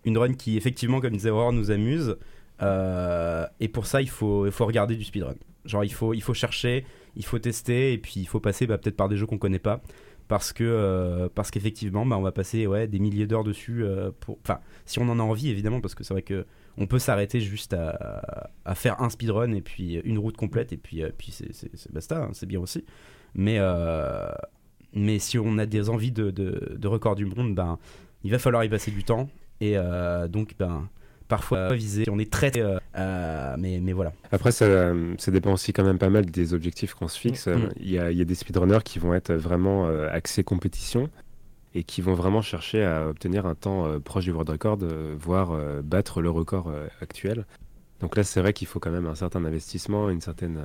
une 0.05 0.17
run 0.19 0.33
qui 0.33 0.57
effectivement 0.57 1.01
comme 1.01 1.13
disait 1.13 1.29
Aurore 1.31 1.53
nous 1.53 1.71
amuse 1.71 2.17
Euh, 2.63 3.47
et 3.59 3.69
pour 3.69 3.87
ça 3.87 4.03
il 4.03 4.09
faut 4.09 4.47
il 4.47 4.53
faut 4.53 4.67
regarder 4.67 4.97
du 4.97 5.05
speedrun. 5.05 5.35
Genre 5.65 5.85
il 5.85 5.93
faut 5.93 6.15
il 6.15 6.23
faut 6.23 6.35
chercher 6.35 6.85
il 7.17 7.25
faut 7.25 7.39
tester 7.39 7.93
et 7.93 7.99
puis 7.99 8.15
il 8.17 8.27
faut 8.27 8.41
passer 8.41 8.67
bah, 8.67 8.79
peut-être 8.79 8.97
par 8.97 9.09
des 9.09 9.17
jeux 9.17 9.27
qu'on 9.27 9.39
connaît 9.39 9.59
pas. 9.59 9.81
Parce 10.29 10.53
que 10.53 10.63
euh, 10.65 11.29
qu'effectivement 11.51 12.07
bah, 12.07 12.17
on 12.17 12.23
va 12.23 12.33
passer 12.33 12.67
ouais 12.67 12.87
des 12.87 12.99
milliers 12.99 13.27
d'heures 13.27 13.45
dessus 13.45 13.83
euh, 13.83 14.11
enfin 14.43 14.61
si 14.85 14.99
on 15.01 15.09
en 15.09 15.19
a 15.19 15.23
envie 15.23 15.49
évidemment 15.49 15.81
parce 15.81 15.95
que 15.95 16.05
c'est 16.05 16.15
vrai 16.15 16.23
que 16.23 16.47
on 16.77 16.87
peut 16.87 17.01
s'arrêter 17.01 17.41
juste 17.41 17.75
à, 17.75 18.51
à 18.65 18.75
faire 18.77 19.03
un 19.03 19.11
speedrun 19.11 19.53
et 19.53 19.61
puis 19.61 19.97
une 20.05 20.19
route 20.19 20.37
complète 20.37 20.73
et 20.73 20.77
puis 20.77 21.03
puis 21.19 21.33
c'est 21.33 21.93
basta 21.93 22.25
hein, 22.25 22.31
c'est 22.33 22.47
bien 22.47 22.61
aussi. 22.61 22.85
Mais 23.35 23.59
mais 24.93 25.19
si 25.19 25.39
on 25.39 25.59
a 25.59 25.67
des 25.67 25.89
envies 25.89 26.13
de, 26.13 26.31
de, 26.31 26.89
record 26.89 27.17
du 27.17 27.25
monde 27.25 27.55
ben 27.55 27.79
il 28.23 28.31
va 28.31 28.39
falloir 28.39 28.63
y 28.65 28.69
passer 28.69 28.91
du 28.91 29.03
temps. 29.03 29.29
Et 29.61 29.77
donc 30.29 30.55
ben 30.59 30.89
parfois 31.31 31.73
viser 31.73 32.05
on 32.11 32.19
est 32.19 32.31
très 32.31 32.53
euh, 32.59 32.79
euh, 32.97 33.57
mais 33.59 33.81
mais 33.81 33.95
voilà 33.95 34.13
Après, 34.31 34.53
ça, 34.53 34.67
ça 35.17 35.31
dépend 35.31 35.55
aussi 35.55 35.73
quand 35.73 35.85
même 35.85 35.99
pas 35.99 36.11
mal 36.11 36.27
des 36.27 36.53
objectifs 36.53 36.93
qu'on 36.93 37.09
se 37.09 37.19
fixe. 37.19 37.47
Mm. 37.47 37.71
Il 37.81 37.91
y, 37.91 37.99
a, 37.99 38.11
il 38.11 38.19
y 38.19 38.21
a 38.21 38.25
des 38.27 38.35
speedrunners 38.35 38.83
qui 38.85 38.99
vont 38.99 39.15
être 39.15 39.33
vraiment 39.33 39.87
euh, 39.87 40.09
axés 40.13 40.45
compétition 40.45 41.09
et 41.75 41.85
qui 41.85 42.03
vont 42.03 42.15
vraiment 42.15 42.43
chercher 42.43 42.85
à 42.85 43.09
obtenir 43.09 43.47
un 43.47 43.55
temps 43.55 43.87
euh, 43.87 44.01
proche 44.01 44.25
du 44.25 44.33
world 44.33 44.51
record, 44.51 44.79
euh, 44.83 45.15
voire 45.19 45.53
euh, 45.53 45.83
battre 45.83 46.21
le 46.21 46.31
record 46.31 46.73
actuel. 47.01 47.47
Donc 48.01 48.17
là, 48.17 48.25
c'est 48.25 48.41
vrai 48.41 48.53
qu'il 48.53 48.67
faut 48.67 48.81
quand 48.81 48.91
même 48.91 49.07
un 49.07 49.15
certain 49.15 49.45
investissement, 49.45 50.09
une 50.09 50.23
certaine 50.23 50.59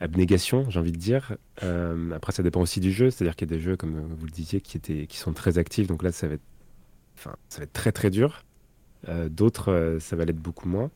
abnégation, 0.00 0.68
j'ai 0.70 0.80
envie 0.80 0.92
de 0.92 0.96
dire. 0.96 1.36
Après, 1.60 2.32
ça 2.32 2.42
dépend 2.42 2.62
aussi 2.62 2.80
du 2.80 2.90
jeu, 2.90 3.10
c'est-à-dire 3.10 3.36
qu'il 3.36 3.50
y 3.50 3.52
a 3.52 3.56
des 3.56 3.62
jeux, 3.62 3.76
comme 3.76 4.00
vous 4.00 4.24
le 4.24 4.30
disiez, 4.30 4.62
qui, 4.62 4.78
étaient, 4.78 5.06
qui 5.06 5.18
sont 5.18 5.34
très 5.34 5.58
actifs. 5.58 5.88
Donc 5.88 6.02
là, 6.02 6.10
ça 6.10 6.28
va 6.28 6.34
être, 6.34 6.42
enfin, 7.18 7.36
ça 7.50 7.58
va 7.58 7.64
être 7.64 7.72
très 7.74 7.92
très 7.92 8.08
dur. 8.08 8.44
Euh, 9.08 9.28
D'autres, 9.28 9.72
euh, 9.72 10.00
ça 10.00 10.16
va 10.16 10.24
l'être 10.24 10.40
beaucoup 10.40 10.68
moins. 10.68 10.90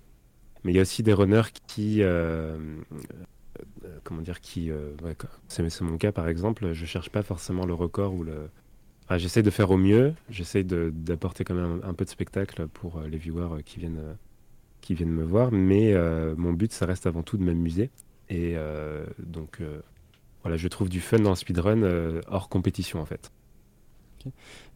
Mais 0.64 0.72
il 0.72 0.76
y 0.76 0.78
a 0.78 0.82
aussi 0.82 1.02
des 1.02 1.12
runners 1.12 1.50
qui, 1.66 2.02
euh, 2.02 2.58
comment 4.04 4.20
dire, 4.22 4.40
qui, 4.40 4.72
ouais, 4.72 5.16
c'est 5.48 5.80
mon 5.82 5.96
cas 5.96 6.10
par 6.10 6.28
exemple, 6.28 6.72
je 6.72 6.86
cherche 6.86 7.08
pas 7.10 7.22
forcément 7.22 7.64
le 7.66 7.74
record 7.74 8.14
ou 8.14 8.24
le. 8.24 8.48
Enfin, 9.04 9.16
j'essaie 9.18 9.44
de 9.44 9.50
faire 9.50 9.70
au 9.70 9.76
mieux, 9.76 10.14
j'essaie 10.28 10.64
d'apporter 10.64 11.44
quand 11.44 11.54
même 11.54 11.80
un, 11.84 11.88
un 11.90 11.94
peu 11.94 12.04
de 12.04 12.10
spectacle 12.10 12.66
pour 12.66 13.00
les 13.02 13.16
viewers 13.18 13.62
qui 13.64 13.78
viennent, 13.78 14.16
qui 14.80 14.94
viennent 14.94 15.12
me 15.12 15.22
voir, 15.22 15.52
mais 15.52 15.94
mon 16.36 16.52
but, 16.52 16.72
ça 16.72 16.84
reste 16.86 17.06
avant 17.06 17.22
tout 17.22 17.36
de 17.36 17.44
m'amuser. 17.44 17.90
Et 18.28 18.56
donc, 19.20 19.60
voilà, 20.42 20.56
je 20.56 20.66
trouve 20.66 20.88
du 20.88 21.00
fun 21.00 21.20
dans 21.20 21.30
le 21.30 21.36
speedrun 21.36 22.20
hors 22.26 22.48
compétition 22.48 23.00
en 23.00 23.06
fait. 23.06 23.30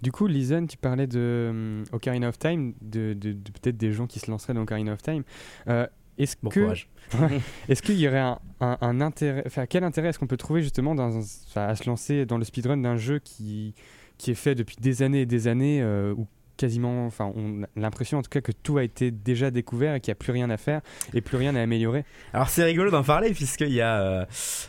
Du 0.02 0.12
coup, 0.12 0.26
Lisanne, 0.26 0.66
tu 0.66 0.76
parlais 0.76 1.06
de 1.06 1.48
hum, 1.50 1.84
Ocarina 1.92 2.28
of 2.28 2.38
Time, 2.38 2.74
de, 2.80 3.14
de- 3.14 3.32
de 3.32 3.50
peut-être 3.52 3.76
des 3.76 3.92
gens 3.92 4.06
qui 4.06 4.18
se 4.18 4.30
lanceraient 4.30 4.54
dans 4.54 4.62
Ocarina 4.62 4.92
of 4.92 5.02
Time. 5.02 5.22
Euh, 5.68 5.86
est-ce 6.18 6.36
Bon 6.42 6.50
que 6.50 6.60
courage. 6.60 6.88
est-ce 7.68 7.80
qu'il 7.82 7.98
y 7.98 8.06
aurait 8.06 8.18
un, 8.18 8.38
un- 8.60 8.76
un 8.80 9.00
intérêt, 9.00 9.42
enfin 9.46 9.66
quel 9.66 9.84
intérêt 9.84 10.08
est-ce 10.08 10.18
qu'on 10.18 10.26
peut 10.26 10.36
trouver 10.36 10.60
justement 10.62 10.94
dans 10.94 11.18
à 11.56 11.74
se 11.76 11.86
lancer 11.88 12.26
dans 12.26 12.36
le 12.38 12.44
speedrun 12.44 12.76
d'un 12.76 12.96
jeu 12.96 13.18
qui 13.20 13.74
qui 14.18 14.30
est 14.32 14.34
fait 14.34 14.54
depuis 14.54 14.76
des 14.76 15.02
années 15.02 15.22
et 15.22 15.26
des 15.26 15.48
années 15.48 15.80
euh, 15.80 16.12
où 16.14 16.26
quasiment, 16.60 17.06
enfin 17.06 17.32
on 17.34 17.62
a 17.62 17.66
l'impression 17.74 18.18
en 18.18 18.22
tout 18.22 18.28
cas 18.28 18.42
que 18.42 18.52
tout 18.52 18.76
a 18.76 18.84
été 18.84 19.10
déjà 19.10 19.50
découvert 19.50 19.94
et 19.94 20.00
qu'il 20.00 20.10
n'y 20.10 20.16
a 20.18 20.20
plus 20.22 20.32
rien 20.32 20.50
à 20.50 20.58
faire 20.58 20.82
et 21.14 21.22
plus 21.22 21.38
rien 21.38 21.56
à 21.56 21.62
améliorer. 21.62 22.04
Alors 22.34 22.50
c'est 22.50 22.64
rigolo 22.64 22.90
d'en 22.90 23.02
parler 23.02 23.30
puisqu'il 23.30 23.72
y 23.72 23.80
a, 23.80 24.02
euh, 24.02 24.26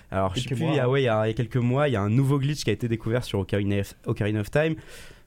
alors 0.09 0.33
je 0.33 0.39
sais 0.39 0.55
plus, 0.55 0.63
mois, 0.63 0.71
il 0.71 0.77
y 0.77 0.79
a, 0.79 0.89
ouais, 0.89 1.01
il 1.01 1.05
y 1.05 1.09
a, 1.09 1.25
il 1.25 1.27
y 1.27 1.31
a 1.31 1.33
quelques 1.33 1.57
mois, 1.57 1.89
il 1.89 1.91
y 1.91 1.97
a 1.97 2.01
un 2.01 2.09
nouveau 2.09 2.39
glitch 2.39 2.63
qui 2.63 2.69
a 2.69 2.73
été 2.73 2.87
découvert 2.87 3.25
sur 3.25 3.39
Ocarina 3.39 3.81
of, 3.81 3.93
Ocarina 4.05 4.39
of 4.39 4.49
Time. 4.49 4.75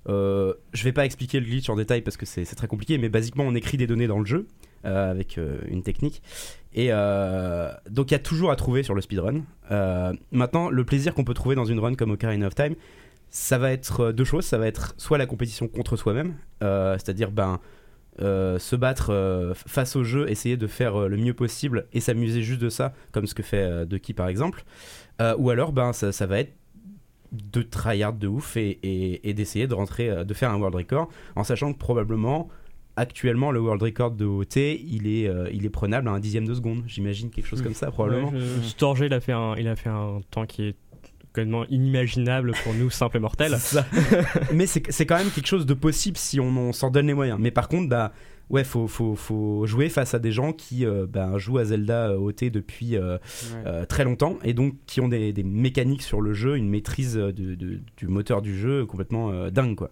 Euh, 0.08 0.54
je 0.72 0.84
vais 0.84 0.92
pas 0.92 1.04
expliquer 1.04 1.38
le 1.38 1.46
glitch 1.46 1.68
en 1.68 1.76
détail 1.76 2.00
parce 2.00 2.16
que 2.16 2.24
c'est 2.24 2.46
c'est 2.46 2.56
très 2.56 2.66
compliqué, 2.66 2.96
mais 2.96 3.10
basiquement 3.10 3.44
on 3.44 3.54
écrit 3.54 3.76
des 3.76 3.86
données 3.86 4.06
dans 4.06 4.18
le 4.18 4.26
jeu 4.26 4.46
euh, 4.86 5.10
avec 5.10 5.36
euh, 5.36 5.58
une 5.68 5.82
technique. 5.82 6.22
Et 6.74 6.88
euh, 6.90 7.70
donc 7.90 8.10
il 8.10 8.14
y 8.14 8.16
a 8.16 8.20
toujours 8.20 8.50
à 8.50 8.56
trouver 8.56 8.82
sur 8.82 8.94
le 8.94 9.02
speedrun. 9.02 9.42
Euh, 9.70 10.12
maintenant, 10.32 10.70
le 10.70 10.84
plaisir 10.84 11.14
qu'on 11.14 11.24
peut 11.24 11.34
trouver 11.34 11.54
dans 11.54 11.64
une 11.64 11.78
run 11.78 11.94
comme 11.94 12.10
Ocarina 12.10 12.46
of 12.46 12.54
Time, 12.54 12.74
ça 13.36 13.58
va 13.58 13.72
être 13.72 14.00
euh, 14.00 14.12
deux 14.12 14.22
choses. 14.24 14.44
Ça 14.44 14.58
va 14.58 14.68
être 14.68 14.94
soit 14.96 15.18
la 15.18 15.26
compétition 15.26 15.66
contre 15.66 15.96
soi-même, 15.96 16.34
euh, 16.62 16.92
c'est-à-dire 16.94 17.32
ben 17.32 17.58
euh, 18.22 18.60
se 18.60 18.76
battre 18.76 19.10
euh, 19.10 19.54
face 19.54 19.96
au 19.96 20.04
jeu, 20.04 20.30
essayer 20.30 20.56
de 20.56 20.68
faire 20.68 20.94
euh, 21.00 21.08
le 21.08 21.16
mieux 21.16 21.34
possible 21.34 21.86
et 21.92 21.98
s'amuser 21.98 22.42
juste 22.42 22.60
de 22.60 22.68
ça, 22.68 22.94
comme 23.10 23.26
ce 23.26 23.34
que 23.34 23.42
fait 23.42 23.62
euh, 23.64 23.84
Ducky 23.86 24.14
par 24.14 24.28
exemple. 24.28 24.62
Euh, 25.20 25.34
ou 25.36 25.50
alors, 25.50 25.72
ben, 25.72 25.92
ça, 25.92 26.12
ça 26.12 26.26
va 26.26 26.38
être 26.38 26.52
de 27.32 27.62
tryhard 27.62 28.12
de 28.12 28.28
ouf 28.28 28.56
et, 28.56 28.78
et- 28.84 29.28
et 29.28 29.34
d'essayer 29.34 29.66
de 29.66 29.74
rentrer, 29.74 30.08
euh, 30.10 30.22
de 30.22 30.32
faire 30.32 30.50
un 30.52 30.56
world 30.58 30.76
record, 30.76 31.08
en 31.34 31.42
sachant 31.42 31.72
que 31.72 31.78
probablement, 31.78 32.48
actuellement, 32.94 33.50
le 33.50 33.58
world 33.60 33.82
record 33.82 34.12
de 34.12 34.24
OT, 34.24 34.56
il 34.86 35.08
est, 35.08 35.26
euh, 35.26 35.50
il 35.52 35.66
est 35.66 35.70
prenable 35.70 36.06
à 36.06 36.12
un 36.12 36.20
dixième 36.20 36.46
de 36.46 36.54
seconde. 36.54 36.84
J'imagine 36.86 37.30
quelque 37.30 37.46
chose 37.46 37.62
comme 37.62 37.74
ça, 37.74 37.90
probablement. 37.90 38.28
Ouais, 38.30 38.38
je- 38.62 38.68
Storge, 38.68 39.00
il 39.00 39.12
a 39.12 39.18
fait 39.18 39.32
un, 39.32 39.56
il 39.56 39.66
a 39.66 39.74
fait 39.74 39.88
un 39.88 40.20
temps 40.30 40.46
qui 40.46 40.62
est 40.68 40.76
complètement 41.34 41.64
inimaginable 41.66 42.52
pour 42.62 42.74
nous 42.74 42.90
simples 42.90 43.18
mortels. 43.18 43.56
Mais 44.54 44.66
c'est 44.66 44.84
c'est 44.92 45.04
quand 45.04 45.18
même 45.18 45.30
quelque 45.30 45.48
chose 45.48 45.66
de 45.66 45.74
possible 45.74 46.16
si 46.16 46.38
on, 46.38 46.46
on 46.56 46.72
s'en 46.72 46.90
donne 46.90 47.08
les 47.08 47.14
moyens. 47.14 47.38
Mais 47.40 47.50
par 47.50 47.66
contre, 47.66 47.88
bah, 47.88 48.12
ouais, 48.50 48.62
faut, 48.62 48.86
faut, 48.86 49.16
faut 49.16 49.66
jouer 49.66 49.88
face 49.88 50.14
à 50.14 50.20
des 50.20 50.30
gens 50.30 50.52
qui 50.52 50.86
euh, 50.86 51.06
bah, 51.08 51.36
jouent 51.38 51.58
à 51.58 51.64
Zelda 51.64 52.10
euh, 52.10 52.18
OT 52.18 52.44
depuis 52.50 52.96
euh, 52.96 53.18
euh, 53.66 53.84
très 53.84 54.04
longtemps 54.04 54.38
et 54.44 54.54
donc 54.54 54.76
qui 54.86 55.00
ont 55.00 55.08
des, 55.08 55.32
des 55.32 55.42
mécaniques 55.42 56.02
sur 56.02 56.20
le 56.20 56.34
jeu, 56.34 56.56
une 56.56 56.68
maîtrise 56.70 57.18
euh, 57.18 57.32
de- 57.32 57.56
de- 57.56 57.80
du 57.96 58.06
moteur 58.06 58.40
du 58.40 58.56
jeu 58.56 58.86
complètement 58.86 59.30
euh, 59.32 59.50
dingue, 59.50 59.74
quoi. 59.74 59.90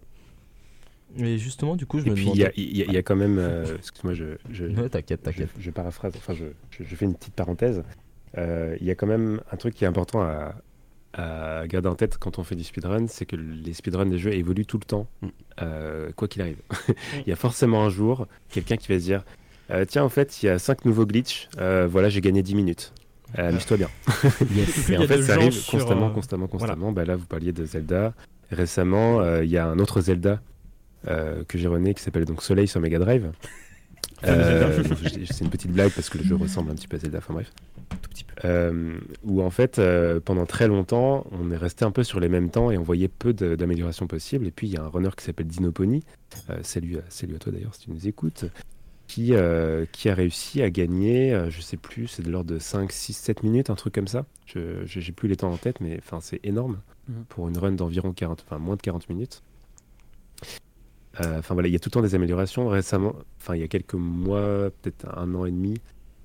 Mais 1.19 1.39
justement, 1.39 1.75
du 1.75 1.87
coup, 1.87 1.99
je 1.99 2.07
Et 2.07 2.11
me 2.11 2.15
puis 2.15 2.23
il 2.33 2.37
y 2.39 2.45
a, 2.45 2.51
demandais. 2.51 2.53
il 2.57 2.77
y 2.77 2.83
a- 2.83 2.87
il 2.87 2.93
y 2.93 2.97
a 2.97 3.03
quand 3.03 3.17
même, 3.17 3.39
euh, 3.39 3.65
excuse-moi, 3.79 4.15
je, 4.15 4.25
je, 4.51 4.65
Ouais, 4.67 4.89
t'inquiète, 4.89 5.21
je, 5.23 5.25
t'inquiète. 5.31 5.51
je 5.59 5.71
paraphrase, 5.73 6.13
enfin 6.17 6.35
je, 6.35 6.45
je- 6.71 6.85
je 6.85 6.95
fais 6.97 7.05
une 7.05 7.15
petite 7.17 7.35
parenthèse. 7.35 7.83
Euh, 8.39 8.77
Il 8.81 8.87
y 8.87 8.91
a 8.93 8.95
quand 8.95 9.09
même 9.09 9.41
un 9.51 9.57
truc 9.57 9.75
qui 9.75 9.83
est 9.85 9.89
important 9.89 10.23
à, 10.23 10.55
à 11.15 11.67
garder 11.67 11.89
en 11.89 11.95
tête 11.95 12.17
quand 12.19 12.39
on 12.39 12.43
fait 12.45 12.55
du 12.57 12.65
speedrun, 12.65 13.07
c'est 13.07 13.27
que 13.27 13.37
les 13.37 13.73
speedruns 13.75 14.07
des 14.07 14.19
jeux 14.19 14.33
évoluent 14.33 14.67
tout 14.67 14.79
le 14.79 14.85
temps, 14.85 15.07
Mm. 15.23 15.27
euh, 15.63 16.11
quoi 16.17 16.29
qu'il 16.29 16.41
arrive. 16.43 16.57
Il 17.27 17.29
y 17.29 17.33
a 17.33 17.37
forcément 17.37 17.85
un 17.85 17.91
jour 17.91 18.27
quelqu'un 18.51 18.77
qui 18.77 18.89
va 18.89 18.99
se 18.99 19.05
dire 19.05 19.25
euh, 19.71 19.85
Tiens, 19.85 20.05
en 20.05 20.09
fait, 20.09 20.43
il 20.43 20.47
y 20.47 20.49
a 20.49 20.59
5 20.59 20.85
nouveaux 20.85 21.07
glitches, 21.07 21.49
euh, 21.59 21.87
voilà, 21.91 22.09
j'ai 22.09 22.21
gagné 22.21 22.43
10 22.43 22.55
minutes. 22.55 22.93
Euh, 23.39 23.49
Amuse-toi 23.49 23.77
bien. 23.79 23.89
Plus 24.37 24.91
Et 24.93 24.99
en 24.99 25.07
fait, 25.07 25.23
ça 25.23 25.35
arrive 25.35 25.53
sur, 25.53 25.79
constamment, 25.79 26.09
euh, 26.09 26.11
constamment, 26.13 26.47
constamment. 26.49 26.93
Bah, 26.93 27.05
là, 27.05 27.17
vous 27.17 27.25
parliez 27.27 27.53
de 27.53 27.65
Zelda. 27.65 28.13
Récemment, 28.51 29.21
euh, 29.21 29.45
il 29.45 29.51
y 29.51 29.57
a 29.57 29.67
un 29.67 29.79
autre 29.79 30.01
Zelda 30.03 30.41
euh, 31.09 31.43
que 31.49 31.57
j'ai 31.59 31.69
rené 31.69 31.95
qui 31.95 32.03
s'appelle 32.03 32.27
donc 32.27 32.43
Soleil 32.43 32.69
sur 32.69 32.81
Mega 32.81 32.99
Drive. 32.99 33.31
Euh, 34.25 34.83
c'est 35.31 35.41
une 35.45 35.51
petite 35.51 35.73
blague 35.73 35.91
parce 35.93 36.09
que 36.09 36.19
le 36.19 36.25
jeu 36.25 36.37
ressemble 36.37 36.71
un 36.71 36.75
petit 36.75 36.87
peu 36.87 36.97
à 36.97 37.01
Zelda, 37.01 37.19
enfin 37.19 37.35
bref. 37.35 37.51
Tout 38.03 38.09
petit 38.11 38.25
peu. 38.25 38.35
Euh, 38.45 38.99
où 39.25 39.43
en 39.43 39.51
fait, 39.51 39.79
euh, 39.79 40.21
pendant 40.21 40.47
très 40.47 40.69
longtemps, 40.69 41.27
on 41.33 41.51
est 41.51 41.57
resté 41.57 41.85
un 41.85 41.91
peu 41.91 42.05
sur 42.05 42.21
les 42.21 42.29
mêmes 42.29 42.49
temps 42.51 42.71
et 42.71 42.79
on 42.79 42.83
voyait 42.83 43.09
peu 43.09 43.33
d'améliorations 43.33 44.07
possibles. 44.07 44.47
Et 44.47 44.51
puis, 44.53 44.69
il 44.69 44.75
y 44.75 44.77
a 44.77 44.83
un 44.85 44.89
runner 44.89 45.11
qui 45.17 45.25
s'appelle 45.25 45.47
Dinopony, 45.49 46.05
salut, 46.63 46.99
à- 46.99 47.03
salut 47.09 47.35
à 47.35 47.39
toi 47.39 47.53
d'ailleurs 47.53 47.75
si 47.75 47.83
tu 47.87 47.91
nous 47.91 48.07
écoutes, 48.07 48.45
qui, 49.09 49.33
qui 49.93 50.09
a 50.09 50.15
réussi 50.15 50.63
à 50.63 50.71
gagner, 50.71 51.47
je 51.51 51.61
sais 51.61 51.77
plus, 51.77 52.07
c'est 52.07 52.23
de 52.23 52.31
l'ordre 52.31 52.53
de 52.55 52.59
5, 52.61 52.93
6, 52.93 53.13
7 53.15 53.43
minutes, 53.43 53.71
un 53.71 53.75
truc 53.75 53.95
comme 53.95 54.09
ça. 54.09 54.25
Je 54.47 54.85
j'ai 54.87 55.13
plus 55.13 55.29
les 55.29 55.37
temps 55.37 55.51
en 55.51 55.57
tête, 55.57 55.81
mais 55.81 55.99
enfin, 55.99 56.19
c'est 56.21 56.41
énorme 56.45 56.79
Mhm. 57.09 57.25
pour 57.29 57.49
une 57.49 57.59
run 57.59 57.73
d'environ 57.73 58.13
40, 58.13 58.45
enfin 58.47 58.59
moins 58.59 58.77
de 58.77 58.81
40 58.83 59.09
minutes. 59.09 59.43
Euh, 61.21 61.39
Enfin 61.39 61.55
voilà, 61.55 61.69
il 61.69 61.73
y 61.73 61.77
a 61.77 61.79
tout 61.79 61.89
le 61.89 61.93
temps 61.93 62.03
des 62.03 62.15
améliorations. 62.15 62.69
Récemment, 62.69 63.15
enfin 63.41 63.55
il 63.55 63.61
y 63.61 63.65
a 63.65 63.69
quelques 63.69 63.95
mois, 63.95 64.71
peut-être 64.83 65.07
un 65.17 65.35
an 65.35 65.45
et 65.45 65.51
demi, 65.51 65.75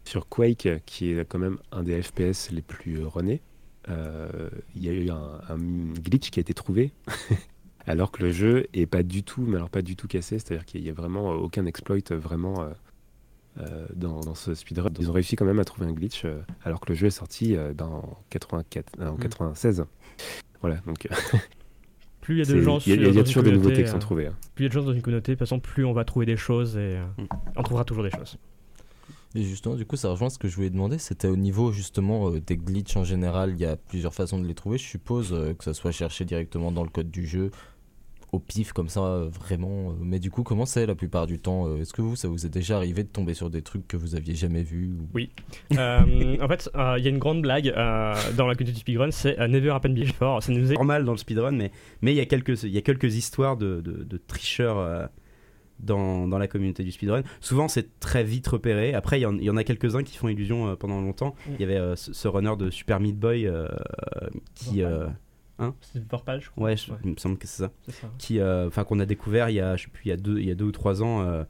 sur 0.06 0.28
Quake, 0.30 0.68
qui 0.86 1.12
est 1.12 1.26
quand 1.26 1.40
même 1.40 1.58
un 1.72 1.84
des 1.84 2.02
FPS 2.02 2.52
les 2.52 2.62
plus 2.62 3.00
euh, 3.02 3.08
runnés, 3.08 3.42
euh, 3.90 4.50
il 4.76 4.86
y 4.86 4.90
a 4.90 4.94
eu 4.94 5.10
un, 5.10 5.42
un 5.50 5.58
glitch 5.58 6.30
qui 6.30 6.40
a 6.40 6.42
été 6.42 6.54
trouvé, 6.54 6.92
alors 7.88 8.12
que 8.12 8.24
le 8.24 8.32
jeu 8.32 8.68
est 8.74 8.86
pas 8.86 9.04
du 9.04 9.24
tout, 9.24 9.42
mais 9.42 9.58
alors 9.58 9.70
pas 9.70 9.82
du 9.82 9.96
tout 9.98 10.08
cassé, 10.08 10.40
c'est-à-dire 10.40 10.66
qu'il 10.66 10.86
y 10.86 10.90
a 10.90 10.94
vraiment 10.94 11.32
aucun 11.32 11.66
exploit 11.66 11.98
vraiment 12.12 12.70
euh, 13.60 13.88
dans, 13.96 14.22
dans 14.22 14.36
ce 14.36 14.54
speedrun. 14.56 14.90
Ils 15.00 15.10
ont 15.10 15.14
réussi 15.14 15.36
quand 15.36 15.46
même 15.46 15.60
à 15.60 15.66
trouver 15.66 15.88
un 15.88 15.94
glitch, 15.94 16.24
euh, 16.26 16.40
alors 16.64 16.80
que 16.80 16.90
le 16.90 16.96
jeu 16.96 17.08
est 17.08 17.12
sorti 17.12 17.56
euh, 17.56 17.74
ben, 17.74 17.86
en, 17.88 18.18
84, 18.30 18.94
euh, 19.00 19.08
en 19.10 19.16
Mm. 19.16 19.20
96. 19.20 19.86
Voilà, 20.62 20.78
donc 20.86 21.08
Plus 22.28 22.36
il 22.36 22.38
y 22.40 22.42
a 22.42 22.46
de 22.46 22.62
gens 22.62 22.80
il 22.86 22.90
y 22.90 22.92
a, 22.92 22.96
il 22.96 23.02
y 23.04 23.06
a 23.06 23.06
sur- 23.06 23.14
dans 23.14 23.20
une 23.20 23.24
toujours 23.26 23.44
des 23.44 23.52
nouveautés 23.52 23.64
communauté, 23.70 23.84
qui 23.86 23.90
sont 23.90 24.00
trouvées. 24.00 24.28
hein. 24.28 24.34
Plus 24.54 24.64
il 24.64 24.66
y 24.66 24.68
a 24.68 24.70
de 24.70 24.74
gens 24.74 24.84
dans 24.84 24.92
une 24.94 25.02
communauté, 25.02 25.32
de 25.32 25.36
toute 25.38 25.48
façon, 25.48 25.60
plus 25.62 25.86
on 25.86 25.94
va 25.94 26.04
trouver 26.04 26.26
des 26.26 26.36
choses 26.36 26.76
et 26.76 26.98
euh, 26.98 27.06
Mm. 27.18 27.28
on 27.56 27.64
trouvera 27.64 27.86
toujours 27.86 28.04
des 28.04 28.12
choses. 28.12 28.38
Et 29.36 29.44
justement, 29.44 29.76
du 29.76 29.86
coup, 29.86 29.96
ça 29.96 30.10
rejoint 30.10 30.30
ce 30.30 30.38
que 30.38 30.48
je 30.50 30.56
voulais 30.58 30.70
demander. 30.70 30.98
C'était 30.98 31.28
au 31.30 31.36
niveau 31.38 31.72
justement 31.72 32.30
euh, 32.32 32.42
des 32.42 32.58
glitches 32.58 32.98
en 32.98 33.04
général. 33.06 33.52
Il 33.52 33.60
y 33.62 33.66
a 33.66 33.78
plusieurs 33.78 34.14
façons 34.14 34.40
de 34.40 34.46
les 34.48 34.56
trouver. 34.56 34.78
Je 34.78 34.84
suppose 34.86 35.32
euh, 35.32 35.54
que 35.54 35.64
ça 35.64 35.74
soit 35.74 35.92
cherché 35.92 36.26
directement 36.26 36.72
dans 36.72 36.84
le 36.84 36.90
code 36.90 37.10
du 37.12 37.26
jeu, 37.26 37.52
au 38.34 38.40
pif 38.40 38.74
comme 38.74 38.90
ça, 38.90 39.02
euh, 39.04 39.30
vraiment. 39.30 39.92
euh, 39.92 39.94
Mais 40.02 40.20
du 40.20 40.30
coup, 40.32 40.44
comment 40.44 40.66
c'est 40.66 40.86
la 40.86 40.96
plupart 40.96 41.28
du 41.28 41.40
temps 41.40 41.68
euh, 41.68 41.78
Est-ce 41.82 41.94
que 41.94 42.02
vous, 42.02 42.16
ça 42.18 42.28
vous 42.28 42.46
est 42.46 42.50
déjà 42.50 42.76
arrivé 42.76 43.04
de 43.04 43.08
tomber 43.08 43.34
sur 43.34 43.50
des 43.50 43.62
trucs 43.62 43.88
que 43.88 43.96
vous 43.96 44.16
aviez 44.16 44.36
jamais 44.36 44.64
vus 44.64 44.92
ou- 45.00 45.08
Euh, 45.78 46.36
en 46.42 46.48
fait, 46.48 46.70
euh, 46.76 46.96
il 46.98 47.04
y 47.06 47.08
a 47.08 47.10
une 47.10 47.20
grande 47.20 47.42
blague 47.42 47.70
euh, 47.70 48.14
dans 48.36 48.46
la 48.48 48.56
communauté 48.56 48.74
du 48.74 48.80
speedrun, 48.82 49.12
c'est 49.12 49.40
euh, 49.40 49.48
Never 49.48 49.70
Happen 49.70 49.94
Before. 49.94 50.44
Ça 50.44 50.52
nous 50.52 50.72
est 50.72 50.76
normal 50.76 51.06
dans 51.06 51.14
le 51.14 51.18
speedrun, 51.18 51.52
mais 51.52 51.72
mais 52.02 52.12
il 52.14 52.18
y 52.18 52.22
a 52.22 52.26
quelques 52.26 52.64
il 52.64 52.72
y 52.72 52.78
a 52.78 52.82
quelques 52.82 53.16
histoires 53.16 53.56
de, 53.56 53.80
de, 53.82 54.04
de 54.04 54.18
tricheurs 54.18 54.78
euh, 54.78 55.06
dans, 55.80 56.28
dans 56.28 56.38
la 56.40 56.48
communauté 56.48 56.84
du 56.84 56.92
speedrun. 56.92 57.22
Souvent, 57.40 57.68
c'est 57.68 58.00
très 58.00 58.24
vite 58.24 58.48
repéré. 58.48 58.94
Après, 58.96 59.20
il 59.20 59.22
y 59.22 59.26
en, 59.28 59.38
il 59.38 59.44
y 59.44 59.50
en 59.50 59.58
a 59.58 59.64
quelques-uns 59.64 60.02
qui 60.04 60.18
font 60.18 60.28
illusion 60.28 60.68
euh, 60.70 60.76
pendant 60.76 61.00
longtemps. 61.00 61.36
Il 61.54 61.62
y 61.62 61.64
avait 61.64 61.78
euh, 61.78 61.96
ce, 61.96 62.14
ce 62.14 62.28
runner 62.28 62.56
de 62.58 62.70
Super 62.72 63.00
Meat 63.00 63.18
Boy 63.18 63.46
euh, 63.48 63.68
qui 65.58 65.64
euh, 65.64 65.72
C'est 65.82 66.08
Vorpal, 66.10 66.42
je 66.42 66.50
crois. 66.50 66.64
ouais, 66.66 66.78
je- 66.78 66.92
Ouais. 66.92 66.98
il 67.04 67.12
me 67.12 67.18
semble 67.18 67.38
que 67.38 67.48
c'est 67.48 67.64
ça. 67.64 67.72
Qui 68.18 68.40
euh, 68.40 68.68
enfin 68.68 68.84
qu'on 68.84 69.00
a 69.00 69.06
découvert 69.06 69.50
il 69.50 69.56
y 69.56 69.60
a 69.62 69.76
je 69.76 69.84
sais 69.84 69.90
plus 69.90 70.04
il 70.06 70.10
y 70.10 70.12
a 70.12 70.18
deux 70.18 70.40
il 70.40 70.46
y 70.48 70.52
a 70.52 70.56
deux 70.56 70.66
ou 70.66 70.72
trois 70.72 71.02
ans 71.04 71.22
euh, 71.22 71.44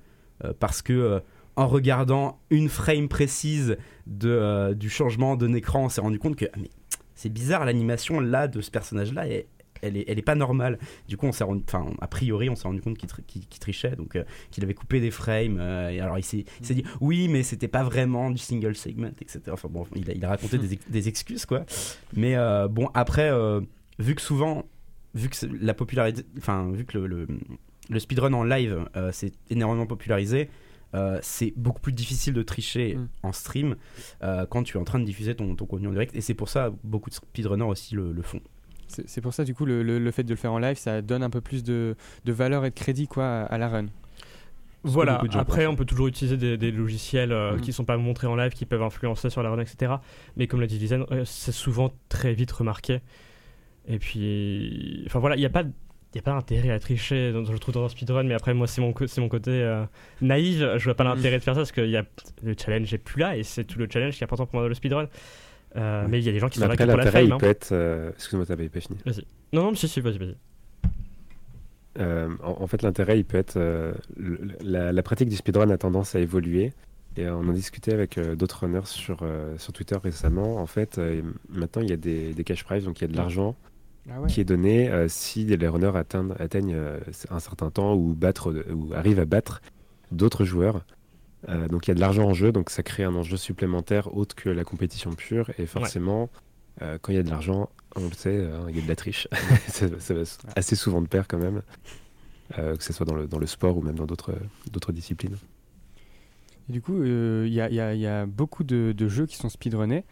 euh, 0.44 0.54
parce 0.60 0.82
que 0.82 1.22
en 1.56 1.68
regardant 1.68 2.40
une 2.52 2.70
frame 2.70 3.08
précise 3.08 3.78
de 4.06 4.74
du 4.74 4.90
changement 4.90 5.36
d'un 5.36 5.54
écran 5.54 5.86
on 5.86 5.90
s'est 5.90 6.02
rendu 6.02 6.20
compte 6.20 6.36
que 6.36 6.46
ah, 6.54 6.58
mais 6.62 6.70
c'est 7.16 7.30
bizarre 7.30 7.66
l'animation 7.66 8.20
là 8.20 8.48
de 8.48 8.62
ce 8.62 8.70
personnage 8.72 9.12
là 9.14 9.26
elle, 9.28 9.46
elle 9.82 9.98
est 9.98 10.06
elle 10.08 10.18
est 10.20 10.24
pas 10.24 10.36
normale 10.36 10.78
du 11.08 11.18
coup 11.18 11.26
on 11.28 11.32
s'est 11.32 11.44
rendu 11.44 11.64
enfin 11.68 11.86
a 12.00 12.08
priori 12.08 12.50
on 12.50 12.56
s'est 12.56 12.68
rendu 12.68 12.82
compte 12.82 12.98
qu'il 12.98 13.10
tri- 13.10 13.24
qu'il- 13.26 13.48
qu'il 13.48 13.60
trichait 13.60 13.96
donc 13.96 14.18
qu'il 14.52 14.64
avait 14.64 14.74
coupé 14.76 15.00
des 15.00 15.12
frames 15.12 15.60
et 15.60 16.00
alors 16.00 16.18
il 16.20 16.24
s'est 16.24 16.46
il 16.62 16.66
s'est 16.66 16.74
dit 16.76 16.84
oui 17.02 17.28
mais 17.28 17.42
c'était 17.44 17.68
pas 17.68 17.84
vraiment 17.84 18.30
du 18.32 18.38
single 18.40 18.76
segment 18.76 19.10
etc 19.22 19.40
enfin 19.52 19.68
bon 19.70 19.86
il 19.96 20.10
a, 20.10 20.14
il 20.14 20.24
a 20.26 20.30
raconté 20.30 20.58
des, 20.60 20.80
des 20.88 21.08
excuses 21.08 21.46
quoi 21.48 21.66
mais 22.16 22.36
bon 22.70 22.90
après 22.94 23.32
vu 24.00 24.16
que 24.16 24.22
souvent 24.22 24.66
vu 25.16 25.30
que 25.30 25.36
la 25.62 25.74
popularité 25.74 26.24
enfin 26.38 26.72
vu 26.72 26.86
que 26.86 26.98
le, 26.98 27.08
le, 27.08 27.28
le 27.90 28.00
speedrun 28.00 28.34
en 28.34 28.44
live 28.44 28.86
euh, 28.96 29.12
c'est 29.12 29.34
énormément 29.50 29.86
popularisé 29.88 30.50
euh, 30.96 31.20
c'est 31.22 31.54
beaucoup 31.58 31.82
plus 31.82 31.94
difficile 31.94 32.34
de 32.34 32.44
tricher 32.44 32.96
Mm. 32.96 33.08
en 33.24 33.32
stream 33.34 33.76
euh, 34.24 34.46
quand 34.46 34.64
tu 34.64 34.78
es 34.78 34.80
en 34.80 34.84
train 34.84 35.00
de 35.00 35.06
diffuser 35.06 35.36
ton, 35.36 35.56
ton 35.56 35.66
contenu 35.66 35.88
en 35.88 35.92
direct 35.92 36.16
et 36.16 36.22
c'est 36.22 36.34
pour 36.36 36.50
ça 36.50 36.72
beaucoup 36.84 37.10
de 37.10 37.16
speedrunners 37.16 37.66
aussi 37.66 37.96
le, 37.96 38.12
le 38.14 38.22
font 38.22 38.42
C'est 38.88 39.20
pour 39.22 39.34
ça, 39.34 39.44
du 39.44 39.54
coup, 39.54 39.66
le, 39.66 39.84
le- 39.84 40.00
le 40.00 40.12
fait 40.12 40.24
de 40.24 40.30
le 40.30 40.38
faire 40.38 40.54
en 40.54 40.60
live, 40.60 40.78
ça 40.78 41.02
donne 41.02 41.22
un 41.24 41.30
peu 41.30 41.42
plus 41.42 41.62
de, 41.64 41.96
de 42.24 42.32
valeur 42.32 42.64
et 42.64 42.70
de 42.70 42.76
crédit 42.76 43.08
quoi, 43.08 43.26
à, 43.26 43.44
à 43.44 43.58
la 43.58 43.68
run. 43.68 43.88
Voilà, 44.84 45.22
après 45.34 45.66
on 45.68 45.76
peut 45.76 45.84
toujours 45.84 46.08
utiliser 46.08 46.38
des, 46.38 46.58
des 46.58 46.72
logiciels 46.72 47.34
euh, 47.34 47.56
Mhm. 47.56 47.62
qui 47.62 47.74
sont 47.74 47.84
pas 47.84 47.98
montrés 47.98 48.28
en 48.28 48.36
live, 48.38 48.54
qui 48.54 48.66
peuvent 48.66 48.84
influencer 48.84 49.30
sur 49.30 49.44
la 49.44 49.50
run, 49.50 49.60
etc. 49.60 49.96
Mais 50.38 50.48
comme 50.48 50.62
l'a 50.62 50.68
dit 50.68 50.80
Lisanne, 50.80 51.06
euh, 51.12 51.26
c'est 51.26 51.52
souvent 51.52 51.92
très 52.08 52.34
vite 52.34 52.52
remarqué. 52.54 53.02
Et 53.88 54.00
puis, 54.00 55.04
enfin 55.08 55.20
voilà, 55.20 55.36
il 55.36 55.40
n'y 55.40 55.46
a 55.46 55.50
pas 55.50 55.64
il 56.14 56.16
y 56.16 56.20
a 56.20 56.22
pas 56.22 56.32
d'intérêt 56.34 56.70
à 56.72 56.80
tricher, 56.80 57.32
dans- 57.34 57.44
je 57.44 57.58
trouve, 57.58 57.74
dans 57.76 57.84
un 57.84 57.90
speedrun, 57.90 58.24
mais 58.24 58.34
après, 58.34 58.54
moi, 58.54 58.66
c'est 58.66 58.82
mon, 58.82 58.94
c'est 59.08 59.20
mon 59.22 59.28
côté 59.30 59.52
euh, 59.52 59.84
naïf. 60.22 60.58
Je 60.78 60.84
vois 60.86 60.96
pas 60.96 61.04
Mhm. 61.04 61.16
l'intérêt 61.16 61.38
de 61.38 61.44
faire 61.44 61.54
ça 61.54 61.60
parce 61.62 61.72
que 61.74 61.82
y 61.82 61.98
a, 61.98 62.06
le 62.44 62.56
challenge 62.58 62.92
est 62.94 62.98
plus 62.98 63.20
là 63.22 63.36
et 63.38 63.44
c'est 63.44 63.66
tout 63.66 63.78
le 63.78 63.88
challenge 63.92 64.16
qui 64.16 64.22
est 64.22 64.24
important 64.24 64.46
pour 64.46 64.56
moi 64.56 64.64
dans 64.64 64.70
le 64.70 64.74
speedrun. 64.74 65.08
Euh, 65.76 66.06
Mais 66.10 66.20
il 66.20 66.26
y 66.26 66.30
a 66.30 66.32
des 66.32 66.40
gens 66.40 66.48
qui 66.50 66.60
Mais 66.60 66.64
sont 66.66 66.70
là 66.70 66.74
après, 66.74 66.86
que 66.86 66.90
pour 66.90 66.98
la 66.98 67.04
l'intérêt, 67.04 67.24
fame. 67.24 67.30
il 67.30 67.34
hein. 67.34 67.38
peut 67.38 67.46
être. 67.48 67.72
euh, 67.74 68.10
Excuse-moi, 68.12 68.46
t'avais 68.46 68.70
pas 68.70 68.80
fini. 68.80 68.98
Non, 69.54 69.64
non, 69.64 69.72
mais 69.72 69.78
si, 69.78 69.88
si, 69.88 70.00
vas-y, 70.00 70.18
vas-y. 70.18 70.36
Euh, 72.00 72.30
en, 72.44 72.62
en 72.64 72.68
fait, 72.68 72.82
l'intérêt, 72.84 73.20
il 73.20 73.26
peut 73.26 73.38
être. 73.38 73.58
euh, 73.58 73.94
le- 74.16 74.40
la, 74.62 74.92
la 74.94 75.04
pratique 75.04 75.30
du 75.30 75.36
speedrun 75.36 75.70
a 75.70 75.78
tendance 75.78 76.16
à 76.16 76.20
évoluer. 76.20 76.74
Et 77.18 77.28
on 77.28 77.40
en 77.40 77.52
discutait 77.52 77.94
avec 77.94 78.18
euh, 78.18 78.36
d'autres 78.36 78.62
runners 78.66 78.86
sur, 78.86 79.26
sur 79.58 79.74
Twitter 79.74 79.98
récemment. 80.02 80.58
En 80.58 80.68
fait, 80.68 81.00
maintenant, 81.50 81.82
il 81.82 81.90
y 81.90 81.94
a 81.94 81.98
des, 81.98 82.34
des 82.34 82.44
cash 82.44 82.64
prizes, 82.64 82.86
donc 82.86 83.00
il 83.02 83.04
y 83.04 83.06
a 83.06 83.12
de 83.12 83.18
l'argent 83.18 83.56
Ah 84.10 84.22
ouais. 84.22 84.28
qui 84.28 84.40
est 84.40 84.46
donné 84.46 84.90
euh, 84.90 85.08
si 85.10 85.46
les 85.46 85.68
runners 85.68 85.92
atteignent, 85.96 86.34
atteignent 86.40 86.76
euh, 86.76 87.00
un 87.30 87.40
certain 87.40 87.70
temps 87.70 87.94
ou, 87.94 88.14
battre, 88.14 88.54
ou 88.74 88.94
arrivent 88.94 89.20
à 89.20 89.26
battre 89.26 89.62
d'autres 90.12 90.46
joueurs. 90.46 90.86
Euh, 91.50 91.68
donc 91.68 91.88
il 91.88 91.90
y 91.90 91.92
a 91.92 91.96
de 91.96 92.00
l'argent 92.00 92.24
en 92.24 92.34
jeu, 92.34 92.52
donc 92.52 92.70
ça 92.70 92.84
crée 92.84 93.04
un 93.04 93.16
enjeu 93.16 93.38
supplémentaire 93.38 94.16
autre 94.16 94.36
que 94.36 94.50
la 94.50 94.64
compétition 94.64 95.12
pure. 95.14 95.52
Et 95.58 95.66
forcément, 95.66 96.30
euh, 96.82 96.98
quand 97.02 97.12
il 97.12 97.16
y 97.16 97.20
a 97.20 97.24
de 97.24 97.30
l'argent, 97.30 97.70
on 97.96 98.06
le 98.06 98.14
sait, 98.14 98.46
hein, 98.46 98.66
il 98.70 98.76
y 98.76 98.80
a 98.80 98.84
de 98.84 98.88
la 98.88 98.96
triche. 98.96 99.28
ça, 99.68 99.88
ça 100.00 100.14
va 100.14 100.22
assez 100.56 100.76
souvent 100.76 101.02
de 101.02 101.08
pair 101.08 101.28
quand 101.28 101.40
même, 101.40 101.62
euh, 102.58 102.76
que 102.76 102.84
ce 102.84 102.94
soit 102.94 103.06
dans 103.06 103.16
le, 103.16 103.28
dans 103.28 103.40
le 103.40 103.48
sport 103.48 103.78
ou 103.78 103.82
même 103.82 103.96
dans 103.96 104.06
d'autres 104.06 104.92
disciplines. 104.92 105.38
Et 106.70 106.74
du 106.74 106.82
coup, 106.82 107.02
euh, 107.02 107.48
y, 107.48 107.54
y 107.54 107.96
il 107.96 108.00
y 108.02 108.08
a 108.08 108.26
beaucoup 108.26 108.64
de, 108.64 108.94
de 108.96 109.08
jeux 109.08 109.26
qui 109.26 109.38
sont 109.38 109.50
speedrunnés, 109.50 110.04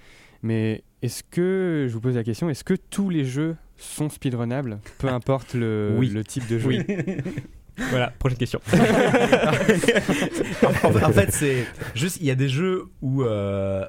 mais 0.46 0.84
est-ce 1.02 1.24
que, 1.24 1.88
je 1.90 1.94
vous 1.94 2.00
pose 2.02 2.16
la 2.16 2.24
question, 2.24 2.50
est-ce 2.50 2.64
que 2.64 2.76
tous 2.76 3.10
les 3.10 3.26
jeux 3.26 3.56
sont 3.78 4.10
speedrunnables, 4.10 4.80
peu 5.00 5.08
importe 5.10 5.56
le, 5.56 5.96
Oui. 5.98 6.10
le 6.10 6.24
type 6.24 6.48
de 6.48 6.60
jeu 6.60 6.68
Oui. 6.70 6.80
Voilà, 7.90 8.14
prochaine 8.18 8.38
question. 8.38 8.62
en, 8.72 8.78
en 10.88 11.12
fait, 11.12 11.34
c'est 11.34 11.66
juste, 11.94 12.20
il 12.22 12.26
y 12.26 12.32
a 12.32 12.36
des 12.36 12.48
jeux 12.48 12.86
où, 13.02 13.24
euh, 13.24 13.86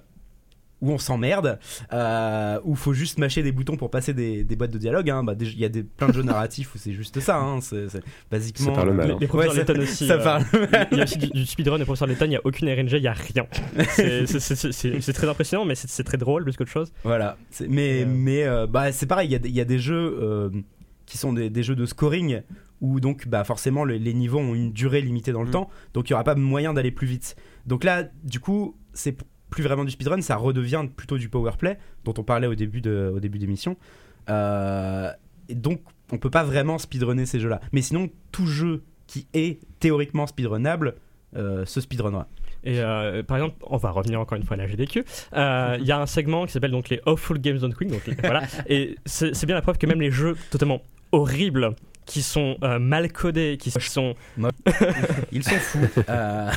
où 0.82 0.92
on 0.92 0.98
s'emmerde, 0.98 1.58
euh, 1.94 2.60
où 2.64 2.74
faut 2.74 2.92
juste 2.92 3.18
mâcher 3.18 3.42
des 3.42 3.50
boutons 3.52 3.76
pour 3.76 3.90
passer 3.90 4.12
des, 4.12 4.44
des 4.44 4.56
boîtes 4.56 4.70
de 4.72 4.78
dialogue. 4.78 5.08
hein. 5.08 5.24
Bah, 5.24 5.34
Il 5.40 5.58
y 5.58 5.64
a 5.64 5.68
des, 5.70 5.82
plein 5.82 6.08
de 6.08 6.12
jeux 6.12 6.22
narratifs 6.22 6.74
où 6.74 6.78
c'est 6.78 6.92
juste 6.92 7.18
ça. 7.20 7.38
hein. 7.38 7.60
C'est 7.62 7.86
basiquement. 8.30 8.66
Ça 8.66 8.72
parle 8.72 8.92
mal. 8.92 9.06
Les, 9.06 9.12
hein. 9.14 9.18
les 9.20 9.26
professeurs 9.26 9.54
Ouais, 9.54 9.60
Letton 9.60 9.80
aussi. 9.80 10.06
ça 10.06 10.14
euh, 10.14 10.22
parle. 10.22 10.44
Il 10.92 10.98
y 10.98 11.00
a 11.00 11.04
aussi 11.04 11.18
du, 11.18 11.28
du 11.28 11.46
speedrun 11.46 11.78
des 11.78 11.84
professeurs 11.84 12.08
Letton, 12.08 12.26
il 12.26 12.30
n'y 12.30 12.36
a 12.36 12.40
aucune 12.44 12.68
RNG, 12.68 12.92
il 12.92 13.00
n'y 13.00 13.06
a 13.08 13.12
rien. 13.14 13.46
C'est- 13.90 15.12
très 15.12 15.28
impressionnant, 15.28 15.64
mais 15.64 15.74
c'est 15.74 16.04
très 16.04 16.18
drôle 16.18 16.44
plus 16.44 16.56
qu'autre 16.56 16.70
chose. 16.70 16.92
Voilà. 17.04 17.36
C'est- 17.50 17.68
Mais, 17.68 18.02
Euh. 18.02 18.06
mais 18.08 18.44
euh, 18.44 18.66
bah, 18.66 18.92
c'est 18.92 19.06
pareil, 19.06 19.28
il 19.28 19.32
y 19.32 19.36
a 19.36 19.38
des- 19.38 19.48
il 19.48 19.54
y, 19.54 19.60
a 19.60 19.64
des 19.64 19.78
jeux 19.78 20.18
euh, 20.20 20.50
qui 21.06 21.16
sont 21.18 21.32
des, 21.32 21.48
des 21.50 21.62
jeux 21.62 21.74
de 21.76 21.86
scoring 21.86 22.42
où 22.82 23.00
donc 23.00 23.26
bah, 23.28 23.44
forcément 23.44 23.84
le- 23.84 23.96
les 23.96 24.12
niveaux 24.12 24.38
ont 24.38 24.54
une 24.54 24.72
durée 24.72 25.00
limitée 25.00 25.32
dans 25.32 25.42
le 25.42 25.48
Mm. 25.48 25.52
temps, 25.52 25.70
donc 25.94 26.08
il 26.10 26.12
n'y 26.12 26.14
aura 26.14 26.24
pas 26.24 26.34
moyen 26.34 26.74
d'aller 26.74 26.90
plus 26.90 27.06
vite. 27.06 27.36
Donc 27.66 27.84
là, 27.84 28.04
du 28.24 28.40
coup, 28.40 28.76
c'est 28.92 29.16
plus 29.50 29.62
vraiment 29.62 29.84
du 29.84 29.90
speedrun, 29.90 30.20
ça 30.20 30.36
redevient 30.36 30.84
plutôt 30.94 31.18
du 31.18 31.28
powerplay 31.28 31.78
dont 32.04 32.14
on 32.18 32.22
parlait 32.22 32.46
au 32.46 32.54
début 32.54 32.80
de, 32.80 33.12
au 33.14 33.20
début 33.20 33.38
d'émission. 33.38 33.76
Euh, 34.28 35.10
et 35.48 35.54
donc 35.54 35.80
on 36.12 36.18
peut 36.18 36.30
pas 36.30 36.44
vraiment 36.44 36.78
speedrunner 36.78 37.26
ces 37.26 37.40
jeux-là. 37.40 37.60
Mais 37.72 37.82
sinon, 37.82 38.08
tout 38.32 38.46
jeu 38.46 38.82
qui 39.06 39.26
est 39.34 39.60
théoriquement 39.80 40.26
speedrunnable 40.26 40.96
euh, 41.36 41.64
se 41.64 41.80
speedrunnera. 41.80 42.28
Et 42.64 42.80
euh, 42.80 43.22
par 43.22 43.36
exemple, 43.36 43.56
on 43.62 43.76
va 43.76 43.90
revenir 43.90 44.20
encore 44.20 44.36
une 44.36 44.44
fois 44.44 44.54
à 44.54 44.58
la 44.58 44.66
GDQ. 44.66 45.04
Euh, 45.34 45.76
Il 45.80 45.86
y 45.86 45.92
a 45.92 46.00
un 46.00 46.06
segment 46.06 46.46
qui 46.46 46.52
s'appelle 46.52 46.70
donc 46.70 46.88
les 46.88 47.00
Awful 47.06 47.38
Games 47.38 47.72
Quick. 47.72 47.88
Donc, 47.88 48.02
voilà. 48.22 48.42
Et 48.68 48.96
c'est 49.04 49.46
bien 49.46 49.54
la 49.54 49.62
preuve 49.62 49.78
que 49.78 49.86
même 49.86 50.00
les 50.00 50.10
jeux 50.10 50.36
totalement 50.50 50.82
horribles, 51.12 51.74
qui 52.06 52.22
sont 52.22 52.56
euh, 52.62 52.78
mal 52.78 53.12
codés, 53.12 53.58
qui 53.60 53.70
sont. 53.70 54.14
Ils 55.32 55.42
sont 55.42 55.50
fous. 55.58 55.78
Euh, 56.08 56.50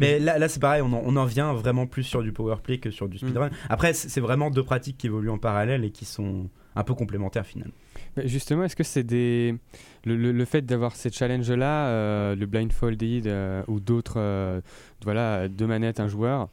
mais 0.00 0.18
là, 0.20 0.38
là 0.38 0.48
c'est 0.48 0.60
pareil, 0.60 0.80
on 0.82 0.92
en, 0.92 1.02
on 1.04 1.16
en 1.16 1.24
vient 1.24 1.52
vraiment 1.52 1.86
plus 1.86 2.04
sur 2.04 2.22
du 2.22 2.32
powerplay 2.32 2.78
que 2.78 2.90
sur 2.90 3.08
du 3.08 3.18
speedrun. 3.18 3.50
Après, 3.68 3.92
c'est 3.92 4.20
vraiment 4.20 4.50
deux 4.50 4.62
pratiques 4.62 4.96
qui 4.98 5.06
évoluent 5.08 5.30
en 5.30 5.38
parallèle 5.38 5.84
et 5.84 5.90
qui 5.90 6.04
sont 6.04 6.48
un 6.76 6.84
peu 6.84 6.94
complémentaires 6.94 7.46
finalement. 7.46 7.74
Mais 8.16 8.28
Justement, 8.28 8.64
est-ce 8.64 8.76
que 8.76 8.84
c'est 8.84 9.02
des. 9.04 9.56
Le, 10.04 10.16
le- 10.16 10.32
le 10.32 10.44
fait 10.44 10.62
d'avoir 10.62 10.94
ces 10.96 11.10
challenges-là, 11.10 11.86
euh, 11.88 12.36
le 12.36 12.46
blindfolded 12.46 13.26
euh, 13.26 13.62
ou 13.68 13.80
d'autres. 13.80 14.14
euh, 14.18 14.60
voilà, 15.02 15.48
deux 15.48 15.66
manettes, 15.66 16.00
un 16.00 16.08
joueur. 16.08 16.48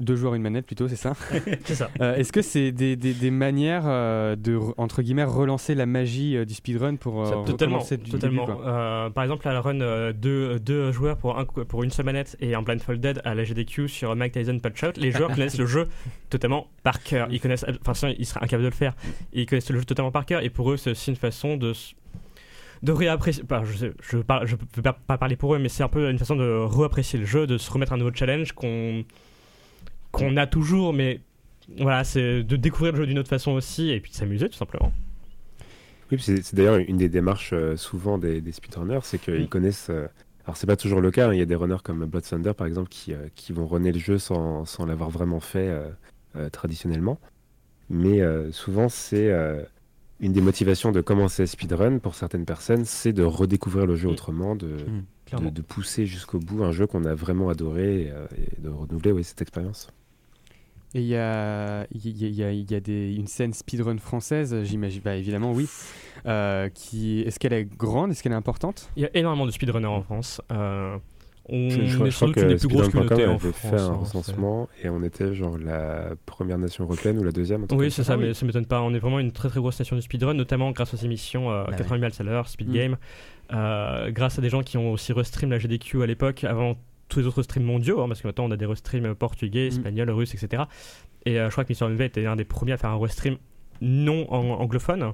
Deux 0.00 0.16
joueurs, 0.16 0.34
une 0.34 0.42
manette 0.42 0.64
plutôt, 0.66 0.88
c'est 0.88 0.96
ça 0.96 1.12
C'est 1.64 1.74
ça. 1.74 1.90
Euh, 2.00 2.16
Est-ce 2.16 2.32
que 2.32 2.40
c'est 2.42 2.72
des, 2.72 2.96
des- 2.96 3.12
des 3.12 3.30
manières 3.30 3.82
euh, 3.84 4.34
de, 4.34 4.56
re- 4.56 4.72
entre 4.78 5.02
guillemets, 5.02 5.24
relancer 5.24 5.74
la 5.74 5.84
magie 5.86 6.36
euh, 6.36 6.44
du 6.46 6.54
speedrun 6.54 6.96
pour 6.96 7.22
euh, 7.26 7.44
Totalement, 7.44 7.78
du 7.84 8.10
totalement. 8.10 8.46
début, 8.46 8.58
par 9.14 9.22
exemple, 9.24 9.46
la 9.46 9.60
run 9.60 10.12
deux, 10.12 10.58
deux 10.58 10.90
joueurs 10.90 11.16
pour, 11.18 11.38
un, 11.38 11.44
pour 11.44 11.84
une 11.84 11.90
seule 11.90 12.06
manette 12.06 12.36
et 12.40 12.54
un 12.54 12.62
blindfolded 12.62 13.20
à 13.24 13.34
la 13.34 13.44
GDQ 13.44 13.88
sur 13.88 14.16
Mike 14.16 14.32
Tyson 14.32 14.58
Punch 14.58 14.82
Out, 14.82 14.96
les 14.96 15.12
joueurs 15.12 15.30
connaissent 15.34 15.58
le 15.58 15.66
jeu 15.66 15.86
totalement 16.30 16.68
par 16.82 17.02
cœur. 17.02 17.28
Ils 17.30 17.40
connaissent, 17.40 17.66
enfin, 17.82 17.94
sinon, 17.94 18.14
ils 18.18 18.24
seraient 18.26 18.40
incapables 18.42 18.62
de 18.64 18.68
le 18.68 18.74
faire. 18.74 18.94
Ils 19.34 19.44
connaissent 19.46 19.70
le 19.70 19.78
jeu 19.80 19.84
totalement 19.84 20.10
par 20.12 20.24
cœur 20.24 20.42
et 20.42 20.48
pour 20.50 20.70
eux, 20.72 20.76
c'est 20.78 20.92
aussi 20.92 21.10
une 21.10 21.16
façon 21.16 21.56
de 21.56 21.72
de 22.82 22.92
réapprécier. 22.92 23.44
Je, 23.64 23.76
sais, 23.76 23.92
je, 24.00 24.16
peux 24.16 24.22
pas, 24.82 24.94
pas 25.06 25.18
parler 25.18 25.36
pour 25.36 25.54
eux, 25.54 25.58
mais 25.58 25.68
c'est 25.68 25.82
un 25.82 25.88
peu 25.88 26.10
une 26.10 26.18
façon 26.18 26.36
de 26.36 26.64
réapprécier 26.64 27.18
le 27.18 27.26
jeu, 27.26 27.46
de 27.46 27.58
se 27.58 27.70
remettre 27.70 27.92
un 27.92 27.98
nouveau 27.98 28.12
challenge 28.14 28.52
qu'on 28.52 29.04
qu'on 30.12 30.36
a 30.36 30.46
toujours, 30.46 30.92
mais 30.92 31.20
voilà, 31.78 32.04
c'est 32.04 32.42
de 32.42 32.56
découvrir 32.56 32.92
le 32.92 32.98
jeu 32.98 33.06
d'une 33.06 33.18
autre 33.18 33.28
façon 33.28 33.52
aussi 33.52 33.90
et 33.90 34.00
puis 34.00 34.10
de 34.10 34.16
s'amuser 34.16 34.48
tout 34.48 34.56
simplement. 34.58 34.92
Oui, 36.10 36.18
c'est 36.20 36.42
c'est 36.42 36.56
d'ailleurs 36.56 36.76
une 36.76 36.96
des 36.96 37.08
démarches 37.08 37.52
euh, 37.52 37.76
souvent 37.76 38.18
des, 38.18 38.40
des 38.40 38.52
speedrunners, 38.52 39.00
c'est 39.04 39.18
qu'ils 39.20 39.44
Mm. 39.44 39.48
connaissent. 39.48 39.90
euh, 39.90 40.08
alors 40.44 40.56
c'est 40.56 40.66
pas 40.66 40.76
toujours 40.76 41.00
le 41.00 41.10
cas, 41.12 41.28
hein, 41.28 41.32
il 41.34 41.38
y 41.38 41.42
a 41.42 41.46
des 41.46 41.54
runners 41.54 41.76
comme 41.84 42.04
Blood 42.06 42.24
Thunder 42.24 42.52
par 42.56 42.66
exemple 42.66 42.88
qui, 42.88 43.12
euh, 43.14 43.28
qui 43.36 43.52
vont 43.52 43.66
runner 43.66 43.92
le 43.92 43.98
jeu 44.00 44.18
sans, 44.18 44.64
sans 44.64 44.86
l'avoir 44.86 45.10
vraiment 45.10 45.38
fait 45.38 45.68
euh, 45.68 45.88
euh, 46.36 46.48
traditionnellement. 46.50 47.20
Mais 47.88 48.20
euh, 48.20 48.50
souvent 48.50 48.88
c'est 48.88 49.30
euh, 49.30 49.62
une 50.18 50.32
des 50.32 50.40
motivations 50.40 50.90
de 50.90 51.00
commencer 51.00 51.44
à 51.44 51.46
speedrun 51.46 51.98
pour 51.98 52.14
certaines 52.16 52.44
personnes, 52.44 52.84
c'est 52.84 53.12
de 53.12 53.22
redécouvrir 53.22 53.86
le 53.86 53.94
jeu 53.94 54.08
Mm. 54.08 54.12
autrement, 54.12 54.56
de, 54.56 54.76
de, 55.38 55.62
pousser 55.62 56.06
jusqu'au 56.06 56.40
bout 56.40 56.64
un 56.64 56.72
jeu 56.72 56.88
qu'on 56.88 57.04
a 57.04 57.14
vraiment 57.14 57.50
adoré 57.50 58.02
et, 58.06 58.10
euh, 58.10 58.26
et 58.36 58.60
de 58.60 58.68
renouveler 58.68 59.12
oui, 59.12 59.22
cette 59.22 59.40
expérience. 59.42 59.86
Et 60.94 61.00
il 61.02 61.06
y 61.06 61.16
a, 61.16 61.86
il 61.92 62.00
y 62.04 62.24
a- 62.24 62.28
il 62.28 62.34
y 62.34 62.42
a- 62.44 62.50
il 62.52 62.70
y 62.70 62.74
a 62.74 62.80
des, 62.80 63.14
une 63.14 63.28
scène 63.28 63.52
speedrun 63.52 63.98
française, 63.98 64.62
j'imagine. 64.64 65.00
Bah, 65.04 65.14
évidemment, 65.14 65.52
oui. 65.52 65.68
Euh, 66.26 66.68
qui, 66.68 67.20
est-ce 67.20 67.38
qu'elle 67.38 67.52
est 67.52 67.64
grande? 67.64 68.10
Est-ce 68.10 68.22
qu'elle 68.22 68.32
est 68.32 68.36
importante? 68.36 68.90
Il 68.96 69.02
y 69.04 69.06
a 69.06 69.10
énormément 69.14 69.46
de 69.46 69.52
speedrunners 69.52 69.86
en 69.86 70.02
France. 70.02 70.40
Euh, 70.50 70.96
on 71.48 71.68
Je, 71.70 71.84
je 71.84 71.94
crois- 71.94 72.06
est 72.06 72.10
je 72.10 72.16
sans 72.16 72.26
doute 72.26 72.36
une 72.36 72.42
que 72.42 72.48
des 72.48 72.56
plus 72.56 72.68
grosses 72.68 72.86
speedrun.com 72.86 73.08
communautés 73.16 73.32
en 73.32 73.38
France. 73.38 73.70
fait 73.70 73.76
un 73.80 73.86
hein, 73.86 73.96
recensement 73.96 74.68
et 74.84 74.88
on 74.88 75.02
était 75.02 75.32
genre 75.34 75.58
la 75.58 76.10
première 76.26 76.58
nation 76.58 76.84
européenne 76.84 77.18
ou 77.18 77.22
la 77.24 77.32
deuxième. 77.32 77.66
truc 77.66 77.78
Oui, 77.80 77.90
c'est 77.90 78.02
ça, 78.04 78.14
Ah 78.14 78.16
oui. 78.18 78.26
mais 78.26 78.34
ça 78.34 78.44
m'étonne 78.46 78.66
pas. 78.66 78.82
On 78.82 78.92
est 78.92 78.98
vraiment 78.98 79.18
une 79.20 79.32
très 79.32 79.48
très 79.48 79.58
grosse 79.60 79.78
nation 79.78 79.94
de 79.96 80.00
speedrun, 80.00 80.34
notamment 80.34 80.70
grâce 80.72 80.92
aux 80.94 80.98
émissions 80.98 81.50
euh, 81.50 81.64
Bah 81.64 81.76
80 81.76 81.98
miles 81.98 82.12
à 82.18 82.22
l'heure, 82.24 82.48
Speed 82.48 82.68
Mm. 82.68 82.72
Game, 82.72 82.96
euh, 83.52 84.10
grâce 84.10 84.38
à 84.38 84.42
des 84.42 84.48
gens 84.50 84.62
qui 84.62 84.76
ont 84.76 84.92
aussi 84.92 85.12
restream 85.12 85.50
la 85.50 85.58
GDQ 85.58 86.02
à 86.02 86.06
l'époque, 86.06 86.44
avant 86.44 86.76
tous 87.10 87.20
les 87.20 87.26
autres 87.26 87.42
streams 87.42 87.64
mondiaux, 87.64 88.00
hein, 88.00 88.08
parce 88.08 88.22
que 88.22 88.28
maintenant 88.28 88.44
on 88.46 88.50
a 88.50 88.56
des 88.56 88.66
restreams 88.66 89.14
portugais, 89.14 89.66
Mm. 89.66 89.72
espagnols, 89.72 90.10
russes, 90.10 90.34
etc. 90.34 90.62
Et 91.26 91.38
euh, 91.38 91.46
je 91.46 91.50
crois 91.52 91.64
que 91.64 91.68
Mister 91.70 91.84
MV 91.86 92.00
était 92.02 92.24
un 92.26 92.36
des 92.36 92.44
premiers 92.46 92.72
à 92.72 92.76
faire 92.78 92.90
un 92.90 92.98
restream 92.98 93.36
non 93.82 94.26
anglophone. 94.32 95.12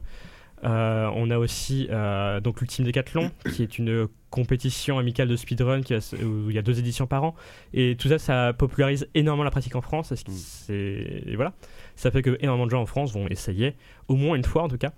Euh, 0.65 1.11
on 1.15 1.31
a 1.31 1.37
aussi 1.39 1.87
euh, 1.91 2.41
donc 2.41 2.61
l'Ultime 2.61 2.85
Décathlon, 2.87 3.31
qui 3.55 3.63
est 3.63 3.79
une 3.79 4.09
compétition 4.31 4.99
amicale 4.99 5.29
de 5.29 5.37
speedrun 5.37 5.83
qui 5.83 5.93
a- 5.95 6.15
où 6.25 6.49
il 6.49 6.57
y 6.57 6.59
a 6.59 6.63
deux 6.63 6.79
éditions 6.79 7.07
par 7.07 7.25
an. 7.25 7.35
Et 7.75 7.95
tout 7.99 8.09
ça, 8.09 8.19
ça 8.19 8.53
popularise 8.55 9.07
énormément 9.15 9.45
la 9.45 9.51
pratique 9.51 9.77
en 9.77 9.83
France. 9.83 10.09
Parce 10.09 10.23
que 10.23 10.31
Mm. 10.73 11.29
et 11.31 11.37
voilà, 11.37 11.53
ça 11.95 12.11
fait 12.11 12.23
que 12.23 12.37
énormément 12.41 12.67
de 12.67 12.71
gens 12.71 12.81
en 12.83 12.87
France 12.87 13.13
vont 13.13 13.29
essayer, 13.29 13.75
au 14.09 14.17
moins 14.17 14.35
une 14.37 14.45
fois 14.45 14.63
en 14.63 14.69
tout 14.69 14.79
cas, 14.79 14.93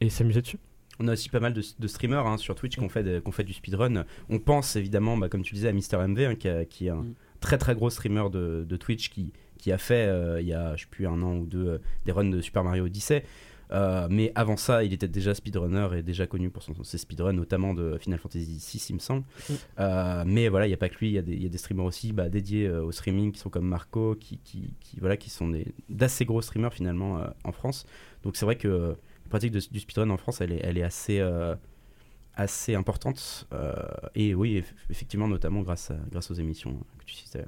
et 0.00 0.08
s'amuser 0.08 0.40
dessus. 0.42 0.58
On 1.00 1.08
a 1.08 1.12
aussi 1.12 1.28
pas 1.28 1.40
mal 1.40 1.52
de, 1.54 1.62
de 1.78 1.86
streamers 1.88 2.26
hein, 2.26 2.36
sur 2.36 2.54
Twitch 2.54 2.74
qui 2.76 2.80
ont 2.84 2.88
fait, 2.88 3.02
de- 3.02 3.22
ont 3.24 3.32
fait 3.32 3.44
du 3.44 3.52
speedrun. 3.52 4.04
On 4.28 4.38
pense 4.38 4.76
évidemment, 4.76 5.16
bah, 5.16 5.28
comme 5.28 5.42
tu 5.42 5.54
disais, 5.54 5.68
à 5.68 5.72
Mister 5.72 5.96
MV, 5.96 6.20
hein, 6.26 6.34
qui, 6.34 6.48
a- 6.48 6.64
qui 6.64 6.86
est 6.86 6.90
un 6.90 6.96
Mm. 7.02 7.14
très 7.40 7.58
très 7.58 7.74
gros 7.74 7.90
streamer 7.90 8.24
de, 8.30 8.64
de 8.68 8.76
Twitch 8.76 9.08
qui, 9.10 9.32
qui 9.58 9.72
a 9.72 9.78
fait, 9.78 10.06
euh, 10.06 10.40
il 10.40 10.46
y 10.46 10.52
a 10.54 10.76
je 10.76 10.82
sais 10.82 10.88
plus 10.90 11.06
un 11.06 11.20
an 11.22 11.36
ou 11.36 11.46
deux, 11.46 11.66
euh, 11.66 11.78
des 12.04 12.12
runs 12.12 12.28
de 12.30 12.40
Super 12.40 12.62
Mario 12.62 12.84
Odyssey. 12.84 13.24
Euh, 13.70 14.06
mais 14.10 14.32
avant 14.34 14.58
ça, 14.58 14.84
il 14.84 14.92
était 14.92 15.08
déjà 15.08 15.34
speedrunner 15.34 15.88
et 15.96 16.02
déjà 16.02 16.26
connu 16.26 16.50
pour 16.50 16.62
son, 16.62 16.74
ses 16.84 16.98
speedruns, 16.98 17.32
notamment 17.32 17.72
de 17.72 17.96
Final 17.98 18.18
Fantasy 18.18 18.44
VI, 18.44 18.86
il 18.90 18.94
me 18.96 18.98
semble. 18.98 19.22
Mm. 19.48 19.52
Euh, 19.80 20.24
mais 20.26 20.48
voilà, 20.50 20.66
il 20.66 20.68
n'y 20.70 20.74
a 20.74 20.76
pas 20.78 20.90
que 20.90 20.98
lui, 20.98 21.08
il 21.08 21.12
y, 21.14 21.18
a 21.18 21.22
des- 21.22 21.32
il 21.32 21.42
y 21.42 21.46
a 21.46 21.48
des 21.48 21.56
streamers 21.56 21.86
aussi 21.86 22.12
bah, 22.12 22.28
dédiés 22.28 22.66
euh, 22.68 22.84
au 22.84 22.92
streaming 22.92 23.32
qui 23.32 23.38
sont 23.40 23.48
comme 23.48 23.66
Marco, 23.66 24.14
qui, 24.20 24.36
qui, 24.44 24.74
qui, 24.80 25.00
voilà, 25.00 25.16
qui 25.16 25.30
sont 25.30 25.48
des- 25.48 25.68
d'assez 25.88 26.26
gros 26.26 26.42
streamers 26.42 26.74
finalement 26.74 27.22
en 27.44 27.52
France. 27.52 27.86
Donc 28.24 28.36
c'est 28.36 28.44
vrai 28.44 28.56
que 28.56 28.94
pratique 29.32 29.52
de- 29.52 29.60
du 29.70 29.80
speedrun 29.80 30.10
en 30.10 30.16
France, 30.18 30.40
elle 30.42 30.52
est, 30.52 30.60
euh, 31.20 31.54
assez 32.34 32.74
importante. 32.74 33.46
euh, 33.52 33.74
et 34.14 34.34
oui, 34.34 34.60
eff- 34.60 34.74
effectivement, 34.90 35.28
notamment 35.28 35.62
grâce, 35.62 35.90
grâce 36.10 36.30
aux 36.30 36.34
émissions 36.34 36.74
que 36.98 37.04
tu 37.04 37.14
citais. 37.14 37.44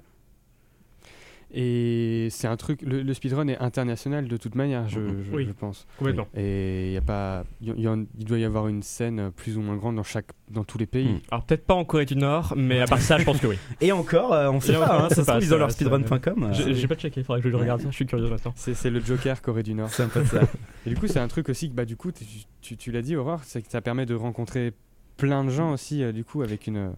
Et 1.56 2.26
c'est 2.30 2.48
un 2.48 2.56
truc. 2.56 2.82
Le, 2.82 3.02
le 3.02 3.14
speedrun 3.14 3.46
est 3.46 3.58
international 3.58 4.26
de 4.26 4.36
toute 4.36 4.56
manière, 4.56 4.88
je, 4.88 4.98
Mhm. 4.98 5.22
je- 5.24 5.36
Oui. 5.36 5.44
je 5.46 5.52
pense. 5.52 5.86
Complètement. 5.98 6.26
Et 6.36 6.88
il 6.88 6.92
y 6.92 6.96
a 6.96 7.00
pas, 7.00 7.44
il 7.60 7.78
y 7.80 7.86
en- 7.88 8.04
il 8.18 8.24
doit 8.24 8.38
y 8.38 8.44
avoir 8.44 8.66
une 8.66 8.82
scène 8.82 9.30
plus 9.30 9.56
ou 9.56 9.60
moins 9.60 9.76
grande 9.76 9.94
dans 9.94 10.02
chaque, 10.02 10.32
dans 10.50 10.64
tous 10.64 10.78
les 10.78 10.86
pays. 10.86 11.08
Mm. 11.12 11.20
Alors 11.30 11.44
peut-être 11.44 11.64
pas 11.64 11.74
en 11.74 11.84
Corée 11.84 12.06
du 12.06 12.16
Nord, 12.16 12.54
mais 12.56 12.80
à 12.80 12.86
part 12.86 13.00
ça, 13.00 13.18
je 13.18 13.24
pense 13.24 13.38
que 13.40 13.46
oui. 13.46 13.56
Et 13.80 13.92
encore, 13.92 14.32
euh, 14.32 14.50
on 14.50 14.58
sait 14.58 14.72
pas, 14.72 15.04
hein, 15.04 15.08
ça 15.10 15.22
se 15.24 15.30
trouve, 15.30 15.42
ils 15.44 15.54
ont 15.54 15.58
leur 15.58 15.70
speedrun.com. 15.70 16.42
euh, 16.42 16.74
J'ai 16.74 16.88
pas 16.88 16.96
checké, 16.96 17.20
il 17.20 17.24
faudrait 17.24 17.40
que 17.40 17.48
je 17.48 17.52
le 17.54 17.58
regarde. 17.60 17.82
Je 17.82 17.90
suis 17.94 18.06
curieux 18.06 18.28
maintenant. 18.28 18.52
C'est, 18.56 18.74
c'est 18.74 18.90
le 18.90 18.98
Joker 19.00 19.40
Corée 19.40 19.62
du 19.62 19.74
Nord. 19.74 19.90
C'est 19.90 20.02
un 20.02 20.08
peu 20.08 20.24
ça. 20.24 20.40
Et 20.86 20.90
du 20.90 20.96
coup, 20.96 21.06
c'est 21.06 21.20
un 21.20 21.28
truc 21.28 21.48
aussi 21.48 21.70
que, 21.70 21.74
bah, 21.74 21.84
du 21.84 21.94
coup, 21.96 22.10
tu, 22.10 22.24
tu- 22.60 22.76
tu 22.76 22.90
l'as 22.90 23.02
dit, 23.02 23.14
Aurore, 23.14 23.40
c'est 23.44 23.62
que 23.62 23.70
ça 23.70 23.80
permet 23.80 24.06
de 24.06 24.14
rencontrer 24.16 24.72
plein 25.16 25.44
de 25.44 25.50
gens 25.50 25.72
aussi, 25.72 26.02
euh, 26.02 26.10
du 26.10 26.24
coup, 26.24 26.42
avec 26.42 26.66
une. 26.66 26.92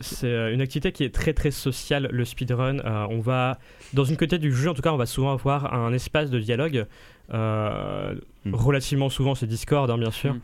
C'est 0.00 0.28
euh, 0.28 0.52
une 0.52 0.60
activité 0.60 0.92
qui 0.92 1.04
est 1.04 1.14
très 1.14 1.32
très 1.32 1.50
sociale, 1.50 2.08
le 2.12 2.24
speedrun. 2.24 2.78
Euh, 2.78 3.06
on 3.10 3.20
va, 3.20 3.58
dans 3.92 4.04
une 4.04 4.16
côté 4.16 4.38
du 4.38 4.54
jeu, 4.54 4.70
en 4.70 4.74
tout 4.74 4.82
cas, 4.82 4.92
on 4.92 4.96
va 4.96 5.06
souvent 5.06 5.32
avoir 5.32 5.74
un 5.74 5.92
espace 5.92 6.30
de 6.30 6.38
dialogue. 6.38 6.86
euh, 7.34 8.14
Mm. 8.44 8.54
Relativement 8.54 9.10
souvent, 9.10 9.34
c'est 9.34 9.46
Discord, 9.46 9.90
hein, 9.90 9.98
bien 9.98 10.10
sûr. 10.10 10.34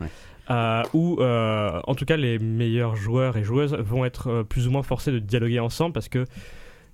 Euh, 0.51 0.83
où, 0.93 1.19
en 1.21 1.95
tout 1.95 2.05
cas, 2.05 2.15
les 2.15 2.37
meilleurs 2.37 2.95
joueurs 2.95 3.37
et 3.37 3.43
joueuses 3.43 3.73
vont 3.73 4.05
être 4.05 4.43
plus 4.43 4.67
ou 4.67 4.71
moins 4.71 4.83
forcés 4.83 5.11
de 5.11 5.19
dialoguer 5.19 5.59
ensemble 5.59 5.93
parce 5.93 6.07
que 6.07 6.25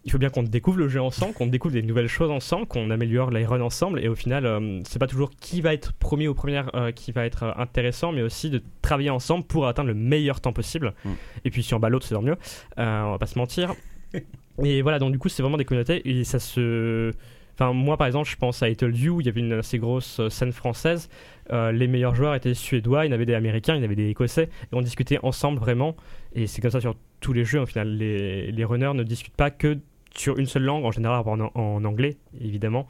il 0.06 0.12
faut 0.12 0.18
bien 0.18 0.30
qu'on 0.30 0.43
découvre 0.43 0.78
le 0.78 0.89
jeu 0.89 1.01
ensemble, 1.01 1.34
qu'on 1.34 1.47
découvre 1.47 1.74
des 1.74 1.82
nouvelles 1.82 2.08
choses 2.08 2.30
ensemble, 2.30 2.66
qu'on 2.66 2.89
améliore 2.89 3.32
les 3.32 3.45
runs 3.45 3.62
ensemble. 3.62 4.04
Et 4.04 4.10
au 4.10 4.16
final, 4.16 4.45
euh, 4.45 4.82
c'est 4.86 4.99
pas 4.99 5.08
toujours 5.08 5.32
qui 5.39 5.62
va 5.62 5.74
être 5.74 5.93
premier 5.93 6.28
ou 6.28 6.34
première 6.34 6.76
euh, 6.76 6.91
qui 6.91 7.12
va 7.12 7.26
être 7.26 7.43
euh, 7.43 7.51
intéressant, 7.56 8.12
mais 8.12 8.22
aussi 8.22 8.49
de 8.49 8.62
travailler 8.82 9.10
ensemble 9.10 9.45
pour 9.45 9.68
atteindre 9.68 9.88
le 9.88 9.93
meilleur 9.93 10.41
temps 10.41 10.54
possible. 10.54 10.93
Mm. 11.06 11.12
Et 11.45 11.51
puis 11.51 11.64
si 11.64 11.74
on 11.74 11.80
bat 11.80 11.89
l'autre, 11.89 12.06
c'est 12.06 12.20
mieux. 12.20 12.36
Euh, 12.80 13.01
on 13.04 13.12
va 13.12 13.18
pas 13.18 13.28
se 13.28 13.39
mentir. 13.39 13.74
et 14.64 14.82
voilà, 14.82 14.99
donc 14.99 15.12
du 15.12 15.20
coup, 15.20 15.30
c'est 15.30 15.41
vraiment 15.41 15.58
des 15.58 15.66
communautés 15.66 16.08
et 16.08 16.24
ça 16.24 16.39
se. 16.39 17.12
Enfin, 17.56 17.72
moi 17.72 17.97
par 17.97 18.08
exemple, 18.08 18.28
je 18.28 18.36
pense 18.36 18.64
à 18.64 18.70
I 18.70 18.76
Told 18.76 18.97
You, 18.97 19.18
où 19.18 19.22
il 19.22 19.28
y 19.28 19.30
avait 19.30 19.39
une 19.39 19.54
assez 19.54 19.78
grosse 19.78 20.28
scène 20.30 20.51
française. 20.51 21.10
Euh, 21.51 21.72
les 21.72 21.88
meilleurs 21.88 22.16
joueurs 22.16 22.36
étaient 22.36 22.56
suédois, 22.56 23.06
il 23.06 23.10
y 23.10 23.12
en 23.12 23.16
avait 23.16 23.28
des 23.28 23.36
américains, 23.36 23.76
il 23.76 23.78
y 23.78 23.82
en 23.82 23.86
avait 23.86 23.95
des 23.95 24.10
écossais, 24.10 24.43
et 24.45 24.76
on 24.76 24.82
discutait 24.82 25.20
ensemble 25.22 25.60
vraiment. 25.60 25.95
Et 26.34 26.47
c'est 26.47 26.62
comme 26.62 26.72
ça 26.72 26.82
sur 26.82 26.95
tous 27.20 27.32
les 27.32 27.45
jeux, 27.45 27.62
au 27.62 27.66
final. 27.66 27.95
Les, 27.95 28.51
les 28.51 28.66
runners 28.66 28.93
ne 28.95 29.04
discutent 29.04 29.36
pas 29.36 29.51
que 29.51 29.78
sur 30.16 30.38
une 30.38 30.45
seule 30.45 30.64
langue, 30.64 30.86
en 30.86 30.91
général 30.91 31.24
en, 31.26 31.51
en 31.55 31.86
anglais, 31.86 32.18
évidemment. 32.39 32.88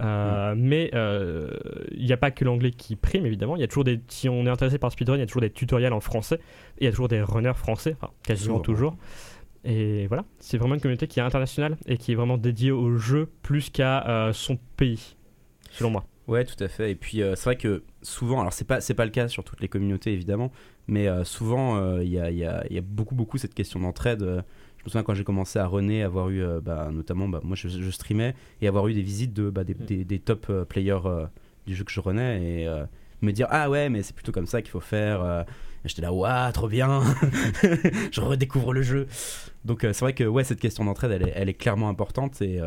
Euh, 0.00 0.54
Mais 0.56 0.90
euh, 0.94 1.50
il 1.92 2.04
n'y 2.04 2.12
a 2.12 2.16
pas 2.16 2.30
que 2.30 2.44
l'anglais 2.44 2.70
qui 2.70 2.96
prime, 2.96 3.26
évidemment. 3.26 3.56
Il 3.56 3.60
y 3.60 3.64
a 3.64 3.68
toujours 3.68 3.84
des, 3.84 4.00
si 4.08 4.28
on 4.28 4.46
est 4.46 4.50
intéressé 4.50 4.78
par 4.78 4.92
speedrun, 4.92 5.16
il 5.16 5.20
y 5.20 5.22
a 5.22 5.26
toujours 5.26 5.42
des 5.42 5.50
tutoriels 5.50 5.92
en 5.92 6.00
français. 6.00 6.36
Et 6.78 6.82
il 6.82 6.84
y 6.84 6.88
a 6.88 6.90
toujours 6.90 7.08
des 7.08 7.22
runners 7.22 7.54
français, 7.56 7.96
enfin, 8.00 8.12
quasiment 8.22 8.60
toujours. 8.60 8.96
Et 9.64 10.06
voilà, 10.06 10.24
c'est 10.38 10.56
vraiment 10.56 10.74
une 10.74 10.80
communauté 10.80 11.08
qui 11.08 11.18
est 11.18 11.22
internationale 11.22 11.76
et 11.86 11.96
qui 11.96 12.12
est 12.12 12.14
vraiment 12.14 12.38
dédiée 12.38 12.70
au 12.70 12.96
jeu 12.96 13.28
plus 13.42 13.70
qu'à 13.70 14.06
euh, 14.08 14.32
son 14.32 14.56
pays, 14.76 15.16
selon 15.72 15.90
moi. 15.90 16.04
Ouais, 16.28 16.44
tout 16.44 16.62
à 16.62 16.68
fait. 16.68 16.90
Et 16.90 16.94
puis 16.94 17.22
euh, 17.22 17.34
c'est 17.36 17.44
vrai 17.44 17.56
que 17.56 17.82
souvent, 18.02 18.40
alors 18.40 18.52
c'est 18.52 18.66
pas 18.66 18.80
c'est 18.82 18.94
pas 18.94 19.06
le 19.06 19.10
cas 19.10 19.28
sur 19.28 19.44
toutes 19.44 19.60
les 19.60 19.68
communautés 19.68 20.12
évidemment, 20.12 20.52
mais 20.86 21.08
euh, 21.08 21.24
souvent 21.24 21.76
euh, 21.78 22.04
il 22.04 22.10
y, 22.10 22.20
a, 22.20 22.30
il 22.30 22.36
y, 22.36 22.44
a, 22.44 22.64
il 22.68 22.76
y 22.76 22.78
a 22.78 22.82
beaucoup 22.82 23.14
beaucoup 23.14 23.38
cette 23.38 23.54
question 23.54 23.80
d'entraide. 23.80 24.22
Euh, 24.22 24.42
Je 24.78 24.84
me 24.84 24.90
souviens 24.90 25.02
quand 25.04 25.14
j'ai 25.14 25.24
commencé 25.24 25.58
à 25.58 25.66
runner, 25.66 26.02
avoir 26.02 26.28
eu 26.28 26.42
euh, 26.42 26.60
bah, 26.60 26.90
notamment, 26.92 27.28
bah, 27.28 27.40
moi 27.42 27.56
je, 27.56 27.68
je 27.68 27.90
streamais 27.90 28.34
et 28.60 28.68
avoir 28.68 28.86
eu 28.88 28.92
des 28.94 29.00
visites 29.02 29.32
de 29.32 29.48
bah, 29.48 29.64
des, 29.64 29.72
des, 29.74 30.04
des 30.04 30.18
top 30.18 30.46
euh, 30.50 30.64
players 30.66 31.00
euh, 31.06 31.24
du 31.66 31.74
jeu 31.74 31.84
que 31.84 31.90
je 31.92 32.00
runnais 32.00 32.60
et 32.62 32.68
euh, 32.68 32.84
me 33.22 33.32
dire 33.32 33.46
ah 33.50 33.70
ouais 33.70 33.88
mais 33.88 34.02
c'est 34.02 34.14
plutôt 34.14 34.32
comme 34.32 34.46
ça 34.46 34.60
qu'il 34.60 34.70
faut 34.70 34.80
faire. 34.80 35.22
euh. 35.22 35.44
J'étais 35.86 36.02
là 36.02 36.12
waouh 36.12 36.52
trop 36.52 36.68
bien, 36.68 37.00
je 38.12 38.20
redécouvre 38.20 38.72
le 38.74 38.82
jeu. 38.82 39.06
Donc 39.64 39.84
euh, 39.84 39.92
c'est 39.94 40.04
vrai 40.04 40.12
que 40.12 40.24
ouais 40.24 40.44
cette 40.44 40.60
question 40.60 40.84
d'entraide 40.84 41.12
elle 41.12 41.28
est, 41.28 41.32
elle 41.34 41.48
est 41.48 41.54
clairement 41.54 41.88
importante 41.88 42.42
et 42.42 42.60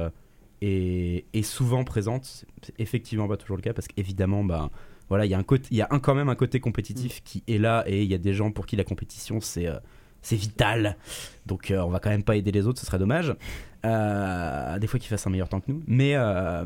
et, 0.61 1.25
et 1.33 1.43
souvent 1.43 1.83
présente. 1.83 2.25
C'est- 2.61 2.73
effectivement 2.79 3.27
pas 3.27 3.37
toujours 3.37 3.57
le 3.57 3.61
cas 3.63 3.73
parce 3.73 3.87
qu'évidemment, 3.87 4.43
bah, 4.43 4.69
voilà, 5.09 5.25
il 5.25 5.31
y 5.31 5.33
a, 5.33 5.37
un 5.37 5.43
côté, 5.43 5.67
il 5.71 5.77
y 5.77 5.81
a 5.81 5.87
un, 5.91 5.99
quand 5.99 6.15
même 6.15 6.29
un 6.29 6.35
côté 6.35 6.59
compétitif 6.59 7.21
qui 7.23 7.43
est 7.47 7.57
là 7.57 7.83
et 7.87 8.03
il 8.03 8.09
y 8.09 8.13
a 8.13 8.17
des 8.17 8.33
gens 8.33 8.51
pour 8.51 8.65
qui 8.65 8.75
la 8.75 8.83
compétition 8.83 9.41
c'est 9.41 9.67
euh, 9.67 9.77
c'est 10.21 10.35
vital. 10.35 10.97
Donc 11.47 11.71
euh, 11.71 11.79
on 11.81 11.89
va 11.89 11.99
quand 11.99 12.11
même 12.11 12.23
pas 12.23 12.35
aider 12.35 12.51
les 12.51 12.67
autres, 12.67 12.79
ce 12.79 12.85
serait 12.85 12.99
dommage. 12.99 13.35
Euh, 13.85 14.77
des 14.79 14.87
fois 14.87 14.99
qu'ils 14.99 15.09
fassent 15.09 15.25
un 15.27 15.31
meilleur 15.31 15.49
temps 15.49 15.59
que 15.59 15.71
nous, 15.71 15.81
mais 15.87 16.13
euh, 16.15 16.63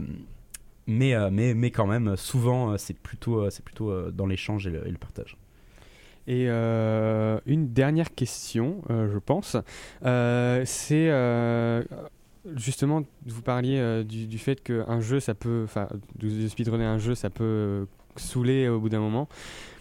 mais, 0.88 1.14
mais 1.32 1.54
mais 1.54 1.72
quand 1.72 1.88
même 1.88 2.16
souvent 2.18 2.78
c'est 2.78 2.98
plutôt 2.98 3.50
c'est 3.50 3.64
plutôt 3.64 4.12
dans 4.12 4.26
l'échange 4.28 4.68
et 4.68 4.72
le, 4.72 4.88
et 4.88 4.92
le 4.92 4.98
partage. 4.98 5.38
Et 6.28 6.46
euh, 6.50 7.40
une 7.46 7.72
dernière 7.74 8.14
question, 8.16 8.82
euh, 8.90 9.12
je 9.14 9.20
pense. 9.20 9.58
Euh, 10.04 10.64
c'est 10.66 11.10
justement, 12.56 13.04
vous 13.26 13.42
parliez 13.42 13.78
euh, 13.80 14.04
du, 14.04 14.28
du 14.28 14.38
fait 14.38 14.62
qu'un 14.62 15.02
jeu, 15.02 15.20
ça 15.20 15.34
peut. 15.34 15.64
Enfin, 15.66 15.88
de, 16.18 16.48
speedrunner 16.48 16.86
un 16.86 16.98
jeu, 16.98 17.16
ça 17.16 17.30
peut 17.30 17.44
euh, 17.44 17.86
saouler 18.16 18.68
au 18.68 18.80
bout 18.80 18.90
d'un 18.90 19.00
moment. 19.00 19.28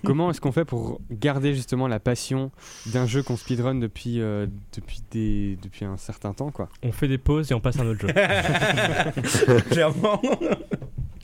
Comment 0.04 0.30
est-ce 0.30 0.40
qu'on 0.40 0.52
fait 0.52 0.64
pour 0.64 1.00
garder 1.10 1.54
justement 1.54 1.88
la 1.88 1.98
passion 1.98 2.50
d'un 2.92 3.06
jeu 3.06 3.22
qu'on 3.22 3.36
speedrun 3.36 3.74
depuis, 3.74 4.20
euh, 4.20 4.46
depuis, 4.74 5.02
des, 5.10 5.58
depuis 5.62 5.84
un 5.84 5.96
certain 5.96 6.32
temps 6.34 6.50
quoi? 6.50 6.68
On 6.82 6.92
fait 6.92 7.08
des 7.08 7.18
pauses 7.18 7.50
et 7.50 7.54
on 7.54 7.60
passe 7.60 7.78
à 7.78 7.82
un 7.82 7.86
autre 7.86 8.06
jeu. 8.06 9.60
Clairement. 9.70 10.20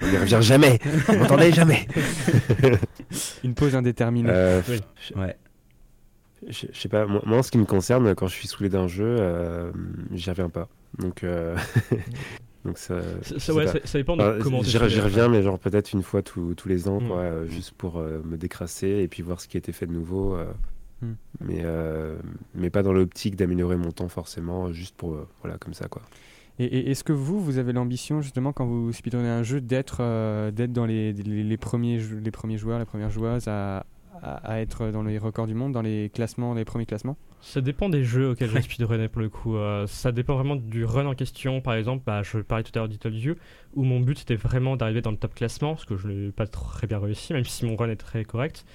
On 0.02 0.06
n'y 0.06 0.16
revient 0.16 0.38
jamais. 0.40 0.78
Vous 1.08 1.18
m'entendez 1.18 1.52
jamais. 1.52 1.86
Une 3.44 3.54
pause 3.54 3.74
indéterminée. 3.74 4.30
Euh, 4.32 4.62
Oui. 4.68 4.80
Ouais. 5.16 5.36
Je 6.48 6.66
je 6.72 6.80
sais 6.80 6.88
pas, 6.88 7.04
moi, 7.06 7.20
moi, 7.26 7.38
en 7.38 7.42
ce 7.42 7.50
qui 7.50 7.58
me 7.58 7.66
concerne, 7.66 8.14
quand 8.14 8.26
je 8.26 8.32
suis 8.32 8.48
saoulé 8.48 8.70
d'un 8.70 8.86
jeu, 8.86 9.16
euh, 9.20 9.70
j'y 10.12 10.30
reviens 10.30 10.48
pas. 10.48 10.68
Donc, 10.98 11.24
euh, 11.24 11.56
donc 12.64 12.78
ça, 12.78 13.00
Ça- 13.22 13.54
ouais, 13.54 13.66
ça, 13.66 13.78
ça 13.84 13.98
dépend 13.98 14.16
de 14.16 14.22
Enfin, 14.22 14.38
comment 14.42 14.62
j'y 14.62 14.76
reviens, 14.78 15.28
mais 15.28 15.42
genre 15.42 15.58
peut-être 15.58 15.92
une 15.92 16.02
fois 16.02 16.22
tous 16.22 16.54
tous 16.54 16.68
les 16.68 16.88
ans, 16.88 17.00
Mm. 17.00 17.06
quoi, 17.08 17.16
euh, 17.18 17.46
juste 17.46 17.72
pour 17.72 17.98
euh, 17.98 18.20
me 18.24 18.36
décrasser 18.36 18.88
et 18.88 19.08
puis 19.08 19.22
voir 19.22 19.40
ce 19.40 19.48
qui 19.48 19.56
a 19.56 19.58
été 19.58 19.72
fait 19.72 19.86
de 19.86 19.92
nouveau. 19.92 20.34
euh, 20.34 20.52
Mm. 21.02 21.12
mais, 21.40 21.60
euh, 21.64 22.18
mais 22.54 22.68
pas 22.68 22.82
dans 22.82 22.92
l'optique 22.92 23.34
d'améliorer 23.34 23.76
mon 23.78 23.90
temps 23.90 24.08
forcément, 24.10 24.70
juste 24.70 24.94
pour, 24.96 25.14
euh, 25.14 25.26
voilà, 25.42 25.56
comme 25.56 25.72
ça, 25.72 25.88
quoi. 25.88 26.02
Et, 26.58 26.64
et 26.66 26.90
est-ce 26.90 27.04
que 27.04 27.14
vous, 27.14 27.40
vous 27.40 27.56
avez 27.56 27.72
l'ambition 27.72 28.20
justement 28.20 28.52
quand 28.52 28.66
vous 28.66 28.92
speedrunnez 28.92 29.30
un 29.30 29.42
jeu 29.42 29.62
d'être 29.62 29.98
euh, 30.00 30.50
d'être 30.50 30.72
dans 30.74 30.84
les, 30.84 31.14
les, 31.14 31.42
les 31.42 31.56
premiers 31.56 31.98
les 32.22 32.30
premiers 32.30 32.58
joueurs, 32.58 32.78
les 32.78 32.84
premières 32.84 33.08
joueuses 33.10 33.48
à, 33.48 33.86
à, 34.22 34.34
à 34.52 34.60
être 34.60 34.90
dans 34.90 35.02
les 35.02 35.16
records 35.16 35.46
du 35.46 35.54
monde, 35.54 35.72
dans 35.72 35.80
les 35.80 36.10
classements, 36.12 36.52
les 36.52 36.66
premiers 36.66 36.84
classements? 36.84 37.16
Ça 37.42 37.60
dépend 37.60 37.88
des 37.88 38.04
jeux 38.04 38.30
auxquels 38.30 38.50
je 38.50 38.60
speedrunner 38.60 39.08
pour 39.08 39.22
le 39.22 39.28
coup. 39.28 39.56
Euh, 39.56 39.86
ça 39.86 40.12
dépend 40.12 40.34
vraiment 40.34 40.56
du 40.56 40.84
run 40.84 41.06
en 41.06 41.14
question. 41.14 41.60
Par 41.60 41.74
exemple, 41.74 42.02
bah, 42.06 42.22
je 42.22 42.38
parlais 42.38 42.64
tout 42.64 42.72
à 42.74 42.80
l'heure 42.80 42.88
d'Ittle 42.88 43.14
You, 43.14 43.34
où 43.74 43.84
mon 43.84 44.00
but 44.00 44.18
c'était 44.18 44.36
vraiment 44.36 44.76
d'arriver 44.76 45.00
dans 45.00 45.10
le 45.10 45.16
top 45.16 45.34
classement, 45.34 45.76
ce 45.76 45.86
que 45.86 45.96
je 45.96 46.08
n'ai 46.08 46.32
pas 46.32 46.46
très 46.46 46.86
bien 46.86 46.98
réussi, 46.98 47.32
même 47.32 47.44
si 47.44 47.64
mon 47.64 47.76
run 47.76 47.88
est 47.88 47.96
très 47.96 48.24
correct. 48.24 48.66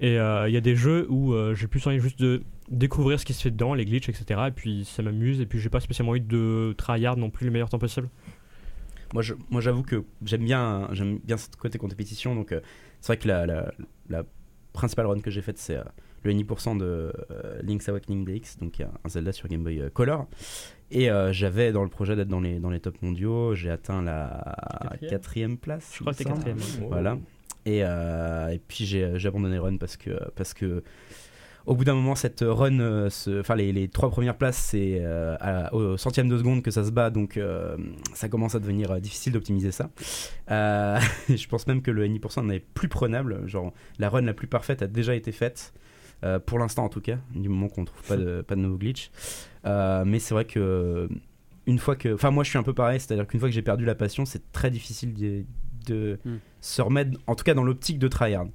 Et 0.00 0.18
euh, 0.18 0.48
il 0.48 0.54
y 0.54 0.56
a 0.56 0.60
des 0.60 0.76
jeux 0.76 1.06
où 1.08 1.34
euh, 1.34 1.54
j'ai 1.54 1.66
plus 1.66 1.84
envie 1.86 2.00
juste 2.00 2.20
de 2.20 2.42
découvrir 2.70 3.18
ce 3.18 3.24
qui 3.24 3.34
se 3.34 3.42
fait 3.42 3.50
dedans, 3.50 3.74
les 3.74 3.84
glitches, 3.84 4.08
etc. 4.08 4.42
Et 4.48 4.50
puis 4.52 4.84
ça 4.84 5.02
m'amuse, 5.02 5.40
et 5.40 5.46
puis 5.46 5.58
j'ai 5.58 5.68
pas 5.68 5.80
spécialement 5.80 6.12
envie 6.12 6.20
de 6.20 6.74
tryhard 6.78 7.16
non 7.16 7.30
plus 7.30 7.46
le 7.46 7.52
meilleur 7.52 7.68
temps 7.68 7.78
possible. 7.78 8.08
Moi, 9.12 9.22
je, 9.22 9.34
moi, 9.50 9.60
j'avoue 9.60 9.82
que 9.82 10.04
j'aime 10.24 10.44
bien, 10.44 10.88
j'aime 10.92 11.18
bien 11.18 11.36
ce 11.36 11.48
côté 11.56 11.78
compétition. 11.78 12.34
Donc, 12.34 12.54
c'est 13.00 13.06
vrai 13.06 13.16
que 13.16 13.28
la, 13.28 13.46
la, 13.46 13.72
la 14.08 14.24
principale 14.72 15.06
run 15.06 15.20
que 15.20 15.30
j'ai 15.30 15.42
faite, 15.42 15.58
c'est 15.58 15.78
le 16.24 16.32
10% 16.32 16.78
de 16.78 16.84
euh, 17.30 17.62
Link's 17.62 17.88
Awakening 17.88 18.24
DX, 18.24 18.58
donc 18.60 18.80
un 18.80 19.08
Zelda 19.08 19.32
sur 19.32 19.48
Game 19.48 19.62
Boy 19.62 19.80
euh, 19.80 19.90
Color. 19.90 20.26
Et 20.90 21.10
euh, 21.10 21.32
j'avais 21.32 21.72
dans 21.72 21.82
le 21.82 21.88
projet 21.88 22.16
d'être 22.16 22.28
dans 22.28 22.40
les, 22.40 22.58
dans 22.58 22.70
les 22.70 22.80
tops 22.80 23.00
mondiaux. 23.02 23.54
J'ai 23.54 23.70
atteint 23.70 24.02
la 24.02 24.56
Quatrième 24.90 25.10
quatrième 25.10 25.58
place. 25.58 25.90
Je 25.94 26.00
crois 26.00 26.12
que 26.12 26.18
c'est 26.18 26.24
quatrième. 26.24 26.58
Voilà. 26.88 27.18
Et, 27.66 27.80
euh, 27.82 28.48
et 28.50 28.58
puis 28.58 28.84
j'ai 28.84 29.26
abandonné 29.26 29.58
run 29.58 29.78
parce 29.78 29.96
que 29.96 30.10
parce 30.34 30.52
que 30.52 30.82
au 31.66 31.74
bout 31.74 31.84
d'un 31.84 31.94
moment 31.94 32.14
cette 32.14 32.44
run, 32.46 33.08
enfin 33.08 33.56
les, 33.56 33.72
les 33.72 33.88
trois 33.88 34.10
premières 34.10 34.36
places 34.36 34.58
c'est 34.58 34.98
euh, 35.00 35.68
au 35.72 35.96
centième 35.96 36.28
de 36.28 36.36
seconde 36.36 36.62
que 36.62 36.70
ça 36.70 36.84
se 36.84 36.90
bat 36.90 37.10
donc 37.10 37.36
euh, 37.36 37.76
ça 38.12 38.28
commence 38.28 38.54
à 38.54 38.60
devenir 38.60 38.90
euh, 38.90 39.00
difficile 39.00 39.32
d'optimiser 39.32 39.72
ça. 39.72 39.90
Je 40.48 41.46
pense 41.48 41.66
même 41.66 41.82
que 41.82 41.90
le 41.90 42.06
NI% 42.06 42.44
n'est 42.44 42.60
plus 42.60 42.88
prenable. 42.88 43.46
Genre 43.46 43.72
la 43.98 44.10
run 44.10 44.22
la 44.22 44.34
plus 44.34 44.46
parfaite 44.46 44.82
a 44.82 44.86
déjà 44.86 45.14
été 45.14 45.32
faite. 45.32 45.72
Euh, 46.22 46.38
pour 46.38 46.58
l'instant 46.58 46.84
en 46.84 46.88
tout 46.88 47.00
cas, 47.00 47.18
du 47.34 47.48
moment 47.48 47.68
qu'on 47.68 47.84
trouve 47.84 48.02
pas 48.06 48.16
de, 48.16 48.42
pas 48.46 48.54
de 48.54 48.60
nouveaux 48.60 48.78
glitch. 48.78 49.10
Euh, 49.66 50.04
mais 50.06 50.18
c'est 50.18 50.34
vrai 50.34 50.44
que 50.44 51.08
une 51.66 51.78
fois 51.78 51.96
que, 51.96 52.12
enfin 52.14 52.30
moi 52.30 52.44
je 52.44 52.50
suis 52.50 52.58
un 52.58 52.62
peu 52.62 52.74
pareil, 52.74 53.00
c'est-à-dire 53.00 53.26
qu'une 53.26 53.40
fois 53.40 53.48
que 53.48 53.54
j'ai 53.54 53.62
perdu 53.62 53.84
la 53.84 53.94
passion, 53.94 54.24
c'est 54.24 54.52
très 54.52 54.70
difficile 54.70 55.14
de, 55.14 55.44
de 55.86 56.18
Hmm. 56.24 56.36
se 56.60 56.80
remettre, 56.82 57.18
en 57.26 57.34
tout 57.34 57.44
cas 57.44 57.54
dans 57.54 57.64
l'optique 57.64 57.98
de 57.98 58.08
tryhard. 58.08 58.46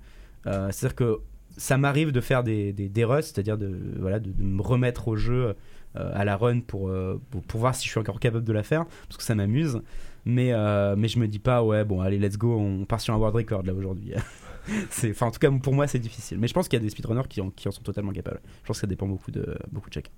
Euh, 0.47 0.70
c'est-à-dire 0.72 0.95
que 0.95 1.20
ça 1.57 1.78
m'arrive 1.78 2.12
de 2.12 2.22
faire 2.22 2.43
des, 2.43 2.72
des, 2.74 2.89
des 2.89 3.03
rusts, 3.03 3.36
c'est-à-dire 3.36 3.57
de, 3.57 3.72
voilà, 3.99 4.20
de, 4.20 4.32
de 4.32 4.43
me 4.43 4.62
remettre 4.62 5.07
au 5.10 5.16
jeu 5.16 5.55
euh, 5.95 6.12
à 6.14 6.24
la 6.24 6.38
run 6.38 6.62
pour, 6.62 6.89
euh, 6.89 7.20
pour, 7.30 7.41
pour 7.43 7.60
voir 7.60 7.76
si 7.76 7.86
je 7.86 7.91
suis 7.91 7.99
encore 7.99 8.20
capable 8.20 8.45
de 8.45 8.53
la 8.53 8.64
faire, 8.64 8.86
parce 9.07 9.18
que 9.18 9.24
ça 9.24 9.36
m'amuse. 9.36 9.82
Mais, 10.26 10.53
euh, 10.53 10.95
mais 10.97 11.07
je 11.07 11.20
me 11.20 11.28
dis 11.28 11.39
pas, 11.39 11.64
ouais, 11.64 11.84
bon, 11.84 12.01
allez, 12.01 12.20
let's 12.20 12.38
go, 12.38 12.57
on 12.57 12.86
part 12.86 13.01
sur 13.01 13.14
un 13.14 13.18
world 13.18 13.36
record 13.36 13.64
là 13.64 13.74
aujourd'hui. 13.74 14.14
C'est- 14.89 15.11
Enfin, 15.11 15.28
en 15.28 15.32
tout 15.32 15.39
cas, 15.39 15.51
pour 15.51 15.74
moi, 15.74 15.88
c'est 15.88 15.99
difficile. 15.99 16.38
Mais 16.39 16.47
je 16.47 16.53
pense 16.53 16.67
qu'il 16.67 16.78
y 16.78 16.82
a 16.82 16.84
des 16.84 16.89
speedrunners 16.89 17.28
qui 17.30 17.41
en, 17.41 17.49
qui 17.49 17.67
en 17.67 17.72
sont 17.72 17.82
totalement 17.84 18.11
capables. 18.11 18.41
Je 18.63 18.67
pense 18.67 18.78
que 18.78 18.82
ça 18.82 18.88
dépend 18.88 19.07
beaucoup 19.07 19.32
de, 19.32 19.57
beaucoup 19.72 19.89
de 19.89 19.93
chacun. 19.95 20.11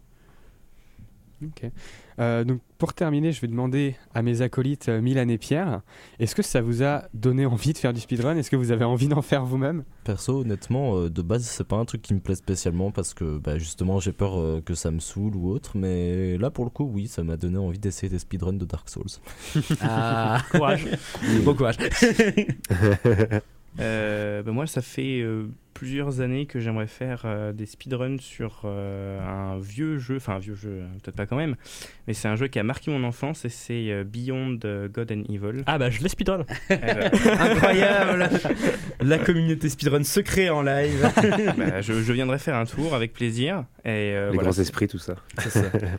Ok. 1.43 1.71
Euh, 2.19 2.43
donc 2.43 2.61
pour 2.77 2.93
terminer, 2.93 3.31
je 3.31 3.41
vais 3.41 3.47
demander 3.47 3.95
à 4.13 4.21
mes 4.21 4.43
acolytes 4.43 4.89
euh, 4.89 5.01
Milan 5.01 5.27
et 5.27 5.39
Pierre, 5.39 5.81
est-ce 6.19 6.35
que 6.35 6.43
ça 6.43 6.61
vous 6.61 6.83
a 6.83 7.05
donné 7.15 7.47
envie 7.47 7.73
de 7.73 7.79
faire 7.79 7.93
du 7.93 7.99
speedrun? 7.99 8.35
Est-ce 8.37 8.51
que 8.51 8.55
vous 8.55 8.71
avez 8.71 8.85
envie 8.85 9.07
d'en 9.07 9.23
faire 9.23 9.43
vous-même? 9.43 9.83
Perso, 10.03 10.41
honnêtement, 10.41 10.97
euh, 10.97 11.09
de 11.09 11.23
base, 11.23 11.43
c'est 11.43 11.63
pas 11.67 11.77
un 11.77 11.85
truc 11.85 12.03
qui 12.03 12.13
me 12.13 12.19
plaît 12.19 12.35
spécialement 12.35 12.91
parce 12.91 13.15
que 13.15 13.39
bah, 13.39 13.57
justement, 13.57 13.99
j'ai 13.99 14.11
peur 14.11 14.39
euh, 14.39 14.61
que 14.63 14.75
ça 14.75 14.91
me 14.91 14.99
saoule 14.99 15.35
ou 15.35 15.49
autre. 15.49 15.77
Mais 15.79 16.37
là, 16.37 16.51
pour 16.51 16.63
le 16.63 16.69
coup, 16.69 16.83
oui, 16.83 17.07
ça 17.07 17.23
m'a 17.23 17.37
donné 17.37 17.57
envie 17.57 17.79
d'essayer 17.79 18.07
des 18.09 18.19
speedruns 18.19 18.53
de 18.53 18.65
Dark 18.65 18.87
Souls. 18.87 19.05
Ah, 19.81 20.43
Courage. 20.51 20.85
bon 21.43 21.55
courage. 21.55 21.77
Euh, 23.79 24.43
bah, 24.43 24.51
moi, 24.51 24.67
ça 24.67 24.81
fait 24.81 25.21
euh, 25.21 25.45
plusieurs 25.73 26.21
années 26.21 26.45
que 26.45 26.59
j'aimerais 26.59 26.87
faire 26.87 27.23
euh, 27.25 27.53
des 27.53 27.65
speedruns 27.65 28.17
sur 28.19 28.61
euh, 28.65 29.19
un 29.21 29.59
vieux 29.59 29.97
jeu, 29.97 30.17
enfin 30.17 30.35
un 30.35 30.39
vieux 30.39 30.55
jeu, 30.55 30.81
hein, 30.83 30.97
peut-être 31.01 31.15
pas 31.15 31.25
quand 31.25 31.37
même, 31.37 31.55
mais 32.07 32.13
c'est 32.13 32.27
un 32.27 32.35
jeu 32.35 32.47
qui 32.47 32.59
a 32.59 32.63
marqué 32.63 32.91
mon 32.91 33.03
enfance 33.03 33.45
et 33.45 33.49
c'est 33.49 33.89
euh, 33.91 34.03
Beyond 34.03 34.59
euh, 34.65 34.87
God 34.89 35.11
and 35.11 35.23
Evil. 35.33 35.63
Ah 35.65 35.77
bah 35.77 35.89
je 35.89 36.01
l'ai 36.01 36.09
speedrun. 36.09 36.45
Eh 36.69 36.75
ben, 36.75 37.11
Incroyable 37.39 38.29
La 38.99 39.17
communauté 39.17 39.69
speedrun 39.69 40.03
secret 40.03 40.49
en 40.49 40.61
live. 40.61 41.01
bah, 41.57 41.81
je, 41.81 41.93
je 41.93 42.13
viendrai 42.13 42.37
faire 42.39 42.55
un 42.57 42.65
tour 42.65 42.93
avec 42.93 43.13
plaisir. 43.13 43.63
Et, 43.83 43.89
euh, 44.13 44.27
Les 44.29 44.35
voilà, 44.35 44.49
grands 44.51 44.59
esprits, 44.61 44.87
tout 44.87 44.99
ça. 44.99 45.15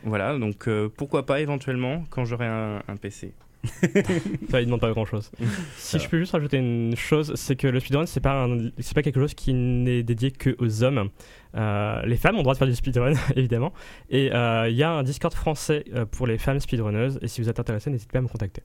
Voilà, 0.03 0.37
donc 0.37 0.67
euh, 0.67 0.87
pourquoi 0.95 1.25
pas 1.25 1.41
éventuellement 1.41 2.05
quand 2.09 2.23
j'aurai 2.25 2.47
un, 2.47 2.81
un 2.87 2.95
PC. 2.95 3.33
Ça, 4.49 4.61
il 4.61 4.65
demande 4.65 4.81
pas 4.81 4.91
grand 4.91 5.05
chose. 5.05 5.31
si 5.77 5.99
je 5.99 6.07
peux 6.09 6.17
juste 6.19 6.33
rajouter 6.33 6.57
une 6.57 6.95
chose, 6.95 7.33
c'est 7.35 7.55
que 7.55 7.67
le 7.67 7.79
speedrun, 7.79 8.05
c'est 8.05 8.19
pas, 8.19 8.47
c'est 8.79 8.93
pas 8.93 9.01
quelque 9.01 9.19
chose 9.19 9.33
qui 9.33 9.53
n'est 9.53 10.03
dédié 10.03 10.31
que 10.31 10.55
aux 10.59 10.83
hommes. 10.83 11.09
Euh, 11.55 12.01
les 12.05 12.17
femmes 12.17 12.35
ont 12.35 12.39
le 12.39 12.43
droit 12.43 12.53
de 12.53 12.57
faire 12.59 12.67
du 12.67 12.75
speedrun, 12.75 13.13
évidemment. 13.35 13.73
Et 14.09 14.33
euh, 14.33 14.67
il 14.69 14.75
y 14.75 14.83
a 14.83 14.91
un 14.91 15.03
Discord 15.03 15.33
français 15.33 15.85
euh, 15.93 16.05
pour 16.05 16.27
les 16.27 16.37
femmes 16.37 16.59
speedrunneuses. 16.59 17.19
Et 17.21 17.27
si 17.27 17.41
vous 17.41 17.49
êtes 17.49 17.59
intéressé, 17.59 17.89
n'hésitez 17.89 18.11
pas 18.11 18.19
à 18.19 18.21
me 18.23 18.27
contacter. 18.27 18.63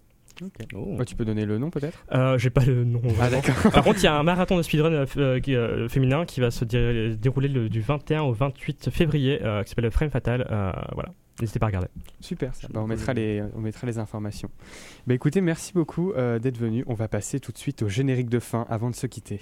Oh. 0.74 0.94
Ouais, 0.96 1.05
tu 1.05 1.16
peux 1.16 1.24
donner 1.24 1.44
le 1.44 1.59
nom 1.59 1.68
peut-être? 1.68 1.99
Euh, 2.12 2.38
J'ai 2.38 2.51
pas 2.51 2.64
le 2.64 2.84
nom. 2.84 3.03
Ah. 3.20 3.28
Par 3.70 3.82
contre, 3.82 3.99
il 3.99 4.05
y 4.05 4.07
a 4.07 4.16
un 4.16 4.22
marathon 4.22 4.57
de 4.57 4.62
speedrun 4.62 4.92
euh, 4.92 5.07
euh, 5.16 5.40
euh, 5.49 5.88
féminin 5.88 6.24
qui 6.26 6.40
va 6.40 6.53
se 6.53 6.64
dé- 6.64 7.16
dérouler 7.16 7.49
le- 7.49 7.68
du 7.68 7.80
21 7.80 8.22
au 8.22 8.32
28 8.32 8.90
février, 8.90 9.40
euh, 9.42 9.64
qui 9.64 9.70
s'appelle 9.70 9.84
le 9.86 9.90
Frame 9.90 10.11
Fatal. 10.11 10.46
Euh, 10.51 10.72
voilà. 10.94 11.09
N'hésitez 11.41 11.59
pas 11.59 11.66
à 11.66 11.68
regarder. 11.68 11.89
Super, 12.20 12.55
ça. 12.55 12.66
Bah, 12.70 12.80
on, 12.82 12.86
mettra 12.86 13.14
les, 13.14 13.43
on 13.55 13.61
mettra 13.61 13.86
les 13.86 13.99
informations. 13.99 14.51
Bah 15.07 15.14
écoutez, 15.14 15.41
merci 15.41 15.72
beaucoup 15.72 16.12
euh, 16.12 16.39
d'être 16.39 16.59
venu. 16.59 16.84
On 16.89 16.95
va 16.95 17.09
passer 17.09 17.39
tout 17.39 17.53
de 17.53 17.59
suite 17.59 17.82
au 17.82 17.89
générique 17.89 18.28
de 18.28 18.41
fin 18.41 18.66
avant 18.68 18.91
de 18.91 18.97
se 18.97 19.07
quitter. 19.07 19.41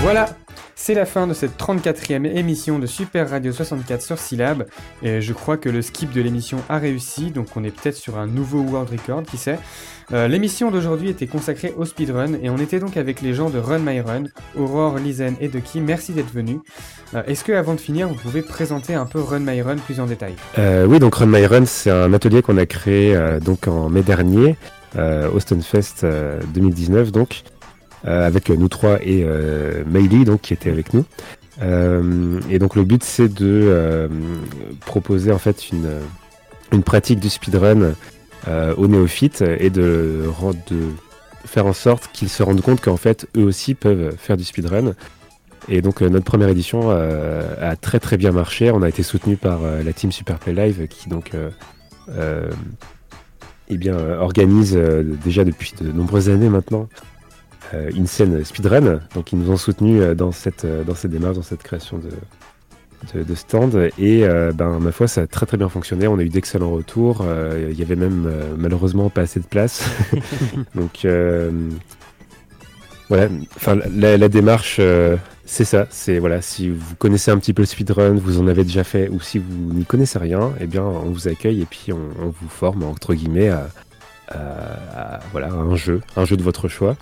Voilà, 0.00 0.26
c'est 0.84 0.94
la 0.94 1.06
fin 1.06 1.28
de 1.28 1.32
cette 1.32 1.56
34e 1.56 2.26
émission 2.26 2.80
de 2.80 2.86
Super 2.86 3.30
Radio 3.30 3.52
64 3.52 4.02
sur 4.02 4.18
Syllab. 4.18 4.66
Et 5.04 5.20
je 5.20 5.32
crois 5.32 5.56
que 5.56 5.68
le 5.68 5.80
skip 5.80 6.10
de 6.12 6.20
l'émission 6.20 6.58
a 6.68 6.78
réussi, 6.78 7.30
donc 7.30 7.46
on 7.54 7.62
est 7.62 7.70
peut-être 7.70 7.94
sur 7.94 8.18
un 8.18 8.26
nouveau 8.26 8.62
world 8.62 8.90
record, 8.90 9.22
qui 9.22 9.36
sait. 9.36 9.60
Euh, 10.12 10.26
L'émission 10.26 10.72
d'aujourd'hui 10.72 11.08
était 11.08 11.28
consacrée 11.28 11.72
au 11.76 11.84
speedrun 11.84 12.34
et 12.42 12.50
on 12.50 12.56
était 12.56 12.80
donc 12.80 12.96
avec 12.96 13.22
les 13.22 13.32
gens 13.32 13.48
de 13.48 13.60
Run 13.60 13.78
My 13.78 14.00
Run, 14.00 14.24
Aurore, 14.58 14.98
Lizen 14.98 15.36
et 15.40 15.46
Ducky. 15.46 15.80
Merci 15.80 16.14
d'être 16.14 16.32
venus. 16.32 16.58
Euh, 17.14 17.22
Est-ce 17.28 17.44
que 17.44 17.52
avant 17.52 17.74
de 17.74 17.80
finir, 17.80 18.08
vous 18.08 18.16
pouvez 18.16 18.42
présenter 18.42 18.94
un 18.94 19.06
peu 19.06 19.20
Run 19.20 19.38
My 19.38 19.62
Run 19.62 19.76
plus 19.76 20.00
en 20.00 20.06
détail? 20.06 20.34
Euh, 20.58 20.84
oui, 20.86 20.98
donc 20.98 21.14
Run 21.14 21.26
My 21.26 21.46
Run, 21.46 21.64
c'est 21.64 21.92
un 21.92 22.12
atelier 22.12 22.42
qu'on 22.42 22.58
a 22.58 22.66
créé 22.66 23.16
donc 23.40 23.68
en 23.68 23.88
mai 23.88 24.02
dernier, 24.02 24.56
au 24.98 25.40
Stonefest 25.40 26.04
euh, 26.04 26.40
2019, 26.54 27.12
donc, 27.12 27.42
avec 28.04 28.48
nous 28.50 28.68
trois 28.68 28.98
et 29.02 29.24
euh, 29.24 29.84
Meili, 29.86 30.24
donc, 30.24 30.42
qui 30.42 30.52
était 30.52 30.70
avec 30.70 30.94
nous. 30.94 31.04
Euh, 31.60 32.40
et 32.50 32.58
donc 32.58 32.74
le 32.74 32.84
but, 32.84 33.04
c'est 33.04 33.28
de 33.28 33.46
euh, 33.64 34.08
proposer 34.86 35.32
en 35.32 35.38
fait 35.38 35.70
une, 35.70 35.90
une 36.72 36.82
pratique 36.82 37.20
du 37.20 37.28
speedrun 37.28 37.94
euh, 38.48 38.74
aux 38.76 38.88
néophytes 38.88 39.42
et 39.42 39.70
de, 39.70 40.24
faire 41.44 41.66
en 41.66 41.72
sorte 41.72 42.10
qu'ils 42.12 42.28
se 42.28 42.42
rendent 42.42 42.62
compte 42.62 42.80
qu'en 42.80 42.96
fait, 42.96 43.28
eux 43.36 43.44
aussi 43.44 43.74
peuvent 43.74 44.14
faire 44.16 44.36
du 44.36 44.44
speedrun. 44.44 44.94
Et 45.68 45.80
donc 45.80 46.02
euh, 46.02 46.08
notre 46.08 46.24
première 46.24 46.48
édition 46.48 46.90
euh, 46.90 47.54
a 47.60 47.76
très 47.76 48.00
très 48.00 48.16
bien 48.16 48.32
marché. 48.32 48.70
On 48.70 48.82
a 48.82 48.88
été 48.88 49.02
soutenu 49.02 49.36
par 49.36 49.62
euh, 49.62 49.82
la 49.82 49.92
team 49.92 50.10
Superplay 50.10 50.52
Live 50.52 50.88
qui 50.88 51.08
donc 51.08 51.34
euh, 51.34 51.50
euh, 52.10 52.50
eh 53.68 53.76
bien, 53.76 53.94
euh, 53.94 54.18
organise 54.18 54.74
euh, 54.76 55.04
déjà 55.24 55.44
depuis 55.44 55.72
de 55.80 55.92
nombreuses 55.92 56.30
années 56.30 56.48
maintenant 56.48 56.88
euh, 56.90 57.11
une 57.94 58.06
scène 58.06 58.44
speedrun. 58.44 59.00
Donc 59.14 59.32
ils 59.32 59.38
nous 59.38 59.50
ont 59.50 59.56
soutenus 59.56 60.00
euh, 60.02 60.14
dans 60.14 60.32
cette 60.32 60.64
euh, 60.64 60.84
dans 60.84 60.94
cette 60.94 61.10
démarche, 61.10 61.36
dans 61.36 61.42
cette 61.42 61.62
création 61.62 61.98
de 61.98 62.10
de, 63.14 63.24
de 63.24 63.34
stand. 63.34 63.74
Et 63.98 64.24
euh, 64.24 64.52
ben 64.52 64.78
ma 64.78 64.92
foi 64.92 65.08
ça 65.08 65.22
a 65.22 65.26
très 65.26 65.46
très 65.46 65.56
bien 65.56 65.68
fonctionné. 65.68 66.06
On 66.06 66.18
a 66.18 66.22
eu 66.22 66.28
d'excellents 66.28 66.70
retours. 66.72 67.22
Euh, 67.22 67.68
il 67.70 67.78
y 67.78 67.82
avait 67.82 67.96
même 67.96 68.26
euh, 68.26 68.54
malheureusement 68.56 69.10
pas 69.10 69.22
assez 69.22 69.40
de 69.40 69.46
place. 69.46 69.84
Donc 70.74 71.04
euh, 71.04 71.50
voilà. 73.08 73.28
Enfin 73.56 73.76
la, 73.94 74.16
la 74.16 74.28
démarche 74.28 74.76
euh, 74.80 75.16
c'est 75.44 75.64
ça, 75.64 75.86
c'est 75.90 76.18
voilà, 76.18 76.40
si 76.40 76.70
vous 76.70 76.94
connaissez 76.94 77.30
un 77.30 77.36
petit 77.36 77.52
peu 77.52 77.60
le 77.62 77.66
speedrun, 77.66 78.12
vous 78.14 78.40
en 78.40 78.46
avez 78.46 78.64
déjà 78.64 78.84
fait, 78.84 79.08
ou 79.10 79.20
si 79.20 79.38
vous 79.38 79.74
n'y 79.74 79.84
connaissez 79.84 80.18
rien, 80.18 80.52
eh 80.60 80.66
bien 80.66 80.82
on 80.84 81.10
vous 81.10 81.28
accueille 81.28 81.60
et 81.60 81.66
puis 81.66 81.92
on, 81.92 81.98
on 82.22 82.28
vous 82.28 82.48
forme 82.48 82.84
entre 82.84 83.12
guillemets 83.12 83.48
à, 83.50 83.68
à- 84.28 84.36
à, 85.16 85.20
voilà, 85.32 85.48
à 85.48 85.54
un 85.56 85.76
jeu, 85.76 86.00
un 86.16 86.24
jeu 86.24 86.36
de 86.38 86.42
votre 86.42 86.68
choix. 86.68 86.96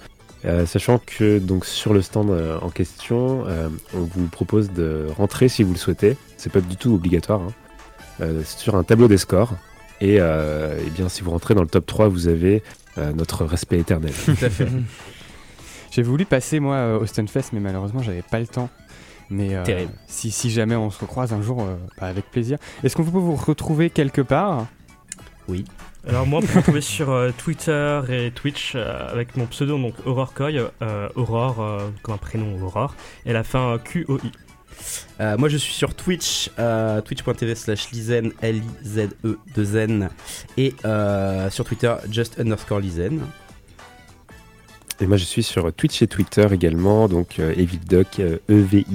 Euh, 0.46 0.64
sachant 0.64 0.98
que 1.04 1.38
donc 1.38 1.66
sur 1.66 1.92
le 1.92 2.00
stand 2.00 2.30
euh, 2.30 2.58
en 2.60 2.70
question, 2.70 3.44
euh, 3.46 3.68
on 3.94 4.00
vous 4.00 4.26
propose 4.28 4.70
de 4.72 5.06
rentrer 5.16 5.48
si 5.48 5.62
vous 5.62 5.72
le 5.72 5.78
souhaitez. 5.78 6.16
C'est 6.38 6.50
pas 6.52 6.60
du 6.62 6.76
tout 6.76 6.94
obligatoire. 6.94 7.40
hein. 7.42 7.52
Euh, 8.22 8.42
sur 8.44 8.74
un 8.74 8.82
tableau 8.84 9.08
des 9.08 9.18
scores. 9.18 9.54
Et 10.02 10.16
euh, 10.20 10.78
eh 10.86 10.90
bien 10.90 11.08
si 11.08 11.22
vous 11.22 11.30
rentrez 11.30 11.54
dans 11.54 11.62
le 11.62 11.68
top 11.68 11.84
3, 11.86 12.08
vous 12.08 12.28
avez 12.28 12.62
euh, 12.98 13.12
notre 13.12 13.44
respect 13.44 13.78
éternel. 13.78 14.12
Tout 14.24 14.30
à 14.42 14.48
fait. 14.50 14.68
J'ai 15.90 16.02
voulu 16.02 16.24
passer 16.24 16.60
moi 16.60 16.98
au 16.98 17.06
Stunfest, 17.06 17.52
mais 17.52 17.60
malheureusement 17.60 18.02
j'avais 18.02 18.22
pas 18.22 18.40
le 18.40 18.46
temps. 18.46 18.70
Mais 19.30 19.54
euh, 19.54 19.62
Terrible. 19.64 19.92
Si, 20.06 20.30
si 20.30 20.50
jamais 20.50 20.74
on 20.74 20.90
se 20.90 21.00
recroise 21.00 21.32
un 21.32 21.40
jour, 21.42 21.62
euh, 21.62 21.76
bah, 22.00 22.06
avec 22.08 22.30
plaisir. 22.30 22.58
Est-ce 22.82 22.96
qu'on 22.96 23.04
peut 23.04 23.10
vous 23.10 23.36
retrouver 23.36 23.88
quelque 23.90 24.22
part? 24.22 24.66
Alors 26.08 26.26
moi, 26.26 26.40
vous 26.40 26.46
pouvez 26.46 26.58
me 26.58 26.62
trouver 26.62 26.80
sur 26.80 27.10
euh, 27.10 27.30
Twitter 27.36 28.00
et 28.08 28.30
Twitch 28.30 28.72
euh, 28.74 29.10
avec 29.10 29.36
mon 29.36 29.46
pseudo, 29.46 29.78
donc 29.78 29.94
Aurore 30.06 30.32
Coy, 30.32 30.56
euh, 30.58 31.08
Aurore 31.14 31.60
euh, 31.60 31.90
comme 32.02 32.14
un 32.14 32.18
prénom 32.18 32.60
Aurore, 32.62 32.94
et 33.26 33.32
la 33.32 33.44
fin 33.44 33.74
euh, 33.74 33.78
QOI. 33.78 34.18
Euh, 35.20 35.36
moi 35.36 35.50
je 35.50 35.58
suis 35.58 35.74
sur 35.74 35.94
Twitch, 35.94 36.50
euh, 36.58 37.02
twitch.tv 37.02 37.54
slash 37.54 37.90
lizen, 37.90 38.32
L-I-Z-E 38.40 39.38
2 39.54 39.76
N, 39.76 40.08
et 40.56 40.74
euh, 40.86 41.50
sur 41.50 41.66
Twitter 41.66 41.94
just 42.10 42.40
underscore 42.40 42.80
lizen. 42.80 43.20
Et 45.02 45.06
moi, 45.06 45.16
je 45.16 45.24
suis 45.24 45.42
sur 45.42 45.72
Twitch 45.72 46.02
et 46.02 46.06
Twitter 46.06 46.46
également, 46.52 47.08
donc 47.08 47.38
euh, 47.38 47.54
EvilDuck, 47.56 48.20
euh, 48.20 48.36
E-V-I-L-D-U-C-K-K. 48.50 48.88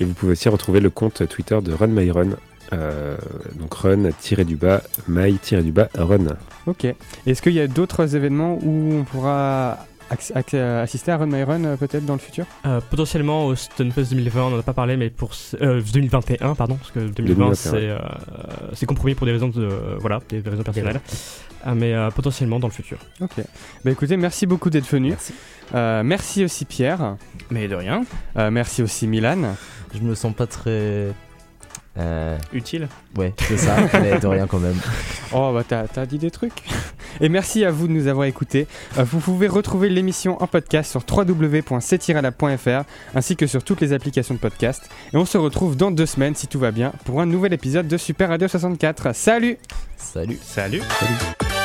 Et 0.00 0.04
vous 0.04 0.12
pouvez 0.12 0.32
aussi 0.32 0.50
retrouver 0.50 0.80
le 0.80 0.90
compte 0.90 1.26
Twitter 1.28 1.58
de 1.62 1.72
Run 1.72 1.86
My 1.86 2.10
Run, 2.10 2.36
euh, 2.72 3.16
donc 3.58 3.74
run-du-bas, 3.74 4.82
my-du-bas, 5.08 5.88
run. 5.96 6.36
Ok. 6.66 6.86
Est-ce 7.26 7.42
qu'il 7.42 7.52
y 7.54 7.60
a 7.60 7.66
d'autres 7.66 8.14
événements 8.16 8.58
où 8.62 8.94
on 8.94 9.04
pourra 9.04 9.86
assister 10.34 11.10
à 11.10 11.16
Run 11.16 11.26
My 11.26 11.42
Run 11.42 11.64
euh, 11.64 11.76
peut-être 11.76 12.04
dans 12.04 12.12
le 12.12 12.18
futur? 12.18 12.44
Euh, 12.66 12.80
potentiellement 12.90 13.46
au 13.46 13.54
Stunfest 13.54 14.10
2020, 14.10 14.42
on 14.44 14.50
n'en 14.50 14.58
a 14.58 14.62
pas 14.62 14.74
parlé, 14.74 14.96
mais 14.96 15.08
pour 15.10 15.32
ce- 15.34 15.56
euh, 15.62 15.80
2021, 15.92 16.54
pardon, 16.54 16.74
parce 16.76 16.90
que 16.90 17.00
2020 17.00 17.24
2021, 17.46 17.54
c'est 17.54 18.82
euh, 18.82 18.86
compromis 18.86 19.14
pour 19.14 19.26
des 19.26 19.32
raisons 19.32 19.48
de 19.48 19.62
euh, 19.64 19.96
voilà, 20.00 20.20
des 20.28 20.40
raisons 20.40 20.62
personnelles, 20.62 21.00
mais 21.74 21.94
euh, 21.94 22.10
potentiellement 22.10 22.58
dans 22.60 22.68
le 22.68 22.72
futur. 22.72 22.98
Ok. 23.20 23.40
Bah 23.84 23.90
écoutez, 23.90 24.16
merci 24.18 24.46
beaucoup 24.46 24.68
d'être 24.70 24.86
venu. 24.88 25.10
Merci. 25.10 25.32
Euh, 25.74 26.02
merci 26.04 26.44
aussi 26.44 26.64
Pierre. 26.66 27.16
Mais 27.50 27.66
de 27.68 27.74
rien, 27.74 28.04
Euh, 28.36 28.50
merci 28.50 28.82
aussi 28.82 29.06
Milan. 29.06 29.54
Je 29.94 30.00
me 30.00 30.14
sens 30.14 30.34
pas 30.34 30.46
très. 30.46 31.08
Euh, 31.98 32.38
utile. 32.54 32.88
ouais, 33.16 33.34
c'est 33.36 33.58
ça, 33.58 33.76
mais 34.00 34.18
de 34.18 34.26
rien 34.26 34.46
quand 34.46 34.58
même. 34.60 34.76
Oh 35.34 35.50
bah 35.54 35.64
t'as 35.66 35.88
t'as 35.88 36.04
dit 36.04 36.18
des 36.18 36.30
trucs. 36.30 36.62
Et 37.22 37.30
merci 37.30 37.64
à 37.64 37.70
vous 37.70 37.88
de 37.88 37.92
nous 37.92 38.06
avoir 38.06 38.26
écoutés. 38.26 38.66
Euh, 38.98 39.04
vous 39.04 39.18
pouvez 39.18 39.46
retrouver 39.46 39.88
l'émission 39.88 40.36
en 40.42 40.46
podcast 40.46 40.90
sur 40.90 41.02
www.cetirala.fr 41.10 42.84
ainsi 43.14 43.36
que 43.36 43.46
sur 43.46 43.64
toutes 43.64 43.80
les 43.80 43.94
applications 43.94 44.34
de 44.34 44.40
podcast. 44.40 44.90
Et 45.14 45.16
on 45.16 45.24
se 45.24 45.38
retrouve 45.38 45.74
dans 45.74 45.90
deux 45.90 46.04
semaines 46.04 46.34
si 46.34 46.48
tout 46.48 46.58
va 46.58 46.70
bien 46.70 46.92
pour 47.06 47.22
un 47.22 47.26
nouvel 47.26 47.54
épisode 47.54 47.88
de 47.88 47.96
Super 47.96 48.28
Radio 48.28 48.46
64. 48.46 49.14
Salut 49.14 49.56
Salut. 49.96 50.38
Salut. 50.42 50.82
Salut. 51.00 51.61